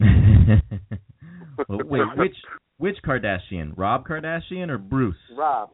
well, 1.68 1.80
wait, 1.84 2.02
which 2.16 2.36
which 2.78 2.96
Kardashian? 3.04 3.72
Rob 3.76 4.06
Kardashian 4.06 4.70
or 4.70 4.78
Bruce? 4.78 5.16
Rob. 5.36 5.70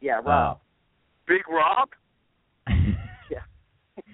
Yeah, 0.00 0.20
Rob. 0.24 0.58
Oh. 0.58 0.60
Big 1.26 1.48
Rob? 1.48 1.88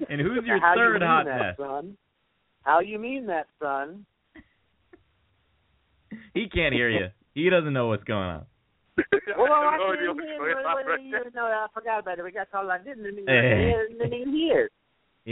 And 0.08 0.20
who's 0.20 0.44
your 0.44 0.60
How 0.60 0.74
third 0.76 0.94
you 0.94 1.00
mean 1.00 1.08
hot 1.08 1.24
that, 1.26 1.38
mess? 1.40 1.56
son? 1.58 1.96
How 2.62 2.80
you 2.80 2.98
mean 2.98 3.26
that, 3.26 3.46
son? 3.60 4.04
He 6.34 6.48
can't 6.48 6.74
hear 6.74 6.88
you. 6.88 7.08
He 7.34 7.48
doesn't 7.50 7.72
know 7.72 7.86
what's 7.88 8.04
going 8.04 8.22
on. 8.28 8.46
Well, 9.38 9.52
I 9.52 9.68
I 9.68 9.72
have 9.72 9.80
no 9.80 9.92
idea 9.92 10.06
can't 10.06 10.16
what's 10.16 10.26
hear. 10.28 10.38
going 10.38 10.56
on 10.56 10.74
What, 10.74 10.86
what, 10.86 11.02
you 11.02 11.30
know, 11.34 11.44
I 11.44 11.66
forgot 11.72 12.00
about 12.00 12.18
it. 12.18 12.24
We 12.24 12.32
got 12.32 12.50
called. 12.50 12.70
I 12.70 12.78
didn't 12.78 13.06
even 13.06 13.24
hear. 13.28 13.88
Didn't 13.88 14.12
even 14.12 14.32
hear. 14.32 14.70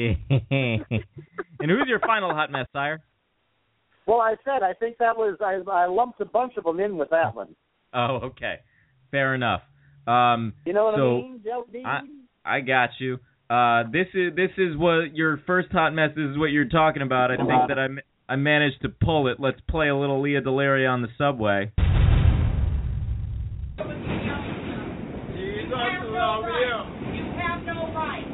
and 1.61 1.71
who's 1.71 1.89
your 1.89 1.99
final 2.01 2.33
hot 2.33 2.53
mess, 2.53 2.67
sire? 2.73 3.01
Well, 4.07 4.21
I 4.21 4.37
said 4.45 4.63
I 4.63 4.75
think 4.75 4.99
that 4.99 5.17
was 5.17 5.39
I. 5.41 5.61
I 5.69 5.87
lumped 5.87 6.21
a 6.21 6.25
bunch 6.27 6.53
of 6.59 6.65
them 6.65 6.79
in 6.79 6.97
with 6.97 7.11
that 7.11 7.35
one. 7.35 7.57
Oh, 7.95 8.21
okay. 8.25 8.57
Fair 9.11 9.35
enough. 9.35 9.63
Um, 10.07 10.53
You 10.67 10.75
know 10.75 10.85
what 10.85 10.95
So, 10.97 11.19
I 11.19 11.23
mean, 11.23 11.41
Joe 11.45 11.65
D? 11.73 11.83
I- 11.85 12.03
I 12.45 12.61
got 12.61 12.91
you. 13.01 13.19
Uh, 13.49 13.85
this 13.93 14.09
is 14.13 14.35
this 14.35 14.51
is 14.59 14.77
what 14.77 15.15
your 15.15 15.41
first 15.47 15.71
hot 15.71 15.95
mess 15.95 16.11
this 16.17 16.29
is 16.31 16.37
what 16.37 16.47
you're 16.47 16.69
talking 16.69 17.03
about. 17.03 17.31
I 17.31 17.37
think 17.37 17.69
that 17.69 17.79
I 17.79 17.87
I 18.29 18.35
managed 18.35 18.83
to 18.83 18.89
pull 18.89 19.29
it. 19.29 19.39
Let's 19.39 19.61
play 19.69 19.89
a 19.89 19.97
little 19.97 20.21
Lea 20.21 20.41
DeLaria 20.45 20.91
on 20.91 21.03
the 21.03 21.09
subway. 21.17 21.71
You 21.79 21.85
have 27.39 27.63
no 27.63 27.93
right. 27.95 28.27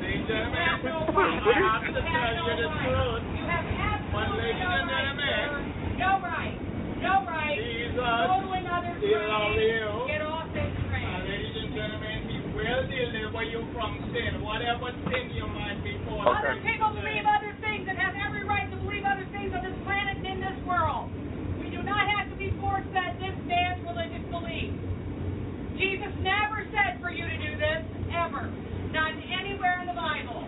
Where 13.42 13.50
you 13.50 13.66
from 13.74 13.98
sin, 14.14 14.38
whatever 14.46 14.94
sin 15.10 15.34
you 15.34 15.42
might 15.50 15.82
be 15.82 15.98
for. 16.06 16.22
Other 16.30 16.62
people 16.62 16.94
believe 16.94 17.26
other 17.26 17.50
things 17.58 17.90
and 17.90 17.98
have 17.98 18.14
every 18.14 18.46
right 18.46 18.70
to 18.70 18.78
believe 18.86 19.02
other 19.02 19.26
things 19.34 19.50
on 19.50 19.66
this 19.66 19.74
planet 19.82 20.22
and 20.22 20.26
in 20.30 20.38
this 20.38 20.58
world. 20.62 21.10
We 21.58 21.66
do 21.74 21.82
not 21.82 22.06
have 22.06 22.30
to 22.30 22.36
be 22.38 22.54
forced 22.62 22.86
that 22.94 23.18
this 23.18 23.34
man's 23.50 23.82
religious 23.82 24.22
belief. 24.30 24.70
Jesus 25.74 26.14
never 26.22 26.62
said 26.70 27.02
for 27.02 27.10
you 27.10 27.26
to 27.26 27.34
do 27.42 27.58
this, 27.58 27.82
ever. 28.14 28.46
Not 28.94 29.10
anywhere 29.18 29.82
in 29.82 29.90
the 29.90 29.98
Bible. 29.98 30.46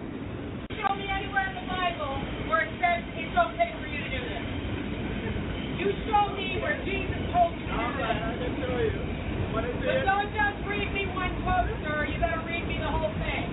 Show 0.79 0.95
me 0.95 1.11
anywhere 1.11 1.51
in 1.51 1.57
the 1.59 1.67
Bible 1.67 2.15
where 2.47 2.63
it 2.63 2.71
says 2.79 3.03
it's 3.19 3.35
okay 3.35 3.75
for 3.75 3.91
you 3.91 3.99
to 4.07 4.11
do 4.15 4.23
this. 4.23 4.47
You 5.83 5.89
show 6.07 6.31
me 6.31 6.63
where 6.63 6.79
Jesus 6.87 7.19
told 7.35 7.59
you 7.59 7.67
to 7.67 7.75
do 7.75 7.75
All 7.75 7.91
right, 7.99 8.23
I 8.23 8.39
this. 8.39 8.47
can 8.47 8.53
show 8.63 8.79
you. 8.79 9.03
What 9.51 9.67
is 9.67 9.75
But 9.83 9.87
it? 9.87 10.07
don't 10.07 10.31
just 10.35 10.59
read 10.67 10.91
me 10.91 11.07
one 11.15 11.31
quote, 11.47 11.71
sir. 11.87 12.11
You 12.11 12.19
better 12.19 12.43
read 12.43 12.67
me 12.67 12.75
the 12.83 12.91
whole 12.91 13.11
thing. 13.23 13.47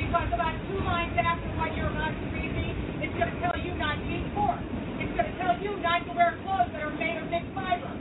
Because 0.00 0.32
about 0.32 0.56
two 0.72 0.80
lines 0.80 1.12
after 1.20 1.44
what 1.60 1.68
you're 1.76 1.92
about 1.92 2.16
to 2.16 2.26
read 2.32 2.48
me, 2.48 2.72
it's 3.04 3.12
going 3.12 3.28
to 3.28 3.38
tell 3.44 3.52
you 3.60 3.76
not 3.76 4.00
to 4.00 4.06
eat 4.08 4.24
pork. 4.32 4.56
It's 5.04 5.12
going 5.12 5.28
to 5.28 5.36
tell 5.36 5.52
you 5.60 5.76
not 5.84 6.00
to 6.08 6.12
wear 6.16 6.32
clothes 6.48 6.72
that 6.72 6.80
are 6.80 6.96
made 6.96 7.20
of 7.20 7.28
mixed 7.28 7.52
fiber. 7.52 7.92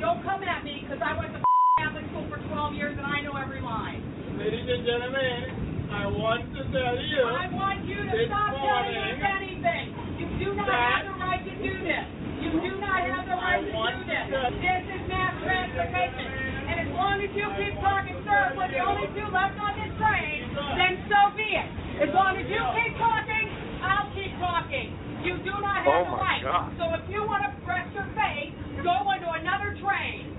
Don't 0.00 0.24
come 0.24 0.40
at 0.48 0.64
me 0.64 0.80
because 0.88 1.00
I 1.04 1.12
went 1.12 1.36
to 1.36 1.44
Catholic 1.76 2.08
school 2.08 2.24
for 2.32 2.40
12 2.40 2.72
years 2.80 2.96
and 2.96 3.04
I 3.04 3.20
know 3.20 3.36
every 3.36 3.60
line. 3.60 4.00
Ladies 4.40 4.64
and 4.64 4.80
gentlemen, 4.80 5.92
I 5.92 6.08
want 6.08 6.48
to 6.56 6.62
tell 6.72 6.96
you. 6.96 7.20
I 7.36 7.52
want 7.52 7.84
you 7.84 8.00
to 8.00 8.16
This 8.16 8.32
stop 8.32 8.48
telling 8.56 8.96
us 8.96 9.20
morning, 9.20 9.60
anything. 9.60 9.84
You 10.16 10.26
do 10.40 10.48
not 10.56 10.72
that- 10.72 11.04
have 11.04 11.12
the 11.12 11.16
right 11.20 11.42
to 11.44 11.52
do 11.60 11.72
this. 11.84 12.06
You 12.40 12.52
do 12.64 12.72
not 12.80 13.00
have 13.04 13.24
the 13.28 13.36
right 13.36 13.64
to 13.64 13.72
want 13.76 13.96
do 14.00 14.12
this. 14.12 14.24
to- 14.28 14.52
This 14.60 14.82
is 14.92 15.02
mass 15.08 15.32
transportation. 15.40 16.28
And 16.68 16.76
as 16.84 16.90
long 16.92 17.16
as 17.24 17.32
you 17.32 17.46
keep 17.56 17.74
talking, 17.80 18.16
sir, 18.28 18.52
we're 18.56 18.68
the 18.70 18.80
only 18.84 19.08
two 19.16 19.24
left 19.32 19.56
on 19.56 19.72
this 19.80 19.92
train, 19.96 20.44
then 20.76 20.92
so 21.08 21.32
be 21.32 21.48
it. 21.56 21.68
As 22.04 22.12
long 22.12 22.36
as 22.36 22.44
you 22.44 22.60
keep 22.76 22.92
talking, 23.00 23.46
I'll 23.80 24.08
keep 24.12 24.32
talking. 24.36 24.92
You 25.24 25.40
do 25.42 25.54
not 25.64 25.80
have 25.80 25.88
Oh, 25.88 26.04
the 26.04 26.10
my 26.12 26.20
right. 26.20 26.42
God. 26.44 26.68
So 26.76 26.84
if 27.00 27.04
you 27.08 27.24
want 27.24 27.42
to 27.48 27.50
press 27.64 27.88
your 27.96 28.06
face, 28.12 28.52
go 28.84 28.92
onto 28.92 29.26
another 29.32 29.72
train. 29.80 30.36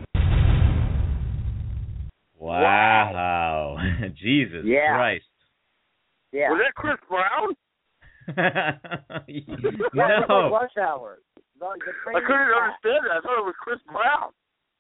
Wow. 2.40 3.78
Jesus 4.16 4.64
Yeah. 4.66 4.94
Christ. 4.96 5.26
Yeah. 6.32 6.50
Was 6.52 6.62
that 6.64 6.76
Chris 6.76 6.98
Brown? 7.10 7.56
Yeah, 8.38 8.74
it 9.28 10.28
was 10.30 10.52
like 10.52 10.70
no. 10.98 11.06
rush 11.06 11.18
hour. 11.18 11.20
The, 11.60 11.66
the 12.10 12.18
I 12.18 12.22
couldn't 12.22 12.48
was 12.48 12.74
understand 12.84 13.06
it. 13.06 13.12
I 13.12 13.22
thought 13.22 13.40
it 13.40 13.46
was 13.46 13.56
Chris 13.60 13.80
Brown. 13.92 14.32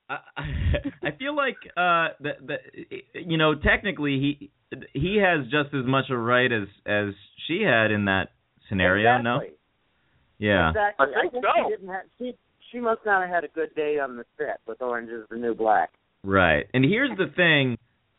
I, 0.09 0.18
I 1.07 1.18
feel 1.18 1.36
like 1.36 1.57
uh 1.76 2.15
the 2.22 2.32
the 2.45 2.57
you 3.22 3.38
know 3.38 3.55
technically 3.55 4.20
he 4.20 4.51
he 4.93 5.18
has 5.18 5.45
just 5.45 5.74
as 5.74 5.86
much 5.86 6.05
a 6.09 6.18
right 6.18 6.51
as 6.51 6.68
as 6.86 7.13
she 7.47 7.61
had 7.63 7.91
in 7.91 8.05
that 8.05 8.30
scenario 8.70 9.22
no 9.22 9.36
exactly. 9.38 9.57
yeah 10.39 10.70
Exactly. 10.70 11.05
I 11.07 11.22
think 11.22 11.32
think 11.34 11.45
so. 11.45 11.51
she 11.63 11.70
didn't 11.76 11.89
have. 11.89 12.03
She 12.18 12.34
she 12.72 12.80
must 12.80 12.99
not 13.05 13.22
have 13.22 13.30
had 13.30 13.43
a 13.43 13.47
good 13.49 13.74
day 13.76 13.99
on 13.99 14.18
the 14.18 14.26
set 14.38 14.59
with 14.68 14.82
Orange 14.82 15.09
is 15.09 15.26
the 15.30 15.38
New 15.38 15.53
Black. 15.55 15.91
right 16.24 16.68
and 16.74 16.84
here's 16.86 17.18
the 17.18 17.28
thing 17.36 17.78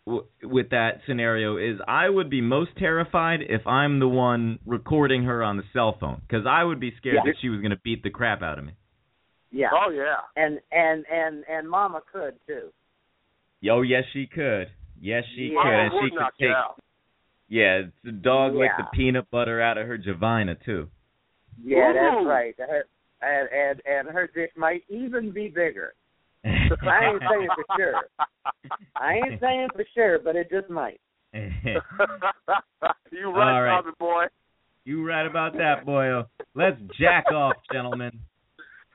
w- 0.08 0.26
with 0.42 0.70
that 0.70 1.00
scenario 1.06 1.56
is 1.56 1.78
I 1.86 2.08
would 2.08 2.30
be 2.30 2.40
most 2.40 2.70
terrified 2.78 3.40
if 3.42 3.66
I'm 3.66 3.98
the 4.00 4.08
one 4.08 4.58
recording 4.66 5.24
her 5.24 5.42
on 5.42 5.56
the 5.56 5.62
cell 5.72 5.96
phone 6.00 6.22
because 6.26 6.46
I 6.46 6.64
would 6.64 6.80
be 6.80 6.92
scared 6.96 7.16
Yeah. 7.16 7.22
that 7.26 7.36
she 7.40 7.48
was 7.48 7.60
gonna 7.60 7.80
beat 7.84 8.02
the 8.02 8.10
crap 8.10 8.42
out 8.42 8.58
of 8.58 8.64
me 8.64 8.72
Yeah. 9.50 9.70
Oh 9.72 9.90
yeah. 9.90 10.16
And 10.36 10.60
and 10.72 11.04
and 11.10 11.44
and 11.48 11.68
Mama 11.68 12.00
could 12.12 12.34
too. 12.46 12.72
oh 13.70 13.82
yes 13.82 14.04
she 14.12 14.26
could 14.26 14.68
yes 15.00 15.24
she 15.34 15.52
Yeah. 15.54 15.62
could 15.62 15.72
and 15.72 15.88
Mama 15.88 15.90
she 15.90 16.02
would 16.04 16.12
could 16.12 16.20
knock 16.20 16.34
you 16.38 16.48
take 16.48 16.56
out. 16.56 16.82
yeah 17.48 17.82
the 18.04 18.12
dog 18.12 18.54
licked 18.54 18.78
the 18.78 18.86
peanut 18.96 19.30
butter 19.30 19.60
out 19.60 19.78
of 19.78 19.86
her 19.86 19.98
vagina 19.98 20.54
too 20.64 20.88
Yeah, 21.62 21.92
that's 21.92 22.24
right. 22.26 22.54
Her, 22.58 22.84
and 23.20 23.48
and 23.52 23.82
and 23.84 24.08
her 24.16 24.30
dick 24.32 24.52
might 24.56 24.84
even 24.88 25.32
be 25.32 25.48
bigger. 25.48 25.94
I 26.44 27.04
ain't 27.04 27.22
saying 27.30 27.48
for 27.54 27.64
sure. 27.76 27.94
I 28.96 29.14
ain't 29.14 29.40
saying 29.40 29.68
for 29.74 29.84
sure, 29.94 30.18
but 30.18 30.36
it 30.36 30.48
just 30.50 30.70
might. 30.70 31.00
you 31.32 31.80
All 33.26 33.32
right, 33.32 33.60
right. 33.60 33.82
Bobby 33.82 33.94
boy. 33.98 34.24
You 34.84 35.06
right 35.06 35.26
about 35.26 35.52
that, 35.54 35.84
boyo. 35.86 36.26
Let's 36.54 36.80
jack 36.98 37.30
off, 37.32 37.56
gentlemen. 37.72 38.18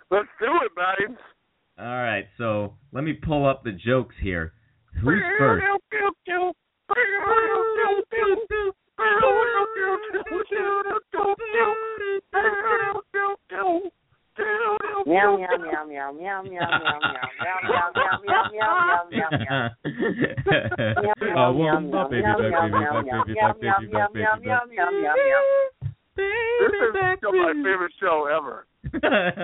Let's 0.10 0.28
do 0.40 0.48
it, 0.66 0.72
buddy. 0.76 1.16
All 1.78 1.86
right, 1.86 2.26
so 2.38 2.74
let 2.92 3.04
me 3.04 3.14
pull 3.14 3.48
up 3.48 3.64
the 3.64 3.72
jokes 3.72 4.16
here. 4.22 4.54
Who's 5.02 5.22
first? 5.38 5.64
Meow 15.06 15.38
meow 15.38 15.58
meow 15.58 15.84
meow 15.86 16.12
meow 16.14 16.42
meow 16.44 16.44
meow 16.44 16.70
meow 16.74 17.00
meow 17.02 17.28
meow 17.64 17.88
meow 17.94 18.46
meow 18.54 18.74
meow 18.84 19.00
meow 19.12 19.30
meow. 19.32 19.70
I 21.36 21.50
want 21.50 21.92
my 21.92 22.04
baby 22.10 22.22
back, 22.24 22.38
baby 22.40 22.78
back, 22.80 23.04
baby 23.04 23.34
back, 23.34 23.56
baby 23.60 23.86
back, 23.92 24.10
baby 24.14 24.46
back. 24.46 25.16
This 26.16 26.72
is 26.72 26.94
still 27.18 27.34
my 27.34 27.54
favorite 27.54 27.94
show 28.00 28.18
ever. 28.32 28.58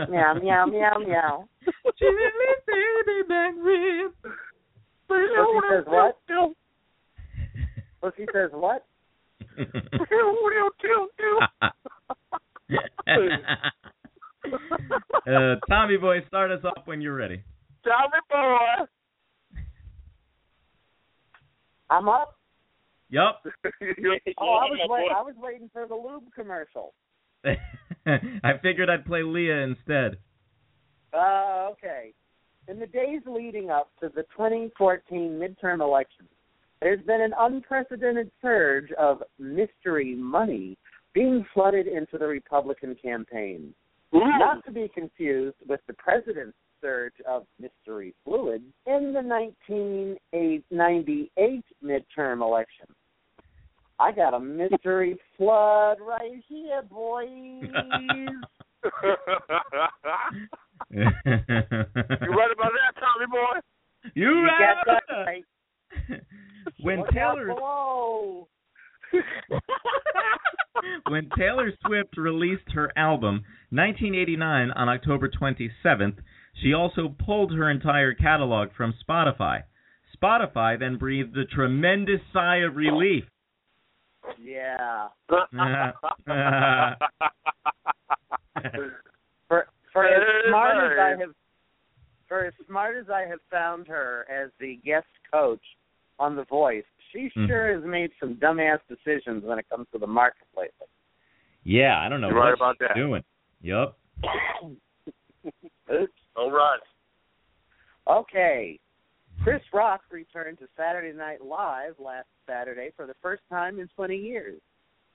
Meow 0.09 0.33
meow 0.35 0.65
meow 0.65 0.97
meow. 0.99 1.47
Chili 1.97 2.27
baby 2.67 3.23
back 3.27 3.53
rib. 3.57 4.13
Pussy 5.07 5.27
says 5.69 5.85
what? 5.87 6.13
Pussy 8.01 8.25
says 8.31 8.51
what? 8.53 8.85
Uh, 14.45 15.55
Tommy 15.67 15.97
boy, 15.97 16.25
start 16.27 16.51
us 16.51 16.63
off 16.63 16.83
when 16.85 17.01
you're 17.01 17.15
ready. 17.15 17.43
Tommy 17.83 18.19
boy. 18.29 18.85
I'm 21.89 22.07
up. 22.07 22.37
Yep. 23.09 23.43
Oh, 24.37 24.53
I 24.53 24.69
was 24.69 24.79
wait, 24.89 25.11
I 25.15 25.21
was 25.21 25.35
waiting 25.37 25.69
for 25.73 25.85
the 25.87 25.95
lube 25.95 26.31
commercial. 26.33 26.93
I 27.45 28.57
figured 28.61 28.89
I'd 28.89 29.05
play 29.05 29.23
Lea 29.23 29.63
instead. 29.63 30.17
Uh, 31.13 31.69
okay. 31.71 32.13
In 32.67 32.79
the 32.79 32.87
days 32.87 33.21
leading 33.25 33.69
up 33.69 33.89
to 33.99 34.09
the 34.09 34.23
2014 34.35 35.03
midterm 35.11 35.81
elections, 35.81 36.29
there's 36.81 37.03
been 37.05 37.21
an 37.21 37.33
unprecedented 37.37 38.31
surge 38.41 38.91
of 38.97 39.23
mystery 39.37 40.15
money 40.15 40.77
being 41.13 41.45
flooded 41.53 41.87
into 41.87 42.17
the 42.17 42.27
Republican 42.27 42.95
campaign. 43.01 43.73
Not 44.11 44.65
to 44.65 44.71
be 44.71 44.89
confused 44.93 45.55
with 45.67 45.79
the 45.87 45.93
president's 45.93 46.57
surge 46.81 47.13
of 47.27 47.45
mystery 47.59 48.13
fluid 48.23 48.63
in 48.87 49.13
the 49.13 49.21
1998 49.21 51.63
midterm 51.83 52.41
election. 52.41 52.87
I 53.99 54.11
got 54.13 54.33
a 54.33 54.39
mystery 54.39 55.19
flood 55.37 55.97
right 56.01 56.41
here, 56.47 56.81
boys. 56.89 57.27
you 60.91 61.01
right 61.01 62.51
about 62.51 62.71
that, 62.71 62.95
Tommy 62.97 63.25
boy? 63.29 63.59
You, 64.15 64.29
You 64.29 64.43
right 64.45 64.59
got 64.59 64.83
about 64.83 64.85
that 64.85 65.03
that. 65.09 65.25
right. 65.25 65.43
When 66.81 66.99
Look 66.99 67.15
out 67.17 67.35
Taylor 67.35 67.47
below. 67.47 68.47
when 71.09 71.29
Taylor 71.37 71.71
Swift 71.85 72.17
released 72.17 72.71
her 72.73 72.91
album 72.95 73.43
1989 73.71 74.71
on 74.71 74.89
October 74.89 75.29
27th, 75.29 76.17
she 76.61 76.73
also 76.73 77.15
pulled 77.25 77.53
her 77.53 77.69
entire 77.69 78.13
catalog 78.13 78.69
from 78.75 78.93
Spotify. 79.07 79.63
Spotify 80.21 80.77
then 80.79 80.97
breathed 80.97 81.37
a 81.37 81.45
tremendous 81.45 82.21
sigh 82.33 82.57
of 82.57 82.75
relief. 82.75 83.23
Yeah. 84.41 85.07
For 89.47 89.67
for 89.93 90.05
as 90.05 90.21
smart 90.47 90.77
as. 90.77 90.97
I 90.99 91.19
have 91.19 91.33
for 92.27 92.45
as 92.45 92.53
smart 92.67 92.95
as 92.97 93.09
I 93.09 93.21
have 93.21 93.39
found 93.49 93.87
her 93.87 94.25
as 94.29 94.51
the 94.59 94.79
guest 94.85 95.07
coach 95.31 95.63
on 96.19 96.35
The 96.35 96.43
Voice, 96.45 96.85
she 97.11 97.31
Mhm. 97.35 97.47
sure 97.47 97.73
has 97.73 97.83
made 97.83 98.11
some 98.19 98.35
dumbass 98.35 98.79
decisions 98.87 99.43
when 99.43 99.57
it 99.57 99.67
comes 99.69 99.87
to 99.91 99.97
the 99.97 100.07
market 100.07 100.47
lately. 100.55 100.87
yeah, 101.63 101.99
I 101.99 102.07
don't 102.09 102.21
know 102.21 102.29
You're 102.29 102.37
what 102.37 102.45
right 102.45 102.53
about 102.53 102.75
she's 102.79 102.87
that. 102.87 102.95
doing. 102.95 103.23
Yup. 103.61 103.97
All 106.35 106.51
right. 106.51 106.79
Okay. 108.07 108.79
Chris 109.43 109.61
Rock 109.73 110.01
returned 110.11 110.59
to 110.59 110.67
Saturday 110.75 111.15
Night 111.15 111.41
Live 111.43 111.97
last 111.99 112.27
Saturday 112.45 112.91
for 112.95 113.05
the 113.05 113.13
first 113.21 113.41
time 113.49 113.79
in 113.79 113.87
20 113.89 114.15
years. 114.17 114.61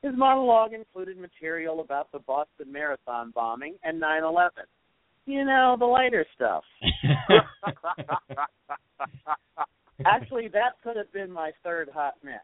His 0.02 0.14
monologue 0.16 0.72
included 0.72 1.16
material 1.18 1.80
about 1.80 2.10
the 2.12 2.18
Boston 2.20 2.70
Marathon 2.70 3.30
bombing 3.32 3.76
and 3.82 3.98
9 4.00 4.22
11. 4.22 4.64
You 5.26 5.44
know, 5.44 5.76
the 5.78 5.86
lighter 5.86 6.24
stuff. 6.34 6.64
Actually, 10.04 10.48
that 10.48 10.72
could 10.82 10.96
have 10.96 11.12
been 11.12 11.30
my 11.30 11.52
third 11.62 11.88
hot 11.92 12.14
mess. 12.22 12.40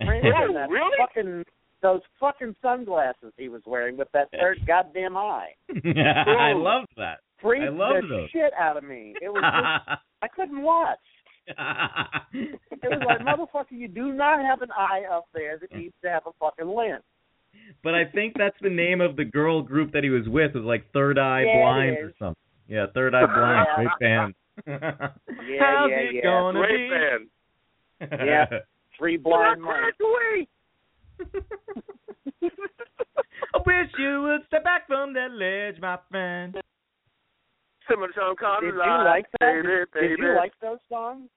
Right 0.00 0.22
there, 0.22 0.52
that 0.52 0.68
really? 0.68 0.96
Fucking, 0.98 1.44
those 1.82 2.00
fucking 2.20 2.54
sunglasses 2.60 3.32
he 3.38 3.48
was 3.48 3.62
wearing 3.66 3.96
with 3.96 4.08
that 4.12 4.30
third 4.38 4.58
goddamn 4.66 5.16
eye. 5.16 5.50
I 5.70 6.52
love 6.52 6.84
that. 6.96 7.20
Freaked 7.40 7.64
I 7.64 7.68
love 7.68 8.02
the 8.02 8.08
those. 8.08 8.30
shit 8.30 8.52
out 8.58 8.76
of 8.76 8.84
me. 8.84 9.14
It 9.22 9.28
was 9.28 9.42
just, 9.42 10.00
I 10.22 10.28
couldn't 10.28 10.62
watch. 10.62 10.98
It 12.32 12.90
was 12.90 13.02
like, 13.06 13.20
motherfucker, 13.20 13.78
you 13.78 13.88
do 13.88 14.12
not 14.12 14.44
have 14.44 14.62
an 14.62 14.70
eye 14.76 15.02
up 15.10 15.26
there 15.34 15.58
that 15.58 15.74
needs 15.74 15.94
to 16.02 16.10
have 16.10 16.22
a 16.26 16.30
fucking 16.38 16.68
lens. 16.68 17.02
But 17.82 17.94
I 17.94 18.04
think 18.04 18.34
that's 18.36 18.56
the 18.60 18.68
name 18.70 19.00
of 19.00 19.16
the 19.16 19.24
girl 19.24 19.62
group 19.62 19.92
that 19.92 20.04
he 20.04 20.10
was 20.10 20.28
with 20.28 20.54
was 20.54 20.64
like 20.64 20.90
Third 20.92 21.18
Eye 21.18 21.44
Yeah, 21.46 21.62
Blind 21.62 21.96
or 21.98 22.12
something. 22.18 22.36
Yeah, 22.68 22.86
Third 22.94 23.14
Eye 23.14 23.26
Blind, 23.26 23.66
great 23.76 23.88
band. 24.00 24.34
Yeah, 24.66 24.80
How's 25.60 25.90
yeah, 25.90 25.96
it 25.96 26.14
yeah. 26.14 26.22
gonna 26.22 26.58
Great 26.60 26.90
be? 26.90 28.08
band. 28.08 28.20
Yeah. 28.26 28.46
Three 28.98 29.16
blind 29.16 29.60
mice. 29.62 29.92
away. 30.00 30.48
I 33.54 33.58
wish 33.66 33.90
you 33.98 34.22
would 34.22 34.46
step 34.46 34.64
back 34.64 34.86
from 34.86 35.12
that 35.14 35.30
ledge, 35.32 35.80
my 35.80 35.98
friend. 36.10 36.56
Simmer 37.88 38.08
some 38.14 38.34
kind 38.36 38.62
Did 38.62 38.74
you 38.74 38.78
like 38.80 39.26
that? 39.40 39.40
baby, 39.40 39.62
Did, 39.68 39.90
baby. 39.92 40.08
did 40.08 40.18
you 40.18 40.34
like 40.36 40.52
those 40.60 40.78
songs? 40.88 41.28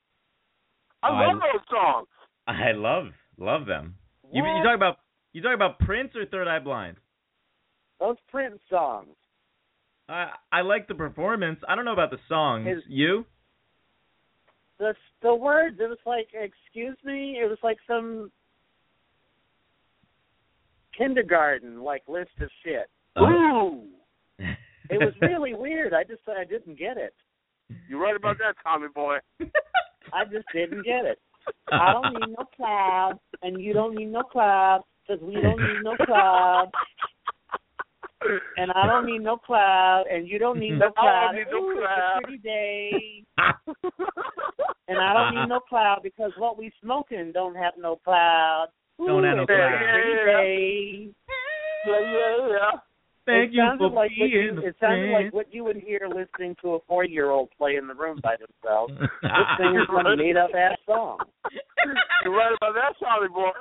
I 1.04 1.10
oh, 1.10 1.14
I- 1.14 1.28
love 1.28 1.40
those 1.42 1.62
songs. 1.70 2.08
I 2.48 2.72
love 2.72 3.06
love 3.38 3.66
them. 3.68 3.96
You 4.34 4.44
you 4.44 4.64
talk 4.64 4.76
about 4.76 4.98
you 5.34 5.42
talk 5.42 5.54
about 5.54 5.78
Prince 5.80 6.16
or 6.16 6.26
Third 6.26 6.48
Eye 6.48 6.60
Blind? 6.60 6.98
Those 8.00 8.18
Prince 8.30 8.60
songs. 8.70 9.16
I 10.10 10.32
I 10.52 10.62
like 10.62 10.88
the 10.88 10.96
performance. 10.96 11.60
I 11.68 11.76
don't 11.76 11.86
know 11.86 11.94
about 11.94 12.12
the 12.12 12.20
songs. 12.28 12.68
His- 12.68 12.84
you? 12.88 13.26
The 14.80 14.96
the 15.22 15.36
words. 15.36 15.78
It 15.80 15.90
was 15.90 15.98
like, 16.06 16.30
excuse 16.34 16.98
me. 17.04 17.38
It 17.42 17.50
was 17.50 17.60
like 17.64 17.78
some 17.88 18.32
kindergarten 20.98 21.82
like 21.82 22.04
list 22.08 22.32
of 22.42 22.50
shit. 22.64 22.90
Uh-huh. 23.16 23.66
Ooh. 23.66 23.84
It 24.92 24.98
was 24.98 25.14
really 25.22 25.54
weird. 25.54 25.94
I 25.94 26.04
just 26.04 26.22
I 26.28 26.44
didn't 26.46 26.80
get 26.80 26.98
it. 26.98 27.14
You're 27.88 28.02
right 28.02 28.16
about 28.16 28.38
that, 28.40 28.56
Tommy 28.64 28.88
boy. 28.88 29.18
I 30.12 30.26
just 30.26 30.48
didn't 30.52 30.84
get 30.84 31.06
it. 31.06 31.20
I 31.72 31.94
don't 31.94 32.14
need 32.14 32.36
no 32.36 32.46
cloud, 32.56 33.20
and 33.44 33.62
you 33.62 33.72
don't 33.72 33.94
need 33.94 34.08
no 34.12 34.24
cloud, 34.24 34.82
because 35.08 35.22
we 35.22 35.36
don't 35.36 35.60
need 35.62 35.84
no 35.84 35.96
cloud. 36.08 36.72
And 38.58 38.72
I 38.74 38.86
don't 38.86 39.06
need 39.06 39.20
no 39.20 39.38
cloud, 39.38 40.04
and 40.12 40.28
you 40.28 40.40
don't 40.40 40.60
need 40.60 40.72
no 40.78 40.88
I 40.98 41.02
cloud. 41.02 41.32
don't 41.32 41.36
need 41.36 41.48
no 41.52 41.58
Ooh, 41.70 41.76
cloud. 41.80 42.18
It's 42.18 42.24
a 42.24 42.28
pretty 42.28 42.38
day. 42.44 43.24
And 44.90 44.98
I 44.98 45.14
don't 45.14 45.36
need 45.36 45.48
no 45.48 45.60
cloud 45.60 46.00
because 46.02 46.32
what 46.40 46.58
we 46.58 46.72
smoking 46.82 47.32
don't 47.32 47.54
have 47.56 47.74
no 47.78 47.98
cloud. 47.98 48.70
Ooh, 49.00 49.06
Don't 49.06 49.24
have 49.24 49.38
no 49.38 49.44
it's 49.44 49.52
a 49.52 49.56
cloud. 49.56 49.94
pretty 49.94 50.16
day. 50.26 51.14
Yeah, 51.86 52.00
yeah, 52.02 52.48
yeah. 52.50 52.72
Thank 53.28 53.52
it 53.52 53.54
you 53.54 53.64
for 53.78 53.86
like 53.90 53.94
what 53.94 54.10
being 54.18 54.32
you, 54.32 54.58
It 54.66 54.76
sounded 54.82 55.12
friend. 55.12 55.26
like 55.26 55.32
what 55.34 55.54
you 55.54 55.64
would 55.64 55.78
hear 55.78 56.08
listening 56.10 56.56
to 56.64 56.74
a 56.74 56.80
four-year-old 56.88 57.50
play 57.56 57.76
in 57.76 57.86
the 57.86 57.94
room 57.94 58.20
by 58.24 58.36
themselves. 58.38 58.92
This 59.22 59.32
singing 59.60 59.86
some 59.88 60.18
made-up 60.18 60.50
ass 60.58 60.78
song. 60.88 61.20
You're 62.26 62.34
right 62.36 62.52
about 62.60 62.74
that, 62.74 62.96
Tommy 63.00 63.28
boy. 63.28 63.52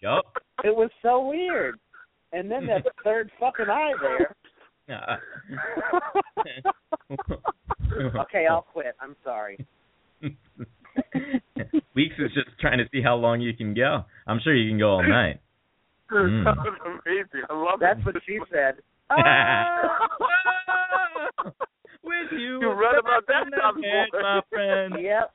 yup. 0.00 0.26
It 0.64 0.74
was 0.74 0.90
so 1.02 1.26
weird. 1.26 1.78
And 2.32 2.50
then 2.50 2.66
that 2.66 2.84
third 3.04 3.30
fucking 3.40 3.66
eye 3.68 3.92
there. 4.00 4.34
Okay, 8.20 8.46
I'll 8.50 8.62
quit. 8.62 8.94
I'm 9.00 9.16
sorry. 9.24 9.64
Weeks 11.94 12.14
is 12.18 12.32
just 12.34 12.48
trying 12.60 12.78
to 12.78 12.84
see 12.92 13.02
how 13.02 13.14
long 13.16 13.40
you 13.40 13.54
can 13.54 13.74
go. 13.74 14.04
I'm 14.26 14.40
sure 14.42 14.54
you 14.54 14.70
can 14.70 14.78
go 14.78 14.90
all 14.90 15.02
night. 15.08 15.40
Mm. 16.12 16.44
That 16.44 16.56
was 16.56 16.78
amazing. 17.06 17.42
I 17.48 17.54
love 17.54 17.80
That's 17.80 18.00
it. 18.00 18.06
what 18.06 18.14
she 18.26 18.38
said. 18.52 18.74
With 22.02 22.32
you 22.32 22.60
You 22.60 22.68
would 22.68 22.78
read 22.78 22.98
about 22.98 23.26
that, 23.28 23.42
from 23.44 23.50
that 23.50 23.60
Tommy 23.60 23.82
my 24.22 24.40
friend. 24.50 24.94
Yep. 25.00 25.32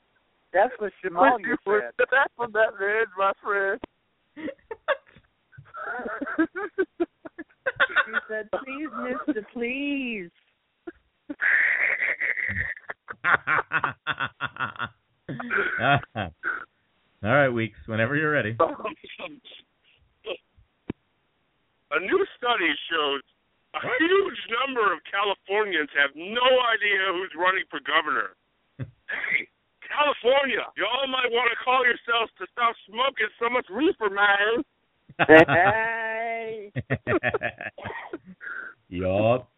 That's 0.54 0.72
what 0.80 0.92
Wish 1.04 1.12
Shamal 1.12 1.40
you 1.42 1.56
would 1.68 1.82
said. 1.82 1.94
step 1.96 2.10
back 2.12 2.32
from 2.36 2.52
that 2.54 2.74
ledge, 2.80 3.10
my 3.18 3.32
friend. 3.44 3.80
She 8.06 8.14
said, 8.30 8.50
please, 8.52 8.90
mister, 9.04 9.46
please. 9.54 10.30
all 17.24 17.34
right, 17.34 17.50
Weeks. 17.50 17.80
Whenever 17.88 18.16
you're 18.16 18.32
ready. 18.32 18.56
A 21.92 22.00
new 22.00 22.26
study 22.38 22.72
shows 22.92 23.22
a 23.76 23.80
huge 24.00 24.42
number 24.64 24.94
of 24.94 25.00
Californians 25.04 25.90
have 26.00 26.16
no 26.16 26.48
idea 26.72 27.12
who's 27.12 27.34
running 27.36 27.68
for 27.68 27.84
governor. 27.84 28.36
hey, 28.80 29.48
California, 29.84 30.64
y'all 30.80 31.08
might 31.12 31.28
want 31.32 31.52
to 31.52 31.58
call 31.60 31.84
yourselves 31.84 32.32
to 32.40 32.48
stop 32.56 32.76
smoking 32.88 33.28
so 33.36 33.52
much 33.52 33.68
reefer, 33.68 34.08
man. 34.08 34.64
Hey. 35.20 36.72
yup. 38.90 39.50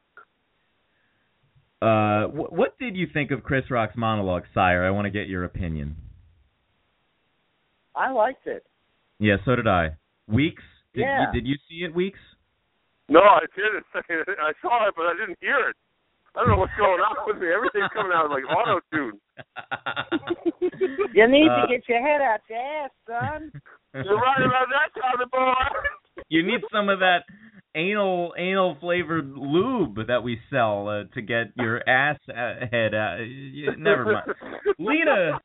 Uh, 1.82 2.26
wh- 2.28 2.52
what 2.52 2.78
did 2.80 2.96
you 2.96 3.08
think 3.14 3.32
of 3.32 3.44
Chris 3.44 3.64
Rock's 3.70 3.96
monologue, 3.96 4.44
Sire? 4.54 4.84
I 4.86 4.90
want 4.92 5.06
to 5.06 5.12
get 5.12 5.28
your 5.28 5.44
opinion. 5.44 5.96
I 7.96 8.12
liked 8.12 8.46
it. 8.48 8.64
Yeah, 9.20 9.38
so 9.46 9.56
did 9.56 9.68
I. 9.68 9.90
Weeks? 10.28 10.64
Did 10.94 11.02
Yeah. 11.02 11.26
you 11.34 11.42
did 11.42 11.48
you 11.48 11.56
see 11.70 11.84
it, 11.86 11.94
Weeks? 11.96 12.20
No, 13.10 13.22
I 13.22 13.40
didn't. 13.56 13.86
I 14.40 14.52
saw 14.62 14.88
it, 14.88 14.94
but 14.96 15.06
I 15.06 15.14
didn't 15.20 15.38
hear 15.42 15.70
it. 15.70 15.76
I 16.36 16.42
don't 16.42 16.50
know 16.50 16.58
what's 16.58 16.74
going 16.78 17.00
on 17.00 17.16
with 17.26 17.38
me. 17.42 17.48
Everything's 17.52 17.90
coming 17.94 18.12
out 18.14 18.30
like 18.30 18.44
auto 18.46 18.80
tune. 18.94 19.20
You 21.14 21.28
need 21.28 21.48
Uh, 21.50 21.62
to 21.66 21.68
get 21.68 21.88
your 21.90 22.02
head 22.02 22.22
out 22.22 22.42
your 22.50 22.60
ass, 22.60 22.92
son. 23.08 23.52
You're 23.94 24.18
right 24.18 24.46
about 24.46 24.68
that, 24.70 25.02
Tommy 25.02 25.26
boy. 25.32 26.24
you 26.30 26.44
need 26.44 26.62
some 26.72 26.90
of 26.90 27.00
that 27.00 27.20
anal 27.76 28.34
anal 28.38 28.78
flavored 28.80 29.32
lube 29.36 30.08
that 30.08 30.24
we 30.24 30.40
sell 30.50 30.88
uh, 30.90 31.04
to 31.14 31.22
get 31.22 31.48
your 31.56 31.88
ass 31.88 32.18
uh, 32.30 32.66
head 32.72 32.94
out. 32.94 33.18
Y- 33.20 33.76
Never 33.78 34.06
mind. 34.06 34.34
Lena 34.80 35.40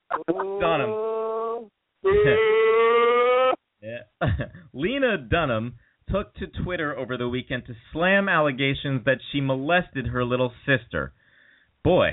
Dunham. 0.61 1.71
Lena 4.73 5.19
Dunham 5.19 5.75
took 6.11 6.35
to 6.35 6.47
Twitter 6.65 6.97
over 6.97 7.17
the 7.17 7.29
weekend 7.29 7.67
to 7.67 7.75
slam 7.93 8.29
allegations 8.29 9.05
that 9.05 9.19
she 9.31 9.41
molested 9.41 10.09
her 10.09 10.25
little 10.25 10.53
sister. 10.67 11.13
Boy, 11.85 12.11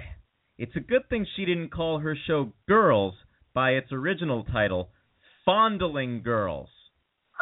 it's 0.58 0.76
a 0.76 0.80
good 0.82 1.08
thing 1.10 1.26
she 1.36 1.46
didn't 1.46 1.70
call 1.72 2.00
her 2.00 2.16
show 2.28 2.54
Girls 2.68 3.16
by 3.54 3.72
its 3.72 3.92
original 3.92 4.44
title, 4.44 4.90
Fondling 5.50 6.22
Girls. 6.22 6.70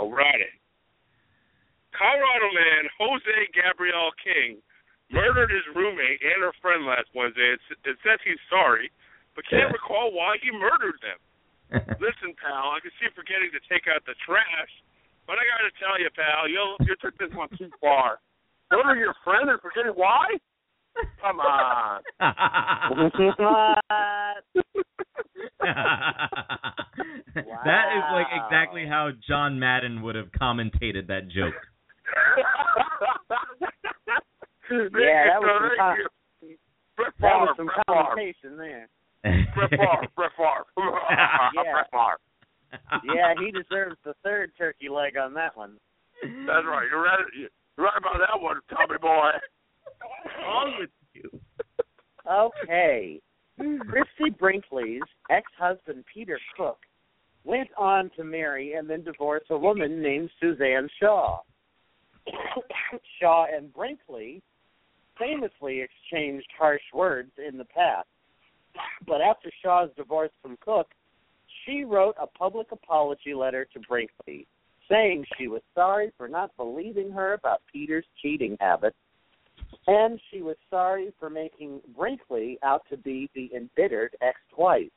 Alrighty. 0.00 0.48
Colorado 1.92 2.48
man 2.48 2.88
Jose 2.96 3.36
Gabriel 3.52 4.08
King 4.24 4.56
murdered 5.12 5.52
his 5.52 5.68
roommate 5.76 6.24
and 6.24 6.40
her 6.40 6.56
friend 6.64 6.88
last 6.88 7.12
Wednesday. 7.12 7.44
It, 7.44 7.60
it 7.84 8.00
says 8.00 8.16
he's 8.24 8.40
sorry, 8.48 8.88
but 9.36 9.44
can't 9.52 9.68
recall 9.76 10.16
why 10.16 10.40
he 10.40 10.48
murdered 10.48 10.96
them. 11.04 11.20
Listen, 12.00 12.32
pal, 12.40 12.72
I 12.72 12.80
can 12.80 12.88
see 12.96 13.04
you're 13.04 13.12
forgetting 13.12 13.52
to 13.52 13.60
take 13.68 13.84
out 13.84 14.00
the 14.08 14.16
trash, 14.24 14.72
but 15.28 15.36
I 15.36 15.44
got 15.44 15.60
to 15.60 15.76
tell 15.76 16.00
you, 16.00 16.08
pal, 16.16 16.48
you 16.48 16.56
you 16.88 16.96
took 17.04 17.12
this 17.20 17.36
one 17.36 17.52
too 17.60 17.68
far. 17.84 18.16
Murder 18.72 18.96
your 18.96 19.12
friend 19.20 19.52
and 19.52 19.60
forgetting 19.60 19.92
why? 19.92 20.40
Come 21.20 21.40
on. 21.40 22.00
that 27.64 27.86
is 27.96 28.04
like 28.12 28.26
exactly 28.32 28.86
how 28.86 29.10
John 29.28 29.58
Madden 29.58 30.02
would 30.02 30.14
have 30.14 30.30
commentated 30.32 31.06
that 31.08 31.28
joke. 31.28 31.54
Yeah, 34.68 35.30
that 35.30 35.40
was 35.40 35.70
some, 35.78 35.78
con- 35.78 36.58
Brett 36.96 37.14
that 37.20 37.30
Favre, 37.30 37.38
was 37.38 37.54
some 37.56 37.66
Brett 37.70 37.86
Favre. 37.86 38.56
there. 38.58 38.88
Brett 39.54 39.70
Favre, 39.70 40.10
Brett 40.16 40.34
Favre. 40.36 40.66
Yeah. 41.54 41.70
Brett 41.70 41.90
Favre. 41.94 42.18
Yeah, 43.14 43.34
he 43.38 43.52
deserves 43.52 43.94
the 44.04 44.14
third 44.24 44.50
turkey 44.58 44.88
leg 44.88 45.16
on 45.16 45.34
that 45.34 45.56
one. 45.56 45.76
That's 46.20 46.66
right. 46.66 46.88
You're 46.90 47.02
right. 47.02 47.20
You're 47.38 47.48
right 47.78 47.94
about 47.96 48.18
that 48.18 48.40
one, 48.42 48.58
Tommy 48.68 48.98
boy. 49.00 49.30
Wrong 50.42 50.74
with 50.78 50.90
you? 51.14 51.40
Okay. 52.30 53.20
Christie 53.58 54.36
Brinkley's 54.38 55.02
ex-husband 55.30 56.04
Peter 56.12 56.38
Cook 56.56 56.78
went 57.44 57.68
on 57.78 58.10
to 58.16 58.24
marry 58.24 58.74
and 58.74 58.90
then 58.90 59.02
divorce 59.02 59.44
a 59.50 59.56
woman 59.56 60.02
named 60.02 60.30
Suzanne 60.40 60.88
Shaw. 61.00 61.40
Shaw 63.20 63.46
and 63.54 63.72
Brinkley 63.72 64.42
famously 65.18 65.80
exchanged 65.80 66.48
harsh 66.58 66.82
words 66.92 67.30
in 67.38 67.56
the 67.56 67.64
past. 67.64 68.08
But 69.06 69.22
after 69.22 69.50
Shaw's 69.62 69.90
divorce 69.96 70.32
from 70.42 70.58
Cook, 70.60 70.88
she 71.64 71.84
wrote 71.84 72.16
a 72.20 72.26
public 72.26 72.72
apology 72.72 73.32
letter 73.32 73.66
to 73.72 73.80
Brinkley, 73.80 74.46
saying 74.90 75.24
she 75.38 75.48
was 75.48 75.62
sorry 75.74 76.12
for 76.18 76.28
not 76.28 76.56
believing 76.56 77.10
her 77.10 77.32
about 77.32 77.62
Peter's 77.72 78.04
cheating 78.20 78.56
habits, 78.60 78.96
and 79.86 80.20
she 80.30 80.42
was 80.42 80.56
sorry 80.68 81.12
for 81.18 81.30
making 81.30 81.80
Brinkley 81.96 82.58
out 82.62 82.82
to 82.90 82.96
be 82.96 83.30
the 83.34 83.50
embittered 83.54 84.16
ex-wife. 84.20 84.90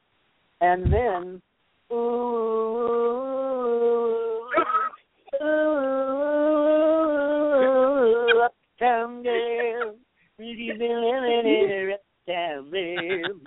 And 0.61 0.91
then, 0.91 1.41
ooh, 1.91 1.95
ooh, 5.41 6.09
uptown 8.79 9.23
girl, 9.23 9.95
living 10.39 10.81
in 10.81 11.43
a 11.45 11.93
uptown 11.93 12.69
girl, 12.71 13.39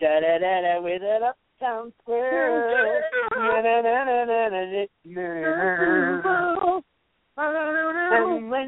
da 0.00 0.20
da 0.20 0.38
da 0.38 0.60
da 0.60 0.80
with 0.80 1.02
an 1.02 1.22
uptown 1.22 1.92
square. 2.02 3.02
Na, 3.34 3.60
na, 3.60 3.80
na, 3.82 4.04
na, 4.04 4.24
na, 4.24 4.48
na, 5.04 6.63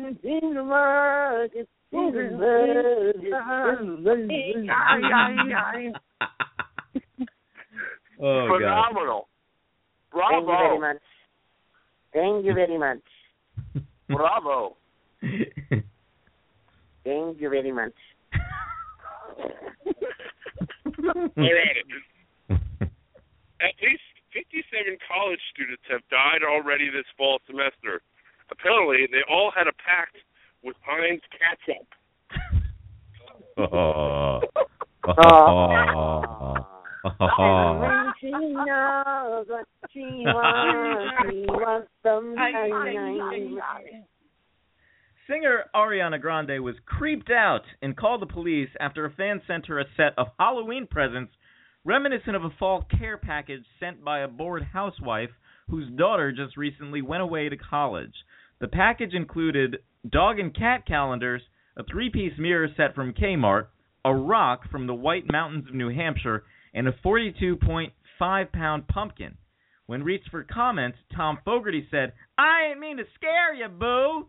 it's 0.04 0.22
in 0.24 0.54
the 0.54 0.62
market, 0.62 1.68
in 1.92 2.12
the 2.12 2.30
market. 2.36 3.16
oh 8.20 8.48
god. 8.48 8.58
Phenomenal. 8.58 9.28
Thank 10.12 10.42
you 10.42 10.46
very 10.46 10.68
Bravo. 10.68 10.80
much. 10.80 11.02
Thank 12.12 12.44
you 12.46 12.54
very 12.54 12.78
much. 12.78 13.02
Bravo. 14.08 14.76
Thank 17.04 17.40
you 17.40 17.50
very 17.50 17.72
much. 17.72 17.92
Alrighty. 20.98 21.82
At 23.60 23.74
least 23.80 24.02
57 24.32 24.98
college 25.08 25.40
students 25.52 25.82
have 25.90 26.02
died 26.10 26.42
already 26.44 26.90
this 26.90 27.06
fall 27.16 27.38
semester. 27.46 28.02
Apparently, 28.50 29.06
they 29.10 29.22
all 29.28 29.52
had 29.54 29.66
a 29.66 29.72
pact 29.72 30.16
with 30.62 30.76
Heinz 30.84 31.22
ketchup. 31.32 31.86
oh. 33.72 34.40
And 37.18 37.80
when 37.80 38.12
she 38.20 38.30
knows 38.30 39.46
what 39.48 39.66
she 39.92 40.00
wants, 40.00 41.30
she 41.30 41.46
wants 41.48 41.88
some 42.02 42.34
Singer 45.28 45.64
Ariana 45.74 46.20
Grande 46.20 46.62
was 46.62 46.76
creeped 46.86 47.30
out 47.30 47.62
and 47.82 47.96
called 47.96 48.22
the 48.22 48.26
police 48.26 48.68
after 48.80 49.04
a 49.04 49.10
fan 49.10 49.40
sent 49.46 49.66
her 49.66 49.80
a 49.80 49.84
set 49.96 50.14
of 50.16 50.28
Halloween 50.38 50.86
presents 50.88 51.32
reminiscent 51.84 52.34
of 52.34 52.44
a 52.44 52.50
fall 52.58 52.86
care 52.98 53.16
package 53.16 53.64
sent 53.78 54.04
by 54.04 54.20
a 54.20 54.28
bored 54.28 54.62
housewife 54.72 55.30
whose 55.68 55.90
daughter 55.90 56.32
just 56.32 56.56
recently 56.56 57.02
went 57.02 57.22
away 57.22 57.48
to 57.48 57.56
college. 57.56 58.12
The 58.60 58.68
package 58.68 59.14
included 59.14 59.78
dog 60.08 60.38
and 60.38 60.54
cat 60.54 60.86
calendars, 60.86 61.42
a 61.76 61.84
three 61.84 62.10
piece 62.10 62.32
mirror 62.38 62.68
set 62.76 62.94
from 62.94 63.12
Kmart, 63.12 63.66
a 64.04 64.14
rock 64.14 64.70
from 64.70 64.86
the 64.86 64.94
White 64.94 65.30
Mountains 65.30 65.68
of 65.68 65.74
New 65.74 65.90
Hampshire, 65.90 66.44
and 66.74 66.88
a 66.88 66.92
42.5 67.04 68.52
pound 68.52 68.88
pumpkin. 68.88 69.36
When 69.86 70.02
reached 70.02 70.30
for 70.30 70.42
comments, 70.44 70.98
Thom 71.14 71.38
Fogarty 71.44 71.86
said, 71.90 72.12
I 72.38 72.70
ain't 72.70 72.80
mean 72.80 72.96
to 72.96 73.04
scare 73.14 73.54
you, 73.54 73.68
boo. 73.68 74.26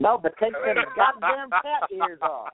No, 0.00 0.18
but 0.20 0.32
take 0.40 0.52
them 0.52 0.84
goddamn 0.96 1.50
cat 1.50 1.88
ears 1.92 2.18
off. 2.22 2.52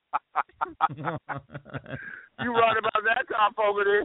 You 2.42 2.52
right 2.52 2.76
about 2.76 3.02
that, 3.04 3.24
Thom 3.32 3.54
Fogarty. 3.54 4.04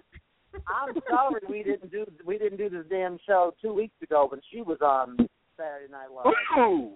I'm 0.67 0.95
sorry 1.09 1.41
we 1.49 1.63
didn't 1.63 1.91
do 1.91 2.05
we 2.25 2.37
didn't 2.37 2.57
do 2.57 2.69
this 2.69 2.85
damn 2.89 3.17
show 3.25 3.53
two 3.61 3.73
weeks 3.73 3.95
ago 4.01 4.27
when 4.29 4.41
she 4.51 4.61
was 4.61 4.77
on 4.81 5.17
Saturday 5.57 5.91
Night 5.91 6.07
Live 6.13 6.33
Ooh. 6.59 6.91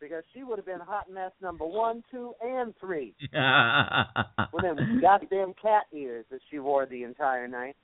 because 0.00 0.22
she 0.34 0.42
would 0.42 0.58
have 0.58 0.66
been 0.66 0.80
hot 0.80 1.10
mess 1.12 1.32
number 1.40 1.64
one, 1.64 2.02
two, 2.10 2.32
and 2.42 2.74
three 2.80 3.14
I 3.34 4.04
with 4.52 4.62
them 4.62 5.00
goddamn 5.00 5.54
cat 5.60 5.84
ears 5.92 6.24
that 6.30 6.40
she 6.50 6.58
wore 6.58 6.86
the 6.86 7.02
entire 7.04 7.48
night. 7.48 7.76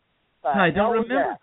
Uh, 0.44 0.48
I 0.48 0.70
don't 0.70 0.92
remember. 0.92 1.36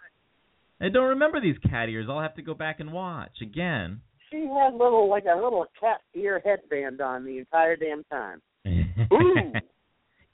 that? 0.79 0.85
I 0.85 0.89
don't 0.89 1.09
remember 1.09 1.39
these 1.41 1.57
cat 1.69 1.89
ears. 1.89 2.07
I'll 2.09 2.21
have 2.21 2.35
to 2.35 2.41
go 2.41 2.53
back 2.53 2.79
and 2.79 2.91
watch 2.91 3.41
again. 3.41 4.01
She 4.31 4.37
had 4.41 4.73
little 4.73 5.09
like 5.09 5.25
a 5.25 5.35
little 5.35 5.65
cat 5.79 6.01
ear 6.13 6.41
headband 6.43 7.01
on 7.01 7.23
the 7.25 7.37
entire 7.39 7.75
damn 7.75 8.03
time. 8.05 8.41
Ooh. 8.67 9.53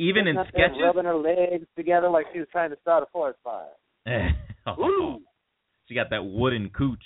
Even 0.02 0.26
in 0.26 0.34
Sitting 0.34 0.38
up 0.40 0.48
there 0.56 0.68
sketches. 0.70 0.82
rubbing 0.84 1.06
her 1.06 1.16
legs 1.16 1.68
together 1.76 2.10
like 2.10 2.26
she 2.34 2.40
was 2.40 2.48
trying 2.52 2.72
to 2.72 2.78
start 2.82 3.04
a 3.04 3.06
forest 3.12 3.38
fire. 3.44 3.68
oh. 4.68 5.20
She 5.88 5.94
got 5.94 6.10
that 6.10 6.26
wooden 6.26 6.72
cooch. 6.72 6.98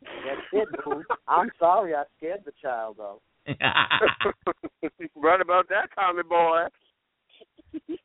That's 0.00 0.40
it, 0.52 0.68
boo. 0.82 1.02
I'm 1.26 1.50
sorry 1.58 1.94
I 1.94 2.04
scared 2.16 2.40
the 2.46 2.52
child 2.62 2.96
though. 2.96 3.20
right 5.14 5.40
about 5.42 5.68
that, 5.68 5.90
Tommy 5.94 6.22
boy. 6.22 6.64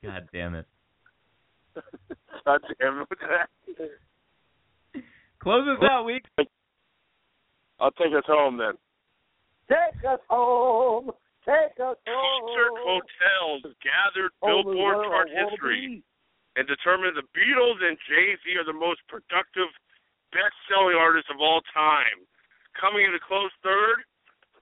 God 0.04 0.28
damn 0.34 0.56
it. 0.56 0.66
God 2.46 2.60
damn 2.82 3.08
it. 3.08 3.92
Close 5.42 5.68
us 5.70 5.84
out, 5.90 6.04
Weeks. 6.04 6.30
I'll 7.80 7.92
take 7.92 8.14
us 8.14 8.24
home 8.28 8.58
then. 8.58 8.74
Take 9.70 10.04
us 10.04 10.20
home. 10.30 11.12
Take 11.46 11.76
Concert 11.76 12.74
hotels 12.88 13.64
gathered 13.84 14.32
Only 14.42 14.64
Billboard 14.64 15.06
chart 15.08 15.28
history 15.28 16.04
and 16.56 16.68
determined 16.68 17.18
the 17.18 17.28
Beatles 17.36 17.84
and 17.84 17.98
Jay 18.08 18.38
Z 18.40 18.56
are 18.56 18.64
the 18.64 18.72
most 18.72 19.02
productive, 19.10 19.68
best-selling 20.32 20.96
artists 20.96 21.30
of 21.34 21.42
all 21.42 21.62
time. 21.74 22.24
Coming 22.80 23.06
in 23.06 23.14
a 23.14 23.20
close 23.28 23.52
third, 23.62 24.06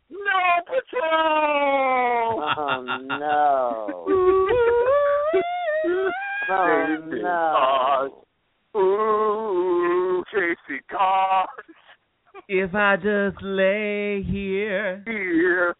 Snow 0.09 0.61
Patrol. 0.65 2.41
Oh 2.57 2.81
no. 3.05 4.07
Oh 6.49 6.97
no. 7.07 7.21
Cars. 7.21 8.11
Ooh, 8.75 10.23
Chasing 10.31 10.81
Cars. 10.91 11.47
If 12.49 12.75
I 12.75 12.95
just 12.97 13.41
lay 13.41 14.23
here, 14.23 15.03
Here. 15.05 15.75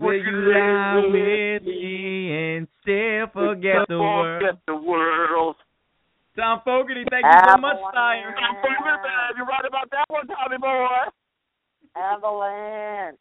Will 0.00 0.14
you 0.14 0.22
you 0.24 0.52
lie 0.54 1.02
with 1.04 1.62
me 1.64 2.56
and 2.56 2.68
still 2.80 3.26
forget 3.32 3.86
the 3.88 3.98
world? 3.98 4.40
Forget 4.42 4.60
the 4.66 4.76
world. 4.76 5.56
Thom 6.36 6.60
Fogarty, 6.64 7.04
thank 7.10 7.24
you 7.24 7.40
so 7.46 7.58
much, 7.60 7.76
sire. 7.92 8.34
I'm 8.34 8.56
forget. 8.62 9.00
You're 9.36 9.46
right 9.46 9.64
about 9.66 9.90
that 9.90 10.04
one, 10.08 10.26
Tommy 10.26 10.58
boy. 10.58 11.10
Avalanche. 11.96 13.18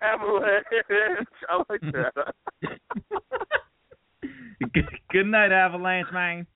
Avalanche. 0.00 0.64
I 1.48 1.56
like 1.68 1.80
that. 1.92 2.26
good, 4.72 4.88
good 5.10 5.26
night, 5.26 5.50
Avalanche, 5.50 6.06
man. 6.12 6.46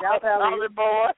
Ciao, 0.00 0.18
Tommy 0.18 0.68
boy. 0.74 1.10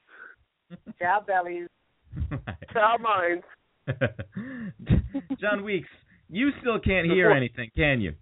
Ciao, 0.98 1.22
bellies. 1.26 1.68
Ciao, 2.72 2.96
mine. 2.98 3.42
John 5.40 5.62
Weeks, 5.62 5.88
you 6.28 6.50
still 6.60 6.78
can't 6.78 7.06
hear 7.06 7.30
anything, 7.30 7.70
can 7.76 8.00
you? 8.00 8.14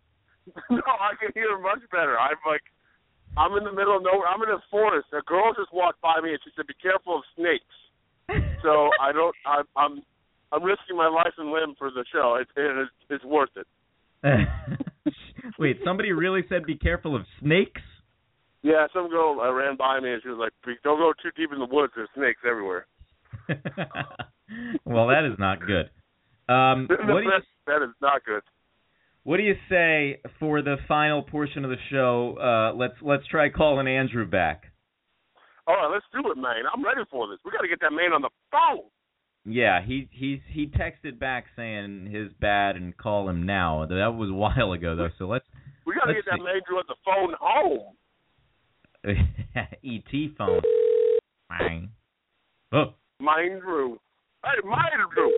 No, 0.70 0.84
I 1.00 1.16
can 1.16 1.32
hear 1.32 1.58
much 1.58 1.80
better. 1.90 2.18
I'm 2.18 2.36
like, 2.44 2.60
I'm 3.36 3.56
in 3.56 3.64
the 3.64 3.72
middle 3.72 3.96
of 3.96 4.02
nowhere. 4.02 4.28
I'm 4.28 4.42
in 4.42 4.50
a 4.50 4.60
forest. 4.70 5.08
A 5.16 5.22
girl 5.24 5.52
just 5.56 5.72
walked 5.72 6.02
by 6.02 6.20
me 6.22 6.30
and 6.30 6.38
she 6.44 6.50
said, 6.54 6.66
"Be 6.66 6.74
careful 6.82 7.16
of 7.16 7.24
snakes." 7.34 7.74
So 8.62 8.90
I 9.00 9.12
don't. 9.12 9.34
I, 9.46 9.62
I'm. 9.76 10.02
I'm 10.52 10.62
risking 10.62 10.96
my 10.96 11.08
life 11.08 11.32
and 11.38 11.50
limb 11.50 11.74
for 11.78 11.90
the 11.90 12.04
show. 12.12 12.38
It, 12.40 12.46
it 12.60 12.82
is, 12.82 12.88
it's 13.10 13.24
worth 13.24 13.50
it. 13.56 13.66
Wait, 15.58 15.78
somebody 15.84 16.12
really 16.12 16.42
said 16.48 16.64
be 16.64 16.76
careful 16.76 17.16
of 17.16 17.22
snakes? 17.40 17.82
Yeah, 18.62 18.86
some 18.94 19.10
girl 19.10 19.40
uh, 19.40 19.52
ran 19.52 19.76
by 19.76 20.00
me 20.00 20.12
and 20.12 20.22
she 20.22 20.28
was 20.28 20.38
like, 20.38 20.52
"Don't 20.84 20.98
go 20.98 21.12
too 21.22 21.30
deep 21.36 21.52
in 21.52 21.58
the 21.58 21.66
woods. 21.66 21.92
There's 21.96 22.08
snakes 22.14 22.40
everywhere." 22.48 22.86
well, 24.84 25.08
that 25.08 25.28
is 25.30 25.38
not 25.38 25.60
good. 25.66 25.90
Um, 26.48 26.86
what 26.88 26.98
do 26.98 27.24
you 27.24 27.30
that, 27.30 27.42
that 27.66 27.82
is 27.84 27.94
not 28.02 28.24
good. 28.24 28.42
what 29.22 29.38
do 29.38 29.42
you 29.42 29.54
say 29.68 30.20
for 30.38 30.60
the 30.62 30.76
final 30.86 31.22
portion 31.22 31.64
of 31.64 31.70
the 31.70 31.76
show? 31.90 32.36
Uh, 32.38 32.76
let's 32.76 32.94
let's 33.02 33.26
try 33.28 33.48
calling 33.48 33.88
Andrew 33.88 34.26
back. 34.26 34.64
All 35.66 35.74
right, 35.74 35.90
let's 35.90 36.04
do 36.12 36.30
it, 36.30 36.36
man. 36.36 36.64
I'm 36.72 36.84
ready 36.84 37.00
for 37.10 37.26
this. 37.28 37.38
We 37.44 37.50
got 37.50 37.62
to 37.62 37.68
get 37.68 37.80
that 37.80 37.92
man 37.92 38.12
on 38.12 38.20
the 38.20 38.28
phone. 38.50 38.84
Yeah, 39.46 39.80
he 39.84 40.08
he's 40.10 40.40
he 40.50 40.66
texted 40.66 41.18
back 41.18 41.46
saying 41.56 42.10
his 42.12 42.30
bad 42.40 42.76
and 42.76 42.96
call 42.96 43.28
him 43.28 43.44
now. 43.46 43.86
That 43.86 44.14
was 44.14 44.30
a 44.30 44.34
while 44.34 44.72
ago 44.72 44.94
though, 44.96 45.10
so 45.18 45.26
let's 45.26 45.44
We 45.86 45.94
got 45.94 46.06
to 46.06 46.14
get 46.14 46.24
that 46.26 46.38
see. 46.38 46.44
man 46.44 46.60
Drew 46.68 46.78
on 46.78 46.84
the 46.88 46.96
phone 47.04 47.34
home. 47.40 47.96
ET 49.84 50.36
phone. 50.38 50.60
Bang. 51.48 51.90
Oh, 52.72 52.94
Mind 53.20 53.60
Drew. 53.60 53.98
Hey, 54.44 54.66
mind 54.68 55.00
Drew. 55.14 55.30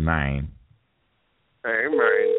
Mine. 0.00 0.48
Hey, 1.64 1.86
man. 1.88 2.30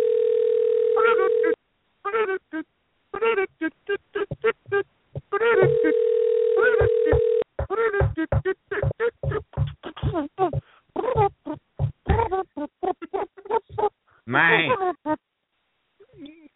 Mine. 14.26 14.70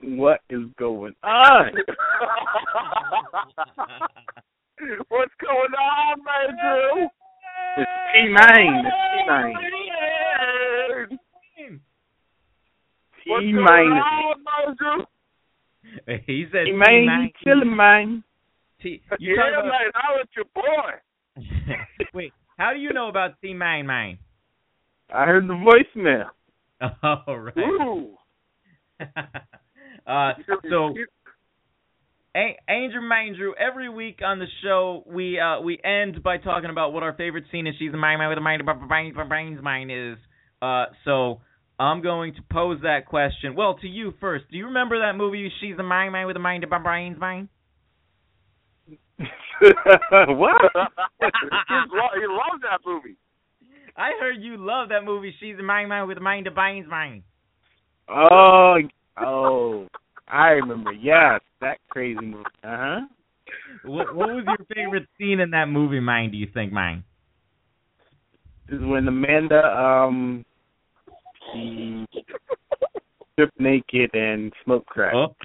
What 0.02 0.40
is 0.50 0.62
going 0.78 1.14
on? 1.24 1.72
What's 5.10 5.34
going 5.42 5.74
on, 5.74 6.18
man, 6.24 6.58
Drew? 6.62 7.08
It's 7.78 7.92
T 8.14 8.30
nine. 8.32 8.86
It's 8.86 9.75
T 13.46 13.52
nine. 13.54 13.62
What's 13.62 13.70
T 13.70 13.78
going 13.78 13.90
minus. 13.90 14.04
on, 14.04 14.44
man, 14.44 14.76
Drew? 14.78 16.18
He 16.26 16.46
said 16.52 16.66
T 16.66 16.72
man, 16.74 16.90
T-Mine. 16.90 17.32
you 17.46 17.66
man. 17.66 18.24
T. 18.82 19.02
You 19.20 19.36
Yeah, 19.36 19.42
talking 19.42 19.54
about? 19.54 19.66
man, 19.66 19.92
how 19.94 20.20
is 20.22 20.28
your 20.36 20.46
boy? 20.54 20.92
Wait, 22.14 22.34
how 22.58 22.74
do 22.74 22.80
you 22.80 22.92
know 22.94 23.08
about 23.10 23.32
C 23.42 23.54
Mine 23.54 23.86
Mine? 23.88 24.18
I 25.14 25.26
heard 25.26 25.48
the 25.48 25.54
voicemail. 25.54 26.26
Oh 27.04 27.34
right. 27.36 27.58
Ooh. 27.58 28.18
uh, 30.08 30.34
so 30.70 30.94
A- 32.36 32.60
Andrew 32.68 33.02
Mandrew, 33.02 33.52
every 33.58 33.90
week 33.90 34.20
on 34.26 34.40
the 34.40 34.46
show 34.62 35.04
we 35.08 35.40
uh 35.40 35.62
we 35.62 35.80
end 35.84 36.22
by 36.22 36.38
talking 36.38 36.70
about 36.70 36.92
what 36.92 37.02
our 37.04 37.14
favorite 37.14 37.46
scene 37.52 37.66
is. 37.68 37.76
She's 37.80 37.94
a 37.94 37.98
mine 37.98 38.20
man 38.20 38.30
with 38.30 38.38
a 38.38 38.42
mind 38.42 38.62
brains 38.88 39.16
brains 39.30 39.60
mine 39.64 39.90
is. 39.90 40.18
Uh 40.62 40.86
so 41.06 41.40
I'm 41.80 42.02
going 42.02 42.34
to 42.36 42.42
pose 42.52 42.80
that 42.84 43.06
question. 43.06 43.56
Well, 43.56 43.78
to 43.82 43.88
you 43.88 44.14
first. 44.20 44.46
Do 44.50 44.58
you 44.58 44.66
remember 44.66 45.00
that 45.00 45.18
movie 45.18 45.52
She's 45.60 45.78
a 45.78 45.84
Mine 45.84 46.14
Man 46.14 46.28
with 46.28 46.38
a 46.38 46.40
Mind 46.40 46.64
of 46.64 46.70
Brains 46.70 47.18
Mine? 47.20 47.50
what? 48.88 49.02
Lo- 50.74 50.90
he 51.22 52.28
loves 52.28 52.62
that 52.62 52.80
movie. 52.86 53.18
I 53.98 54.12
heard 54.20 54.42
you 54.42 54.58
love 54.58 54.90
that 54.90 55.04
movie 55.04 55.34
She's 55.40 55.58
a 55.60 55.64
Mine 55.64 55.90
Man 55.90 56.08
with 56.08 56.18
a 56.18 56.22
Mind 56.22 56.48
of 56.48 56.56
Brains 56.56 56.88
Mine. 56.90 57.24
Oh, 58.10 58.78
oh, 59.20 59.88
I 60.28 60.50
remember. 60.50 60.94
Yes, 60.94 61.42
that 61.62 61.78
crazy 61.90 62.20
movie. 62.22 62.44
Uh 62.64 62.78
huh. 62.78 63.00
What, 63.84 64.16
what 64.16 64.30
was 64.30 64.44
your 64.46 64.66
favorite 64.74 65.08
scene 65.18 65.40
in 65.40 65.52
that 65.52 65.68
movie, 65.68 66.00
Mine, 66.00 66.32
do 66.32 66.38
you 66.38 66.48
think, 66.54 66.72
Mine? 66.72 67.04
Is 68.70 68.82
when 68.82 69.08
Amanda 69.08 69.62
um 69.64 70.44
she 71.54 72.06
stripped 73.34 73.60
naked 73.60 74.14
and 74.14 74.52
smoked 74.64 74.88
crack. 74.88 75.14
Oh. 75.14 75.36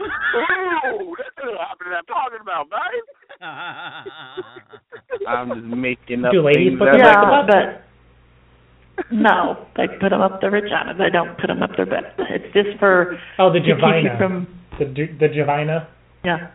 Ooh, 0.00 1.14
that's 1.16 1.46
what 1.46 1.54
I'm 1.60 2.04
talking 2.06 2.40
about, 2.42 2.66
man. 2.70 2.80
I'm 5.28 5.48
just 5.48 5.66
making 5.76 6.24
up 6.24 6.32
Do 6.32 6.42
ladies 6.42 6.68
things 6.70 6.78
put 6.78 6.86
that 6.86 6.96
their 6.98 7.06
I- 7.08 7.46
butt 7.46 7.54
Yeah, 7.54 7.78
but 7.78 7.80
no, 9.12 9.66
they 9.76 9.86
put 10.00 10.10
them 10.10 10.20
up 10.20 10.40
their 10.40 10.50
vagina. 10.50 10.94
They 10.96 11.10
don't 11.10 11.36
put 11.38 11.48
them 11.48 11.62
up 11.62 11.70
their 11.76 11.86
butt. 11.86 12.14
It's 12.30 12.52
just 12.54 12.78
for 12.78 13.18
Oh, 13.38 13.52
the 13.52 13.58
to 13.60 13.64
keep 13.64 13.76
you 13.76 13.82
Javina. 13.82 14.18
from 14.18 14.46
The 14.78 14.84
Ju- 14.86 15.16
the 15.18 15.26
Javina. 15.28 15.86
yeah, 16.24 16.50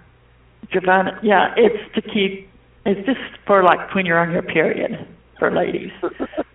vagina. 0.74 1.20
Yeah, 1.24 1.54
it's 1.58 1.94
to 1.96 2.02
keep. 2.02 2.48
It's 2.86 3.06
just 3.06 3.20
for 3.46 3.64
like 3.64 3.94
when 3.94 4.06
you're 4.06 4.20
on 4.20 4.32
your 4.32 4.42
period 4.42 4.92
for 5.40 5.52
ladies. 5.52 5.92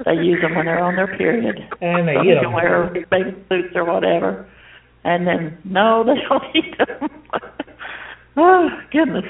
They 0.04 0.12
use 0.14 0.40
them 0.42 0.54
when 0.54 0.66
they're 0.66 0.82
on 0.84 0.94
their 0.96 1.16
period. 1.16 1.56
And 1.80 2.06
they 2.06 2.14
so 2.14 2.22
eat 2.22 2.28
you 2.28 2.36
'em. 2.36 2.42
can 2.44 2.52
wear 2.52 2.90
bathing 3.10 3.44
suits 3.48 3.74
or 3.74 3.84
whatever. 3.84 4.46
And 5.04 5.26
then 5.26 5.58
no, 5.64 6.04
they 6.06 6.20
don't 6.28 6.44
eat 6.56 6.76
them. 6.78 7.08
oh 8.36 8.68
goodness. 8.92 9.24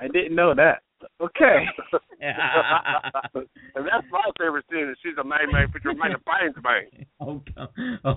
I 0.00 0.08
didn't 0.08 0.34
know 0.34 0.54
that. 0.54 0.82
Okay. 1.20 1.66
and 2.20 2.34
that's 3.74 4.06
my 4.10 4.20
favorite 4.38 4.64
scene. 4.70 4.88
Is 4.90 4.96
she's 5.02 5.18
a 5.20 5.24
man, 5.24 5.52
man, 5.52 5.68
put 5.70 5.84
your 5.84 5.94
man 5.94 6.14
finds 6.24 6.56
man. 6.64 7.06
Oh, 7.20 7.42
go- 7.54 7.68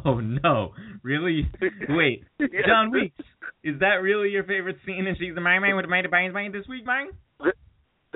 oh 0.05 0.19
no! 0.21 0.71
Really? 1.03 1.49
Wait, 1.89 2.23
Yes. 2.39 2.49
John 2.65 2.91
Weeks, 2.91 3.17
is 3.63 3.79
that 3.81 3.95
really 4.01 4.29
your 4.29 4.43
favorite 4.45 4.77
scene? 4.85 5.05
And 5.07 5.17
she's 5.17 5.35
the 5.35 5.41
my 5.41 5.59
man 5.59 5.75
with 5.75 5.83
the 5.85 5.89
mind 5.89 6.09
brains 6.09 6.33
mine 6.33 6.51
this 6.53 6.65
week, 6.69 6.85
mine? 6.85 7.07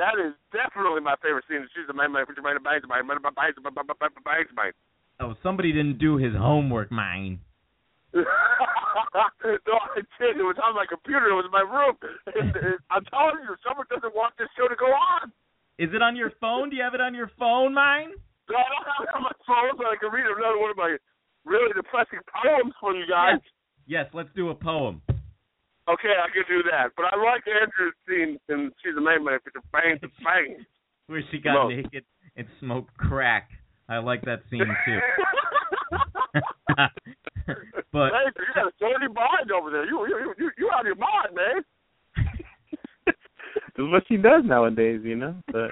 That 0.01 0.17
is 0.17 0.33
definitely 0.49 1.05
my 1.05 1.13
favorite 1.21 1.45
scene. 1.45 1.61
She's 1.77 1.85
a 1.85 1.93
man, 1.93 2.09
man, 2.09 2.25
put 2.25 2.33
your 2.33 2.41
man 2.41 2.57
finds 2.65 2.89
man, 2.89 3.05
man, 3.05 3.21
finds 3.37 3.53
finds 3.61 4.49
man. 4.57 4.73
Oh, 5.21 5.37
somebody 5.45 5.69
didn't 5.69 6.01
do 6.01 6.17
his 6.17 6.33
homework, 6.33 6.89
mine. 6.89 7.37
no, 8.17 8.25
I 9.13 10.01
did. 10.17 10.41
It 10.41 10.47
was 10.47 10.57
on 10.57 10.73
my 10.73 10.89
computer. 10.89 11.29
It 11.29 11.37
was 11.37 11.45
in 11.45 11.53
my 11.53 11.61
room. 11.61 11.93
I'm 12.89 13.05
telling 13.13 13.45
you, 13.45 13.53
someone 13.61 13.85
doesn't 13.93 14.17
want 14.17 14.33
this 14.41 14.49
show 14.57 14.65
to 14.65 14.73
go 14.73 14.89
on. 14.89 15.29
Is 15.77 15.93
it 15.93 16.01
on 16.01 16.17
your 16.17 16.33
phone? 16.41 16.73
Do 16.73 16.75
you 16.75 16.81
have 16.81 16.97
it 16.97 17.01
on 17.05 17.13
your 17.13 17.29
phone, 17.37 17.77
mine? 17.77 18.17
So 18.49 18.57
I 18.57 18.65
don't 18.73 18.87
have 18.89 19.05
it 19.05 19.13
on 19.13 19.21
my 19.21 19.37
phone, 19.45 19.77
so 19.77 19.85
I 19.85 20.01
can 20.01 20.09
read 20.09 20.25
another 20.25 20.57
one 20.57 20.73
of 20.73 20.81
my 20.81 20.97
really 21.45 21.77
depressing 21.77 22.25
poems 22.25 22.73
for 22.81 22.97
you 22.97 23.05
guys. 23.05 23.37
Yes, 23.37 23.53
Yes, 23.85 24.05
let's 24.17 24.33
do 24.33 24.49
a 24.49 24.55
poem. 24.57 25.05
Okay, 25.89 26.13
I 26.13 26.29
can 26.29 26.43
do 26.47 26.63
that. 26.69 26.91
But 26.95 27.05
I 27.11 27.15
like 27.17 27.43
Andrew's 27.47 27.95
scene 28.07 28.37
in 28.49 28.71
She's 28.83 28.95
a 28.97 29.01
Man 29.01 29.23
Man 29.23 29.39
with 29.43 29.53
the 29.53 29.61
bang 29.71 29.97
the 30.01 30.09
bang. 30.23 30.65
Where 31.07 31.23
she 31.31 31.39
got 31.39 31.53
Smoke. 31.53 31.71
naked 31.71 32.05
and 32.37 32.47
smoked 32.59 32.95
crack. 32.97 33.49
I 33.89 33.97
like 33.97 34.21
that 34.23 34.41
scene 34.49 34.61
too. 34.85 34.99
but 37.91 38.11
hey, 38.13 38.29
you 38.37 38.53
got 38.55 38.67
a 38.67 38.71
dirty 38.79 39.07
mind 39.13 39.51
over 39.51 39.71
there. 39.71 39.85
You 39.85 40.07
you 40.07 40.33
you 40.37 40.51
you 40.57 40.69
out 40.73 40.81
of 40.81 40.85
your 40.87 40.95
mind, 40.95 41.35
man. 41.35 41.63
This 43.73 43.85
is 43.85 43.91
what 43.91 44.03
she 44.09 44.17
does 44.17 44.43
nowadays, 44.43 44.99
you 45.03 45.15
know. 45.15 45.33
But 45.47 45.71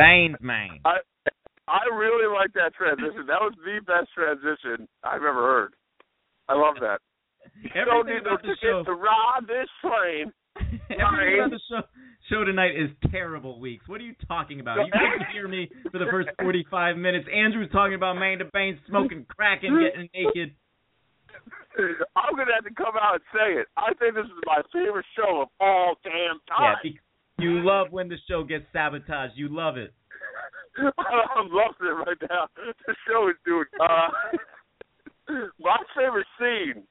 Bynes, 0.00 0.40
man. 0.40 0.80
I 0.84 0.96
I 1.68 1.84
really 1.94 2.26
like 2.32 2.52
that 2.54 2.74
transition. 2.74 3.26
That 3.28 3.40
was 3.40 3.52
the 3.64 3.78
best 3.86 4.08
transition 4.16 4.88
I've 5.04 5.22
ever 5.22 5.42
heard. 5.44 5.72
I 6.48 6.54
love 6.54 6.76
that. 6.80 6.98
You 7.62 7.84
don't 7.84 8.06
need 8.06 8.24
no 8.24 8.34
about 8.34 8.42
the 8.42 8.48
ticket 8.48 8.58
show- 8.62 8.82
to 8.84 8.92
ride 8.94 9.46
this 9.46 9.68
train. 9.84 10.32
Everything 10.90 11.40
on 11.46 11.50
the 11.50 11.60
show 11.70 11.82
show 12.28 12.44
tonight 12.44 12.74
is 12.76 12.90
terrible 13.10 13.60
weeks. 13.60 13.86
What 13.88 14.00
are 14.00 14.04
you 14.04 14.14
talking 14.26 14.60
about? 14.60 14.78
You 14.86 14.90
couldn't 14.92 15.30
hear 15.32 15.46
me 15.48 15.70
for 15.90 15.98
the 15.98 16.06
first 16.10 16.28
45 16.40 16.96
minutes. 16.96 17.26
Andrew's 17.32 17.70
talking 17.72 17.94
about 17.94 18.16
Amanda 18.16 18.44
Bynes 18.54 18.78
smoking 18.88 19.24
crack 19.28 19.62
and 19.62 19.78
getting 19.78 20.08
naked. 20.14 20.54
I'm 22.16 22.34
gonna 22.36 22.52
have 22.54 22.64
to 22.66 22.74
come 22.74 22.94
out 23.00 23.14
and 23.22 23.26
say 23.32 23.60
it. 23.62 23.66
I 23.76 23.94
think 23.94 24.14
this 24.14 24.26
is 24.26 24.42
my 24.44 24.60
favorite 24.72 25.06
show 25.16 25.42
of 25.42 25.48
all 25.60 25.94
damn 26.02 26.12
Yeah, 26.50 26.56
time. 26.56 26.76
be- 26.82 27.00
you 27.42 27.64
love 27.64 27.88
when 27.90 28.08
the 28.08 28.16
show 28.28 28.44
gets 28.44 28.64
sabotaged. 28.72 29.34
You 29.36 29.48
love 29.50 29.76
it. 29.76 29.92
I'm 30.78 31.50
loving 31.50 31.86
it 31.86 31.98
right 32.06 32.20
now. 32.30 32.46
The 32.56 32.94
show 33.06 33.28
is 33.28 33.36
doing. 33.44 33.66
Uh, 33.80 34.08
my 35.60 35.76
favorite 35.96 36.26
scene 36.38 36.82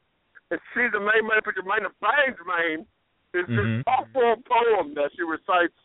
is 0.51 0.59
she's 0.73 0.91
the 0.91 0.99
main 0.99 1.25
man, 1.25 1.41
but 1.45 1.55
the 1.55 1.63
main 1.63 1.87
Bynes 2.01 2.39
main 2.45 2.85
is 3.33 3.45
this 3.47 3.83
awful 3.85 4.41
poem 4.45 4.93
that 4.95 5.11
she 5.15 5.23
recites 5.23 5.77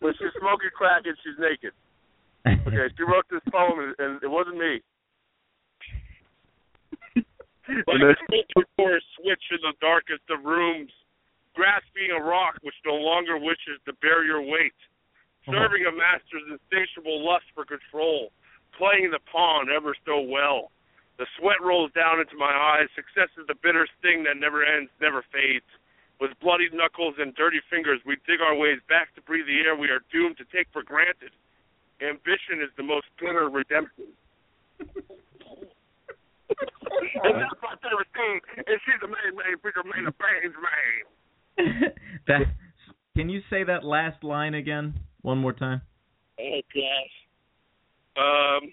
when 0.00 0.12
she's 0.18 0.34
smoking 0.38 0.70
crack 0.74 1.02
and 1.06 1.16
she's 1.22 1.38
naked. 1.38 1.72
Okay, 2.46 2.88
she 2.96 3.02
wrote 3.02 3.26
this 3.30 3.44
poem 3.50 3.78
and, 3.80 3.94
and 3.98 4.22
it 4.22 4.30
wasn't 4.30 4.58
me. 4.58 4.80
Like 7.68 8.00
a 8.00 8.16
before 8.56 8.96
a 8.96 9.00
switch 9.20 9.44
in 9.52 9.60
the 9.60 9.76
darkest 9.76 10.24
of 10.32 10.40
rooms, 10.40 10.88
grasping 11.58 12.14
a 12.14 12.22
rock 12.22 12.54
which 12.62 12.78
no 12.86 12.94
longer 12.94 13.34
wishes 13.34 13.82
to 13.82 13.90
bear 13.98 14.22
your 14.22 14.38
weight, 14.38 14.78
uh-huh. 15.42 15.58
serving 15.58 15.90
a 15.90 15.90
master's 15.90 16.46
insatiable 16.46 17.26
lust 17.26 17.50
for 17.50 17.66
control, 17.66 18.30
playing 18.78 19.10
the 19.10 19.18
pawn 19.26 19.66
ever 19.66 19.98
so 20.06 20.22
well. 20.22 20.70
The 21.18 21.26
sweat 21.34 21.58
rolls 21.58 21.90
down 21.98 22.22
into 22.22 22.38
my 22.38 22.54
eyes. 22.54 22.86
Success 22.94 23.26
is 23.34 23.42
the 23.50 23.58
bitter 23.58 23.90
sting 23.98 24.22
that 24.30 24.38
never 24.38 24.62
ends, 24.62 24.86
never 25.02 25.26
fades. 25.34 25.66
With 26.22 26.30
bloody 26.38 26.70
knuckles 26.70 27.18
and 27.18 27.34
dirty 27.34 27.58
fingers, 27.66 27.98
we 28.06 28.14
dig 28.22 28.38
our 28.38 28.54
ways 28.54 28.78
back 28.86 29.10
to 29.18 29.20
breathe 29.26 29.50
the 29.50 29.58
air 29.66 29.74
we 29.74 29.90
are 29.90 30.06
doomed 30.14 30.38
to 30.38 30.46
take 30.54 30.70
for 30.70 30.86
granted. 30.86 31.34
Ambition 31.98 32.62
is 32.62 32.70
the 32.78 32.86
most 32.86 33.10
bitter 33.18 33.50
redemption. 33.50 34.14
and 34.78 34.94
that's 37.34 37.58
my 37.58 37.74
favorite 37.82 38.14
thing. 38.14 38.38
And 38.62 38.78
she's 38.86 39.02
a 39.02 39.10
main 39.10 39.34
man, 39.34 39.58
preacher 39.58 39.82
man, 39.82 40.06
a 40.06 40.14
Bynes 40.14 40.54
man. 40.54 41.17
That 42.26 42.40
Can 43.16 43.28
you 43.28 43.40
say 43.50 43.64
that 43.64 43.84
last 43.84 44.22
line 44.24 44.54
again 44.54 45.00
one 45.22 45.38
more 45.38 45.52
time? 45.52 45.80
Oh 46.40 46.60
gosh. 46.74 47.14
Um, 48.16 48.72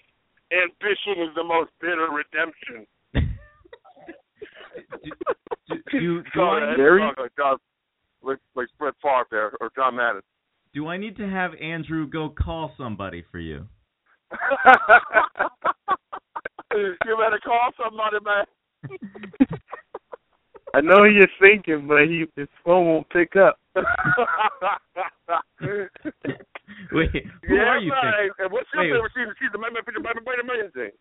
ambition 0.52 1.24
is 1.24 1.36
the 1.36 1.44
most 1.44 1.72
bitter 1.82 2.08
redemption. 2.12 2.86
Do, 5.92 6.22
do 6.22 6.24
Sorry, 6.34 6.62
I 6.62 6.66
I 6.66 6.70
need- 6.72 6.78
Very- 6.78 7.02
like 7.18 7.36
John, 7.38 7.58
like, 8.22 8.38
like 8.56 8.68
Brett 8.78 8.94
Favre 9.02 9.26
there, 9.32 9.52
or 9.62 9.70
John 9.76 9.96
Madden. 9.96 10.22
do 10.74 10.88
I 10.88 10.98
need 10.98 11.16
to 11.18 11.28
have 11.28 11.52
Andrew 11.62 12.08
go 12.08 12.30
call 12.30 12.74
somebody 12.78 13.24
for 13.32 13.40
you? 13.40 13.66
you 16.76 16.96
better 17.18 17.40
call 17.44 17.72
somebody, 17.82 18.18
man. 18.26 18.46
I 20.76 20.82
know 20.82 21.06
you're 21.06 21.32
thinking, 21.40 21.88
but 21.88 22.02
he 22.02 22.26
his 22.36 22.50
phone 22.66 22.86
won't 22.86 23.10
pick 23.10 23.38
up. 23.38 23.58
Wait, 26.92 27.10
who 27.48 27.56
yeah, 27.56 27.62
are 27.62 27.80
you 27.80 27.92
man. 27.92 28.02
thinking? 28.12 28.52
What's 28.52 28.68
your 28.74 28.84
Wait. 28.84 28.92
favorite 28.92 29.12
scene? 29.16 29.34
She's 29.40 29.52
the 29.54 29.60
thing. 30.74 30.92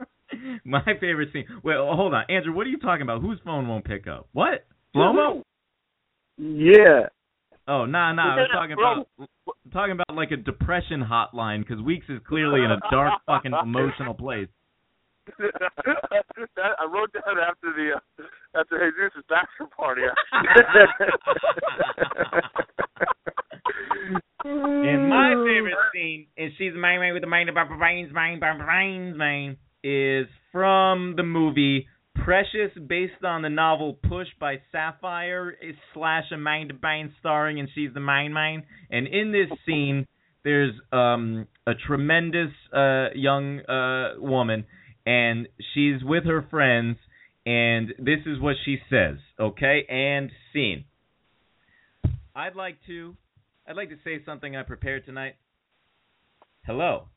My 0.64 0.84
favorite 1.00 1.30
scene. 1.32 1.46
Wait, 1.64 1.74
oh, 1.74 1.96
hold 1.96 2.14
on, 2.14 2.24
Andrew. 2.28 2.54
What 2.54 2.68
are 2.68 2.70
you 2.70 2.78
talking 2.78 3.02
about? 3.02 3.20
Whose 3.20 3.40
phone 3.44 3.66
won't 3.66 3.84
pick 3.84 4.06
up? 4.06 4.28
What? 4.32 4.64
Slomo? 4.94 5.42
Yeah. 6.38 7.08
Oh, 7.66 7.84
nah, 7.86 8.12
nah. 8.12 8.34
I 8.34 8.36
was 8.36 8.50
talking 8.52 8.74
about 8.74 9.08
I'm 9.18 9.70
talking 9.72 9.92
about 9.92 10.14
like 10.14 10.30
a 10.30 10.36
depression 10.36 11.02
hotline 11.02 11.66
because 11.66 11.82
Weeks 11.82 12.06
is 12.08 12.20
clearly 12.28 12.60
in 12.60 12.70
a 12.70 12.78
dark 12.92 13.14
fucking 13.26 13.52
emotional 13.60 14.14
place. 14.14 14.46
That, 15.26 16.72
I 16.78 16.84
wrote 16.84 17.12
that 17.12 17.36
after 17.40 17.72
the 17.72 17.96
uh, 17.96 18.60
after 18.60 18.92
Jesus' 18.92 19.24
bachelor 19.28 19.68
party. 19.76 20.02
And 24.46 25.08
my 25.08 25.30
favorite 25.30 25.74
scene, 25.94 26.26
and 26.36 26.52
she's 26.58 26.74
the 26.74 26.78
main 26.78 27.00
man 27.00 27.14
with 27.14 27.22
the 27.22 27.28
main 27.28 27.48
brains, 27.78 28.12
main 28.12 28.38
brains, 28.38 29.16
main, 29.16 29.56
is 29.82 30.26
from 30.52 31.14
the 31.16 31.22
movie 31.22 31.86
Precious, 32.14 32.70
based 32.86 33.24
on 33.24 33.42
the 33.42 33.50
novel 33.50 33.98
Push 34.08 34.28
by 34.38 34.60
Sapphire 34.70 35.50
is 35.50 35.74
slash 35.92 36.24
a 36.32 36.36
main 36.36 36.68
to 36.68 36.74
Bain 36.74 37.12
starring, 37.18 37.58
and 37.58 37.68
she's 37.74 37.92
the 37.92 38.00
main 38.00 38.32
main. 38.32 38.62
And 38.90 39.08
in 39.08 39.32
this 39.32 39.58
scene, 39.66 40.06
there's 40.44 40.72
um 40.92 41.48
a 41.66 41.72
tremendous 41.86 42.52
uh 42.72 43.08
young 43.14 43.60
uh 43.60 44.20
woman, 44.20 44.64
and 45.06 45.48
she's 45.72 46.02
with 46.02 46.24
her 46.24 46.46
friends, 46.50 46.96
and 47.46 47.88
this 47.98 48.20
is 48.26 48.40
what 48.40 48.56
she 48.64 48.78
says. 48.90 49.16
Okay, 49.38 49.84
and 49.88 50.30
scene. 50.52 50.84
I'd 52.34 52.56
like 52.56 52.78
to 52.86 53.16
I'd 53.66 53.76
like 53.76 53.90
to 53.90 53.98
say 54.04 54.22
something 54.24 54.56
I 54.56 54.62
prepared 54.62 55.06
tonight. 55.06 55.36
Hello. 56.66 57.08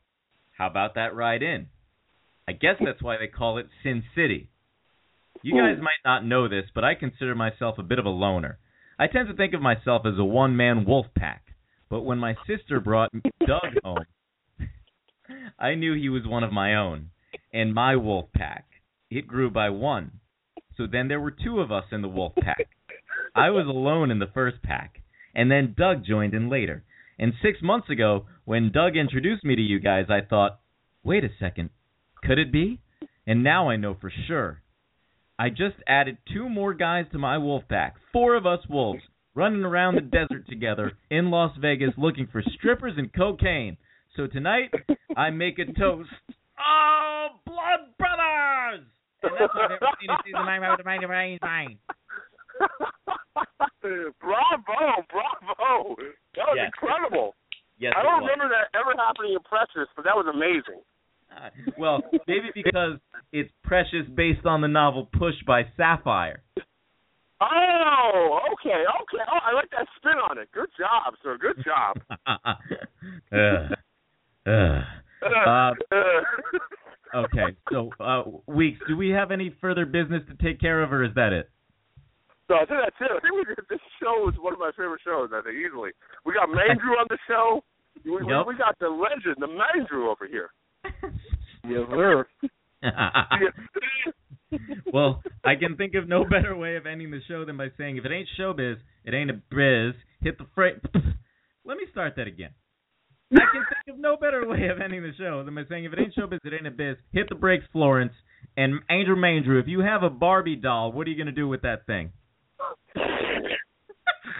How 0.56 0.66
about 0.66 0.94
that 0.94 1.14
ride 1.14 1.42
in? 1.42 1.68
I 2.46 2.52
guess 2.52 2.76
that's 2.84 3.02
why 3.02 3.16
they 3.18 3.26
call 3.26 3.58
it 3.58 3.66
Sin 3.82 4.02
City. 4.14 4.48
You 5.42 5.54
guys 5.54 5.80
might 5.80 6.02
not 6.04 6.24
know 6.24 6.48
this, 6.48 6.64
but 6.74 6.84
I 6.84 6.94
consider 6.94 7.34
myself 7.34 7.78
a 7.78 7.82
bit 7.82 7.98
of 7.98 8.06
a 8.06 8.10
loner. 8.10 8.58
I 8.98 9.06
tend 9.06 9.28
to 9.28 9.34
think 9.34 9.54
of 9.54 9.62
myself 9.62 10.02
as 10.04 10.18
a 10.18 10.24
one 10.24 10.56
man 10.56 10.84
wolf 10.84 11.06
pack. 11.16 11.44
But 11.88 12.02
when 12.02 12.18
my 12.18 12.34
sister 12.46 12.80
brought 12.80 13.12
Doug 13.46 13.74
home, 13.84 14.04
I 15.58 15.74
knew 15.74 15.94
he 15.94 16.08
was 16.08 16.26
one 16.26 16.42
of 16.44 16.52
my 16.52 16.74
own. 16.74 17.10
And 17.52 17.74
my 17.74 17.96
wolf 17.96 18.26
pack. 18.34 18.66
It 19.10 19.26
grew 19.26 19.50
by 19.50 19.70
one. 19.70 20.12
So 20.76 20.86
then 20.86 21.08
there 21.08 21.20
were 21.20 21.30
two 21.32 21.60
of 21.60 21.72
us 21.72 21.84
in 21.90 22.02
the 22.02 22.08
wolf 22.08 22.34
pack. 22.40 22.68
I 23.34 23.50
was 23.50 23.66
alone 23.66 24.10
in 24.10 24.18
the 24.18 24.30
first 24.32 24.62
pack, 24.62 25.02
and 25.34 25.50
then 25.50 25.74
Doug 25.76 26.04
joined 26.04 26.34
in 26.34 26.48
later. 26.48 26.84
And 27.18 27.32
six 27.42 27.58
months 27.62 27.90
ago, 27.90 28.26
when 28.44 28.70
Doug 28.72 28.96
introduced 28.96 29.44
me 29.44 29.56
to 29.56 29.62
you 29.62 29.80
guys, 29.80 30.06
I 30.08 30.20
thought, 30.20 30.60
wait 31.02 31.24
a 31.24 31.30
second, 31.38 31.70
could 32.22 32.38
it 32.38 32.52
be? 32.52 32.80
And 33.26 33.42
now 33.42 33.68
I 33.70 33.76
know 33.76 33.96
for 34.00 34.12
sure. 34.26 34.62
I 35.38 35.50
just 35.50 35.76
added 35.86 36.18
two 36.32 36.48
more 36.48 36.74
guys 36.74 37.06
to 37.12 37.18
my 37.18 37.38
wolf 37.38 37.64
pack, 37.68 37.96
four 38.12 38.34
of 38.34 38.46
us 38.46 38.60
wolves, 38.68 39.02
running 39.34 39.64
around 39.64 39.94
the 39.94 40.00
desert 40.00 40.48
together 40.48 40.92
in 41.10 41.30
Las 41.30 41.56
Vegas 41.60 41.92
looking 41.96 42.26
for 42.30 42.42
strippers 42.42 42.94
and 42.96 43.12
cocaine. 43.12 43.76
So 44.16 44.26
tonight, 44.26 44.72
I 45.16 45.30
make 45.30 45.58
a 45.58 45.66
toast. 45.66 46.10
Oh, 46.58 47.07
Blood 47.46 47.94
Brothers! 47.98 48.86
And 49.22 49.32
that's 49.34 49.54
my 49.54 49.66
favorite 49.68 49.94
scene 50.00 50.10
of 50.10 50.18
season 50.24 50.44
nine, 50.46 50.60
with 50.62 50.78
the 50.78 50.84
main, 50.84 51.00
main, 51.08 51.38
main. 51.42 51.78
bravo, 54.20 55.02
bravo. 55.10 55.96
That 56.34 56.46
was 56.46 56.56
Yes. 56.56 56.70
incredible. 56.70 57.34
Yes, 57.78 57.94
I 57.96 58.02
don't 58.02 58.22
remember 58.22 58.48
that 58.48 58.70
ever 58.78 58.92
happening 58.96 59.32
in 59.34 59.42
Precious, 59.44 59.88
but 59.94 60.04
that 60.04 60.16
was 60.16 60.26
amazing. 60.26 60.82
well, 61.78 62.02
maybe 62.26 62.50
because 62.54 62.98
it's 63.32 63.50
precious 63.62 64.06
based 64.14 64.46
on 64.46 64.60
the 64.60 64.68
novel 64.68 65.06
Push 65.12 65.36
by 65.46 65.62
Sapphire. 65.76 66.42
Oh, 67.40 68.40
okay, 68.52 68.82
okay. 69.02 69.22
Oh, 69.30 69.38
I 69.44 69.52
like 69.52 69.70
that 69.70 69.86
spin 69.96 70.18
on 70.28 70.38
it. 70.38 70.50
Good 70.52 70.70
job, 70.76 71.14
sir. 71.22 71.38
Good 71.38 71.64
job. 71.64 71.96
uh, 72.26 72.58
uh, 74.46 74.82
uh, 75.30 75.74
okay, 77.14 77.56
so 77.70 77.90
uh, 78.00 78.22
Weeks, 78.46 78.78
do 78.88 78.96
we 78.96 79.10
have 79.10 79.30
any 79.30 79.54
further 79.60 79.86
business 79.86 80.22
to 80.28 80.34
take 80.42 80.60
care 80.60 80.82
of, 80.82 80.92
or 80.92 81.04
is 81.04 81.14
that 81.14 81.32
it? 81.32 81.50
So 82.48 82.54
I 82.54 82.64
think 82.64 82.80
that's 82.82 82.96
it. 83.00 83.10
I 83.12 83.20
think 83.20 83.34
we, 83.34 83.44
this 83.68 83.80
show 84.00 84.28
is 84.28 84.34
one 84.40 84.54
of 84.54 84.58
my 84.58 84.70
favorite 84.76 85.00
shows. 85.04 85.30
I 85.32 85.42
think 85.42 85.56
easily. 85.56 85.90
We 86.24 86.32
got 86.32 86.48
Mandrew 86.48 86.96
on 87.00 87.06
the 87.08 87.18
show. 87.28 87.62
We, 88.04 88.12
Yep. 88.12 88.46
we, 88.46 88.54
we 88.54 88.58
got 88.58 88.78
the 88.80 88.88
legend, 88.88 89.36
the 89.38 89.48
Mandrew 89.48 90.10
over 90.10 90.26
here. 90.26 90.50
Yes, 91.68 91.80
sir. 91.90 92.26
well, 94.92 95.22
I 95.44 95.54
can 95.56 95.76
think 95.76 95.94
of 95.94 96.08
no 96.08 96.24
better 96.24 96.56
way 96.56 96.76
of 96.76 96.86
ending 96.86 97.10
the 97.10 97.20
show 97.28 97.44
than 97.44 97.58
by 97.58 97.68
saying, 97.76 97.98
if 97.98 98.06
it 98.06 98.12
ain't 98.12 98.28
showbiz, 98.38 98.76
it 99.04 99.12
ain't 99.12 99.30
a 99.30 99.34
biz. 99.34 99.94
Hit 100.22 100.38
the 100.38 100.46
freight. 100.54 100.76
Let 101.64 101.76
me 101.76 101.84
start 101.90 102.14
that 102.16 102.26
again. 102.26 102.50
I 103.32 103.44
can 103.52 103.64
think 103.84 103.96
of 103.96 104.00
no 104.00 104.16
better 104.16 104.46
way 104.48 104.68
of 104.68 104.80
ending 104.80 105.02
the 105.02 105.12
show 105.18 105.44
than 105.44 105.54
by 105.54 105.62
saying, 105.68 105.84
if 105.84 105.92
it 105.92 105.98
ain't 105.98 106.14
showbiz, 106.14 106.38
it 106.44 106.54
ain't 106.54 106.66
a 106.66 106.70
biz. 106.70 106.96
Hit 107.12 107.28
the 107.28 107.34
brakes, 107.34 107.64
Florence. 107.72 108.12
And 108.56 108.80
Andrew 108.88 109.16
Mandrew, 109.16 109.60
if 109.60 109.68
you 109.68 109.80
have 109.80 110.02
a 110.02 110.10
Barbie 110.10 110.56
doll, 110.56 110.92
what 110.92 111.06
are 111.06 111.10
you 111.10 111.16
going 111.16 111.26
to 111.26 111.32
do 111.32 111.46
with 111.46 111.62
that 111.62 111.84
thing? 111.86 112.10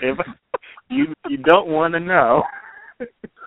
If 0.01 0.19
you 0.91 1.13
you 1.29 1.37
don't 1.37 1.69
want 1.69 1.95
to 1.95 2.01
know. 2.01 2.43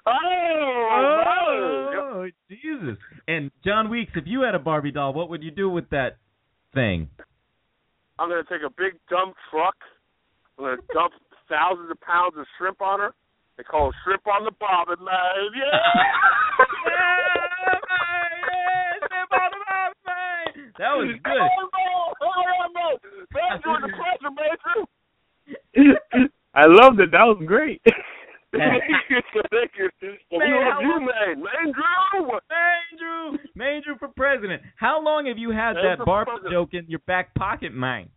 Oh, 0.05 1.91
Oh, 2.13 2.27
Jesus. 2.49 2.97
And 3.27 3.51
John 3.63 3.89
Weeks, 3.89 4.11
if 4.15 4.25
you 4.27 4.41
had 4.41 4.55
a 4.55 4.59
Barbie 4.59 4.91
doll, 4.91 5.13
what 5.13 5.29
would 5.29 5.43
you 5.43 5.51
do 5.51 5.69
with 5.69 5.89
that 5.89 6.17
thing? 6.73 7.09
I'm 8.19 8.29
gonna 8.29 8.43
take 8.43 8.61
a 8.65 8.69
big 8.69 8.99
dump 9.09 9.35
truck. 9.49 9.75
I'm 10.57 10.65
gonna 10.65 10.77
dump 10.93 11.13
thousands 11.49 11.89
of 11.89 11.99
pounds 12.01 12.33
of 12.37 12.45
shrimp 12.57 12.81
on 12.81 12.99
her. 12.99 13.13
They 13.57 13.63
call 13.63 13.89
it 13.89 13.95
shrimp 14.03 14.25
on 14.27 14.45
the 14.45 14.51
bobbin, 14.59 15.03
man. 15.03 15.51
Yeah. 15.53 15.65
yeah, 16.87 17.17
That 20.79 20.93
was 20.97 21.13
good. 21.23 21.37
Oh, 21.37 22.97
Mandrew, 23.35 23.81
the 23.81 23.91
pleasure, 23.93 24.31
Mandrew. 24.33 24.85
I 26.53 26.65
loved 26.65 26.99
it. 26.99 27.11
That 27.11 27.23
was 27.23 27.41
great. 27.45 27.81
Thank 28.51 28.83
you. 29.09 29.21
Thank 29.51 29.71
you. 29.77 29.89
Man, 30.01 30.49
who 30.51 30.59
how 30.59 30.71
have 30.73 30.81
you 30.81 30.89
long- 30.91 31.05
made? 31.05 31.37
Mandrew. 31.37 32.39
Mandrew, 32.51 33.37
Mandrew 33.57 33.99
for 33.99 34.09
president. 34.09 34.61
How 34.75 35.01
long 35.01 35.25
have 35.27 35.37
you 35.37 35.51
had 35.51 35.75
Mandrew 35.75 35.83
that 35.83 35.97
for 35.99 36.05
Barbie 36.05 36.31
president. 36.31 36.51
joke 36.53 36.73
in 36.73 36.85
your 36.89 36.99
back 37.07 37.33
pocket, 37.35 37.73
man? 37.73 38.09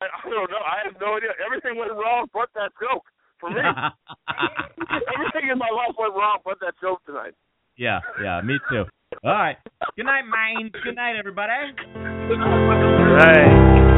I, 0.00 0.06
I 0.06 0.30
don't 0.30 0.50
know. 0.50 0.58
I 0.58 0.82
have 0.84 0.94
no 1.00 1.16
idea. 1.16 1.30
Everything 1.44 1.76
went 1.78 1.92
wrong 1.92 2.26
but 2.32 2.48
that 2.54 2.70
joke 2.80 3.04
for 3.42 3.50
me. 3.50 3.60
Everything 5.12 5.50
in 5.50 5.58
my 5.58 5.68
life 5.68 5.94
went 5.98 6.14
wrong 6.14 6.38
but 6.44 6.56
that 6.60 6.74
joke 6.80 7.04
tonight. 7.04 7.34
yeah, 7.76 8.00
yeah, 8.22 8.40
me 8.40 8.56
too. 8.70 8.84
All 9.24 9.32
right. 9.34 9.56
Good 9.96 10.06
night, 10.06 10.22
man. 10.24 10.70
Good 10.82 10.96
night, 10.96 11.16
everybody. 11.18 11.52
right. 13.12 13.91